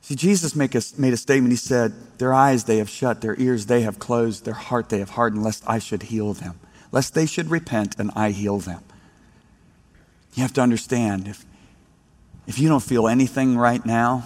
See, 0.00 0.14
Jesus 0.14 0.56
make 0.56 0.74
a, 0.74 0.80
made 0.96 1.12
a 1.12 1.18
statement. 1.18 1.52
He 1.52 1.58
said, 1.58 1.92
Their 2.16 2.32
eyes 2.32 2.64
they 2.64 2.78
have 2.78 2.88
shut, 2.88 3.20
their 3.20 3.38
ears 3.38 3.66
they 3.66 3.82
have 3.82 3.98
closed, 3.98 4.46
their 4.46 4.54
heart 4.54 4.88
they 4.88 5.00
have 5.00 5.10
hardened, 5.10 5.42
lest 5.42 5.62
I 5.66 5.80
should 5.80 6.04
heal 6.04 6.32
them, 6.32 6.58
lest 6.92 7.12
they 7.12 7.26
should 7.26 7.50
repent 7.50 7.94
and 7.98 8.10
I 8.16 8.30
heal 8.30 8.56
them. 8.56 8.82
You 10.32 10.40
have 10.44 10.54
to 10.54 10.62
understand 10.62 11.28
if, 11.28 11.44
if 12.46 12.58
you 12.58 12.70
don't 12.70 12.82
feel 12.82 13.06
anything 13.06 13.58
right 13.58 13.84
now, 13.84 14.24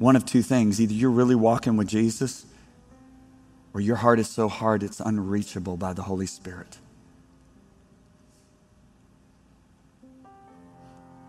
one 0.00 0.16
of 0.16 0.24
two 0.24 0.40
things 0.40 0.80
either 0.80 0.94
you're 0.94 1.10
really 1.10 1.34
walking 1.34 1.76
with 1.76 1.86
Jesus, 1.86 2.46
or 3.74 3.82
your 3.82 3.96
heart 3.96 4.18
is 4.18 4.30
so 4.30 4.48
hard 4.48 4.82
it's 4.82 4.98
unreachable 4.98 5.76
by 5.76 5.92
the 5.92 6.02
Holy 6.02 6.24
Spirit. 6.24 6.78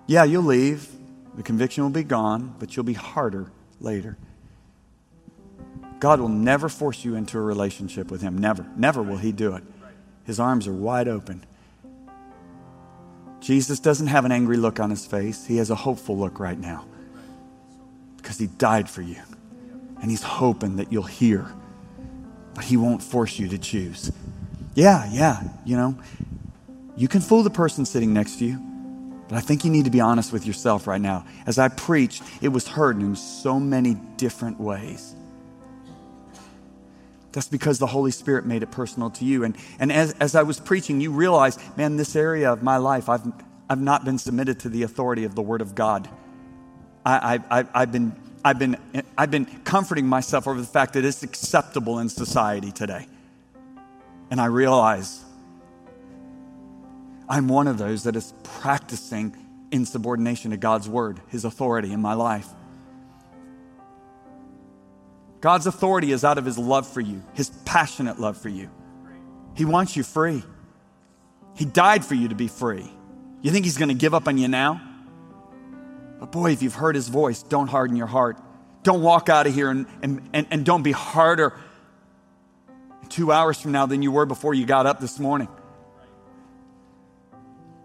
Yeah, 0.07 0.23
you'll 0.23 0.43
leave. 0.43 0.87
The 1.35 1.43
conviction 1.43 1.83
will 1.83 1.91
be 1.91 2.03
gone, 2.03 2.55
but 2.59 2.75
you'll 2.75 2.85
be 2.85 2.93
harder 2.93 3.51
later. 3.81 4.17
God 5.99 6.21
will 6.21 6.29
never 6.29 6.69
force 6.69 7.03
you 7.03 7.15
into 7.15 7.37
a 7.37 7.41
relationship 7.41 8.09
with 8.09 8.21
Him. 8.21 8.37
Never. 8.37 8.65
Never 8.77 9.03
will 9.03 9.17
He 9.17 9.33
do 9.33 9.53
it. 9.53 9.63
His 10.23 10.39
arms 10.39 10.65
are 10.65 10.73
wide 10.73 11.09
open. 11.09 11.45
Jesus 13.41 13.81
doesn't 13.81 14.07
have 14.07 14.23
an 14.23 14.31
angry 14.31 14.55
look 14.55 14.79
on 14.79 14.91
his 14.91 15.05
face, 15.05 15.45
He 15.45 15.57
has 15.57 15.69
a 15.69 15.75
hopeful 15.75 16.17
look 16.17 16.39
right 16.39 16.57
now 16.57 16.85
because 18.21 18.37
He 18.37 18.47
died 18.47 18.89
for 18.89 19.01
you. 19.01 19.17
And 20.01 20.09
He's 20.09 20.23
hoping 20.23 20.77
that 20.77 20.91
you'll 20.91 21.03
hear, 21.03 21.51
but 22.53 22.63
He 22.63 22.77
won't 22.77 23.03
force 23.03 23.39
you 23.39 23.47
to 23.49 23.57
choose. 23.57 24.11
Yeah, 24.73 25.07
yeah, 25.11 25.43
you 25.65 25.75
know, 25.75 25.97
you 26.95 27.07
can 27.07 27.21
fool 27.21 27.43
the 27.43 27.49
person 27.49 27.85
sitting 27.85 28.13
next 28.13 28.39
to 28.39 28.45
you, 28.45 28.59
but 29.27 29.37
I 29.37 29.41
think 29.41 29.63
you 29.65 29.71
need 29.71 29.85
to 29.85 29.91
be 29.91 30.01
honest 30.01 30.31
with 30.31 30.45
yourself 30.45 30.87
right 30.87 31.01
now. 31.01 31.25
As 31.45 31.57
I 31.57 31.67
preached, 31.67 32.23
it 32.41 32.49
was 32.49 32.67
heard 32.67 32.97
in 32.97 33.15
so 33.15 33.59
many 33.59 33.95
different 34.17 34.59
ways. 34.59 35.15
That's 37.31 37.47
because 37.47 37.79
the 37.79 37.87
Holy 37.87 38.11
Spirit 38.11 38.45
made 38.45 38.61
it 38.61 38.71
personal 38.71 39.09
to 39.11 39.25
you. 39.25 39.43
And, 39.45 39.55
and 39.79 39.91
as, 39.91 40.11
as 40.19 40.35
I 40.35 40.43
was 40.43 40.59
preaching, 40.59 40.99
you 40.99 41.11
realize, 41.11 41.57
man, 41.77 41.95
this 41.95 42.15
area 42.15 42.51
of 42.51 42.61
my 42.61 42.77
life, 42.77 43.07
I've, 43.07 43.21
I've 43.69 43.79
not 43.79 44.03
been 44.03 44.17
submitted 44.17 44.59
to 44.61 44.69
the 44.69 44.83
authority 44.83 45.23
of 45.23 45.33
the 45.33 45.41
Word 45.41 45.61
of 45.61 45.73
God. 45.73 46.09
I, 47.05 47.41
I've, 47.73 47.91
been, 47.91 48.15
I've, 48.45 48.59
been, 48.59 48.77
I've 49.17 49.31
been 49.31 49.45
comforting 49.45 50.05
myself 50.05 50.47
over 50.47 50.59
the 50.59 50.67
fact 50.67 50.93
that 50.93 51.05
it's 51.05 51.23
acceptable 51.23 51.99
in 51.99 52.09
society 52.09 52.71
today. 52.71 53.07
And 54.29 54.39
I 54.39 54.45
realize 54.45 55.23
I'm 57.27 57.47
one 57.47 57.67
of 57.67 57.77
those 57.77 58.03
that 58.03 58.15
is 58.15 58.33
practicing 58.43 59.35
insubordination 59.71 60.51
to 60.51 60.57
God's 60.57 60.87
word, 60.87 61.21
His 61.29 61.45
authority 61.45 61.91
in 61.91 62.01
my 62.01 62.13
life. 62.13 62.47
God's 65.39 65.65
authority 65.65 66.11
is 66.11 66.23
out 66.23 66.37
of 66.37 66.45
His 66.45 66.57
love 66.57 66.87
for 66.87 67.01
you, 67.01 67.23
His 67.33 67.49
passionate 67.65 68.19
love 68.19 68.37
for 68.37 68.49
you. 68.49 68.69
He 69.55 69.65
wants 69.65 69.95
you 69.95 70.03
free. 70.03 70.43
He 71.55 71.65
died 71.65 72.05
for 72.05 72.15
you 72.15 72.27
to 72.27 72.35
be 72.35 72.47
free. 72.47 72.89
You 73.41 73.51
think 73.51 73.65
He's 73.65 73.77
going 73.77 73.89
to 73.89 73.95
give 73.95 74.13
up 74.13 74.27
on 74.27 74.37
you 74.37 74.47
now? 74.47 74.81
But 76.21 76.31
boy, 76.31 76.51
if 76.51 76.61
you've 76.61 76.75
heard 76.75 76.93
his 76.93 77.07
voice, 77.07 77.41
don't 77.41 77.67
harden 77.67 77.97
your 77.97 78.05
heart. 78.05 78.37
Don't 78.83 79.01
walk 79.01 79.27
out 79.27 79.47
of 79.47 79.55
here 79.55 79.71
and, 79.71 79.87
and, 80.03 80.29
and, 80.33 80.47
and 80.51 80.63
don't 80.63 80.83
be 80.83 80.91
harder 80.91 81.53
two 83.09 83.31
hours 83.31 83.59
from 83.59 83.71
now 83.71 83.87
than 83.87 84.03
you 84.03 84.11
were 84.11 84.27
before 84.27 84.53
you 84.53 84.67
got 84.67 84.85
up 84.85 84.99
this 84.99 85.17
morning. 85.17 85.47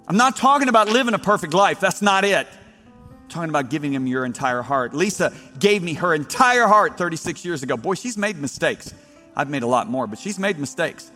I'm 0.06 0.18
not 0.18 0.36
talking 0.36 0.68
about 0.68 0.90
living 0.90 1.14
a 1.14 1.18
perfect 1.18 1.54
life. 1.54 1.80
That's 1.80 2.02
not 2.02 2.26
it. 2.26 2.46
I'm 2.46 3.28
talking 3.30 3.48
about 3.48 3.70
giving 3.70 3.94
him 3.94 4.06
your 4.06 4.26
entire 4.26 4.60
heart. 4.60 4.92
Lisa 4.92 5.32
gave 5.58 5.82
me 5.82 5.94
her 5.94 6.14
entire 6.14 6.66
heart 6.66 6.98
36 6.98 7.42
years 7.42 7.62
ago. 7.62 7.78
Boy, 7.78 7.94
she's 7.94 8.18
made 8.18 8.36
mistakes. 8.36 8.92
I've 9.34 9.48
made 9.48 9.62
a 9.62 9.66
lot 9.66 9.88
more, 9.88 10.06
but 10.06 10.18
she's 10.18 10.38
made 10.38 10.58
mistakes. 10.58 11.10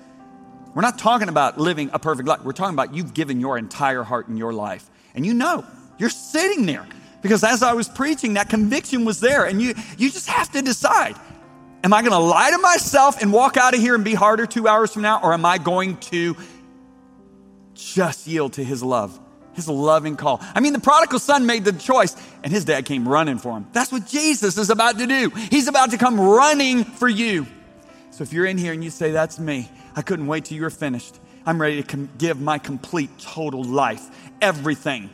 We're 0.75 0.83
not 0.83 0.99
talking 0.99 1.29
about 1.29 1.59
living 1.59 1.91
a 1.93 1.99
perfect 1.99 2.27
life. 2.27 2.43
We're 2.43 2.53
talking 2.53 2.75
about 2.75 2.95
you've 2.95 3.13
given 3.13 3.41
your 3.41 3.59
entire 3.59 4.05
heart 4.05 4.29
in 4.29 4.39
your 4.39 4.55
life. 4.55 4.89
And 5.15 5.27
you 5.27 5.35
know, 5.35 5.67
you're 5.99 6.09
sitting 6.09 6.65
there. 6.65 6.87
Because 7.23 7.45
as 7.45 7.63
I 7.63 7.73
was 7.75 7.89
preaching, 7.89 8.35
that 8.35 8.49
conviction 8.49 9.05
was 9.05 9.21
there. 9.21 9.45
And 9.45 9.61
you, 9.61 9.75
you 9.99 10.11
just 10.11 10.29
have 10.29 10.51
to 10.53 10.63
decide 10.63 11.17
am 11.83 11.95
I 11.95 12.03
going 12.03 12.13
to 12.13 12.19
lie 12.19 12.51
to 12.51 12.59
myself 12.59 13.23
and 13.23 13.33
walk 13.33 13.57
out 13.57 13.73
of 13.73 13.81
here 13.81 13.95
and 13.95 14.05
be 14.05 14.13
harder 14.13 14.47
two 14.47 14.69
hours 14.69 14.93
from 14.93 15.03
now? 15.03 15.21
Or 15.23 15.33
am 15.33 15.45
I 15.45 15.59
going 15.59 15.97
to 15.99 16.37
just 17.75 18.27
yield 18.27 18.55
to 18.55 18.65
his 18.65 18.83
love, 18.83 19.19
his 19.55 19.69
loving 19.69 20.17
call? 20.17 20.41
I 20.55 20.61
mean, 20.61 20.75
the 20.75 20.81
prodigal 20.81 21.19
son 21.19 21.47
made 21.47 21.65
the 21.65 21.73
choice 21.73 22.17
and 22.43 22.53
his 22.53 22.67
dad 22.67 22.85
came 22.85 23.09
running 23.09 23.39
for 23.39 23.57
him. 23.57 23.67
That's 23.73 23.91
what 23.91 24.07
Jesus 24.07 24.59
is 24.59 24.69
about 24.69 24.99
to 24.99 25.07
do. 25.07 25.31
He's 25.31 25.69
about 25.69 25.93
to 25.93 25.99
come 25.99 26.21
running 26.21 26.85
for 26.85 27.09
you. 27.09 27.47
So 28.11 28.23
if 28.23 28.33
you're 28.33 28.47
in 28.47 28.59
here 28.59 28.75
and 28.75 28.85
you 28.85 28.91
say, 28.91 29.13
That's 29.13 29.39
me, 29.39 29.71
I 29.97 30.03
couldn't 30.03 30.27
wait 30.27 30.47
till 30.47 30.57
you 30.57 30.63
were 30.65 30.71
finished. 30.71 31.19
I'm 31.47 31.59
ready 31.59 31.83
to 31.83 31.89
com- 31.89 32.11
give 32.19 32.39
my 32.39 32.59
complete, 32.59 33.09
total 33.19 33.65
life, 33.65 34.07
everything 34.43 35.09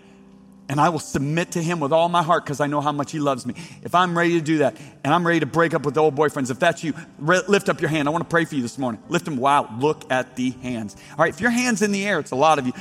and 0.69 0.81
I 0.81 0.89
will 0.89 0.99
submit 0.99 1.53
to 1.53 1.63
him 1.63 1.79
with 1.79 1.93
all 1.93 2.09
my 2.09 2.23
heart 2.23 2.45
because 2.45 2.61
I 2.61 2.67
know 2.67 2.81
how 2.81 2.93
much 2.93 3.13
he 3.13 3.21
loves 3.21 3.47
me. 3.47 3.55
If 3.83 3.95
I'm 3.95 4.17
ready 4.19 4.33
to 4.33 4.41
do 4.41 4.59
that 4.59 4.77
and 5.05 5.15
I'm 5.15 5.27
ready 5.27 5.41
to 5.41 5.47
break 5.47 5.75
up 5.75 5.85
with 5.85 5.97
old 5.97 6.17
boyfriends, 6.17 6.51
if 6.51 6.59
that's 6.59 6.83
you, 6.83 6.93
re- 7.19 7.43
lift 7.47 7.69
up 7.69 7.81
your 7.81 7.91
hand. 7.91 8.09
I 8.09 8.11
want 8.11 8.25
to 8.25 8.29
pray 8.29 8.45
for 8.45 8.57
you 8.57 8.63
this 8.63 8.77
morning. 8.77 9.01
Lift 9.09 9.25
them. 9.27 9.37
Wow, 9.37 9.75
look 9.79 10.11
at 10.11 10.35
the 10.35 10.51
hands. 10.51 10.97
All 11.13 11.19
right, 11.19 11.33
if 11.33 11.41
your 11.41 11.51
hand's 11.51 11.83
in 11.83 11.93
the 11.93 12.05
air, 12.05 12.19
it's 12.19 12.33
a 12.33 12.37
lot 12.37 12.59
of 12.59 12.67
you. 12.67 12.73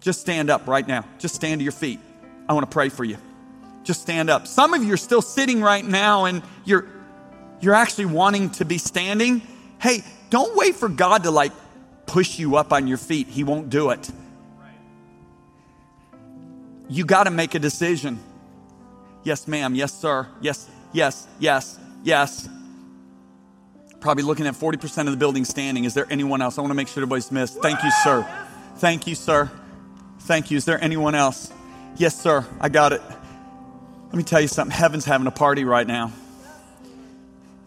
Just 0.00 0.20
stand 0.20 0.50
up 0.50 0.66
right 0.66 0.86
now. 0.86 1.06
Just 1.18 1.34
stand 1.34 1.60
to 1.60 1.62
your 1.62 1.72
feet. 1.72 2.00
I 2.48 2.52
want 2.52 2.68
to 2.70 2.72
pray 2.72 2.90
for 2.90 3.04
you. 3.04 3.16
Just 3.82 4.02
stand 4.02 4.28
up. 4.28 4.46
Some 4.46 4.74
of 4.74 4.84
you 4.84 4.92
are 4.92 4.98
still 4.98 5.22
sitting 5.22 5.62
right 5.62 5.84
now 5.84 6.26
and 6.26 6.42
you're 6.64 6.86
you're 7.60 7.74
actually 7.74 8.06
wanting 8.06 8.50
to 8.50 8.64
be 8.64 8.78
standing. 8.78 9.40
Hey, 9.80 10.02
don't 10.30 10.56
wait 10.56 10.74
for 10.74 10.88
God 10.88 11.22
to 11.22 11.30
like 11.30 11.52
push 12.06 12.38
you 12.38 12.56
up 12.56 12.72
on 12.72 12.88
your 12.88 12.98
feet. 12.98 13.28
He 13.28 13.44
won't 13.44 13.70
do 13.70 13.90
it 13.90 14.10
you 16.88 17.04
got 17.04 17.24
to 17.24 17.30
make 17.30 17.54
a 17.54 17.58
decision. 17.58 18.18
Yes, 19.24 19.46
ma'am. 19.46 19.74
Yes, 19.74 19.98
sir. 19.98 20.26
Yes, 20.40 20.68
yes, 20.92 21.26
yes, 21.38 21.78
yes. 22.02 22.48
Probably 24.00 24.24
looking 24.24 24.46
at 24.46 24.54
40% 24.54 25.06
of 25.06 25.12
the 25.12 25.16
building 25.16 25.44
standing. 25.44 25.84
Is 25.84 25.94
there 25.94 26.06
anyone 26.10 26.42
else? 26.42 26.58
I 26.58 26.60
want 26.60 26.70
to 26.70 26.74
make 26.74 26.88
sure 26.88 27.02
everybody's 27.02 27.30
missed. 27.30 27.60
Thank 27.62 27.82
you, 27.84 27.90
sir. 28.02 28.26
Thank 28.76 29.06
you, 29.06 29.14
sir. 29.14 29.50
Thank 30.20 30.50
you. 30.50 30.56
Is 30.56 30.64
there 30.64 30.82
anyone 30.82 31.14
else? 31.14 31.52
Yes, 31.96 32.20
sir. 32.20 32.44
I 32.60 32.68
got 32.68 32.92
it. 32.92 33.02
Let 34.06 34.14
me 34.14 34.24
tell 34.24 34.40
you 34.40 34.48
something. 34.48 34.76
Heaven's 34.76 35.04
having 35.04 35.26
a 35.26 35.32
party 35.32 35.64
right 35.64 35.86
now 35.86 36.12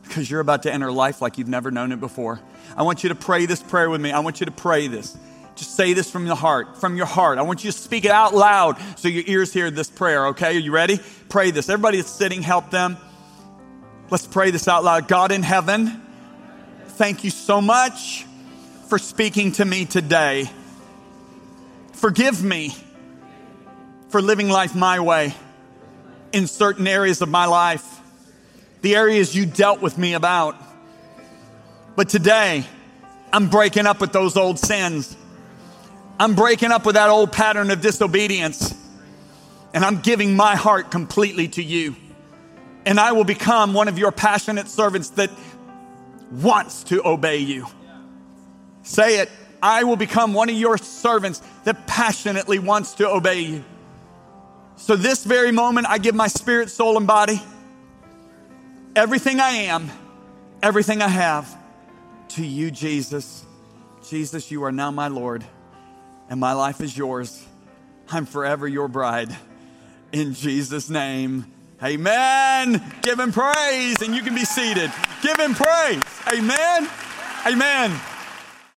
because 0.03 0.29
you're 0.29 0.39
about 0.39 0.63
to 0.63 0.73
enter 0.73 0.91
life 0.91 1.21
like 1.21 1.37
you've 1.37 1.47
never 1.47 1.71
known 1.71 1.91
it 1.91 1.99
before. 1.99 2.39
I 2.77 2.83
want 2.83 3.03
you 3.03 3.09
to 3.09 3.15
pray 3.15 3.45
this 3.45 3.63
prayer 3.63 3.89
with 3.89 4.01
me. 4.01 4.11
I 4.11 4.19
want 4.19 4.39
you 4.39 4.45
to 4.45 4.51
pray 4.51 4.87
this. 4.87 5.17
Just 5.55 5.75
say 5.75 5.93
this 5.93 6.11
from 6.11 6.25
the 6.25 6.35
heart, 6.35 6.77
from 6.77 6.97
your 6.97 7.05
heart. 7.05 7.37
I 7.37 7.43
want 7.43 7.63
you 7.63 7.71
to 7.71 7.77
speak 7.77 8.03
it 8.03 8.11
out 8.11 8.33
loud 8.33 8.77
so 8.97 9.07
your 9.07 9.23
ears 9.25 9.53
hear 9.53 9.71
this 9.71 9.89
prayer, 9.89 10.27
okay? 10.27 10.57
Are 10.57 10.59
you 10.59 10.71
ready? 10.71 10.99
Pray 11.29 11.51
this. 11.51 11.69
Everybody 11.69 11.97
that's 11.97 12.09
sitting, 12.09 12.41
help 12.41 12.71
them. 12.71 12.97
Let's 14.09 14.27
pray 14.27 14.51
this 14.51 14.67
out 14.67 14.83
loud. 14.83 15.07
God 15.07 15.31
in 15.31 15.43
heaven, 15.43 16.01
thank 16.89 17.23
you 17.23 17.29
so 17.29 17.61
much 17.61 18.25
for 18.87 18.99
speaking 18.99 19.53
to 19.53 19.65
me 19.65 19.85
today. 19.85 20.49
Forgive 21.93 22.43
me 22.43 22.75
for 24.09 24.21
living 24.21 24.49
life 24.49 24.75
my 24.75 24.99
way 24.99 25.33
in 26.33 26.47
certain 26.47 26.85
areas 26.85 27.21
of 27.21 27.29
my 27.29 27.45
life, 27.45 28.01
the 28.81 28.95
areas 28.95 29.33
you 29.33 29.45
dealt 29.45 29.81
with 29.81 29.97
me 29.97 30.13
about. 30.13 30.55
But 31.95 32.09
today, 32.09 32.65
I'm 33.31 33.49
breaking 33.49 33.87
up 33.87 34.01
with 34.01 34.11
those 34.11 34.35
old 34.35 34.59
sins. 34.59 35.15
I'm 36.19 36.35
breaking 36.35 36.71
up 36.71 36.85
with 36.85 36.95
that 36.95 37.09
old 37.09 37.31
pattern 37.31 37.71
of 37.71 37.81
disobedience 37.81 38.73
and 39.73 39.83
I'm 39.83 39.99
giving 39.99 40.37
my 40.37 40.55
heart 40.55 40.89
completely 40.89 41.49
to 41.49 41.63
you. 41.63 41.97
And 42.85 42.99
I 42.99 43.11
will 43.11 43.25
become 43.25 43.73
one 43.73 43.89
of 43.89 43.99
your 43.99 44.11
passionate 44.13 44.69
servants 44.69 45.09
that 45.11 45.29
wants 46.31 46.85
to 46.85 47.05
obey 47.05 47.39
you. 47.39 47.67
Say 48.83 49.19
it. 49.19 49.29
I 49.61 49.83
will 49.83 49.97
become 49.97 50.33
one 50.33 50.47
of 50.49 50.55
your 50.55 50.77
servants 50.77 51.41
that 51.65 51.87
passionately 51.87 52.59
wants 52.59 52.93
to 52.95 53.09
obey 53.09 53.41
you. 53.41 53.65
So, 54.77 54.95
this 54.95 55.23
very 55.23 55.51
moment, 55.51 55.87
I 55.89 55.97
give 55.97 56.13
my 56.13 56.27
spirit, 56.27 56.69
soul, 56.69 56.97
and 56.97 57.07
body, 57.07 57.41
everything 58.95 59.39
I 59.39 59.49
am, 59.49 59.89
everything 60.61 61.01
I 61.01 61.07
have, 61.07 61.57
to 62.29 62.45
you, 62.45 62.69
Jesus. 62.69 63.43
Jesus, 64.07 64.51
you 64.51 64.63
are 64.65 64.71
now 64.71 64.91
my 64.91 65.07
Lord 65.07 65.43
and 66.29 66.39
my 66.39 66.53
life 66.53 66.81
is 66.81 66.97
yours. 66.97 67.45
I'm 68.09 68.25
forever 68.25 68.67
your 68.67 68.87
bride. 68.87 69.35
In 70.11 70.33
Jesus' 70.33 70.89
name, 70.89 71.45
amen. 71.83 72.81
Give 73.01 73.19
him 73.19 73.31
praise, 73.31 74.01
and 74.01 74.15
you 74.15 74.21
can 74.21 74.35
be 74.35 74.45
seated. 74.45 74.91
Give 75.21 75.37
him 75.37 75.55
praise. 75.55 76.01
Amen. 76.31 76.89
Amen. 77.45 78.14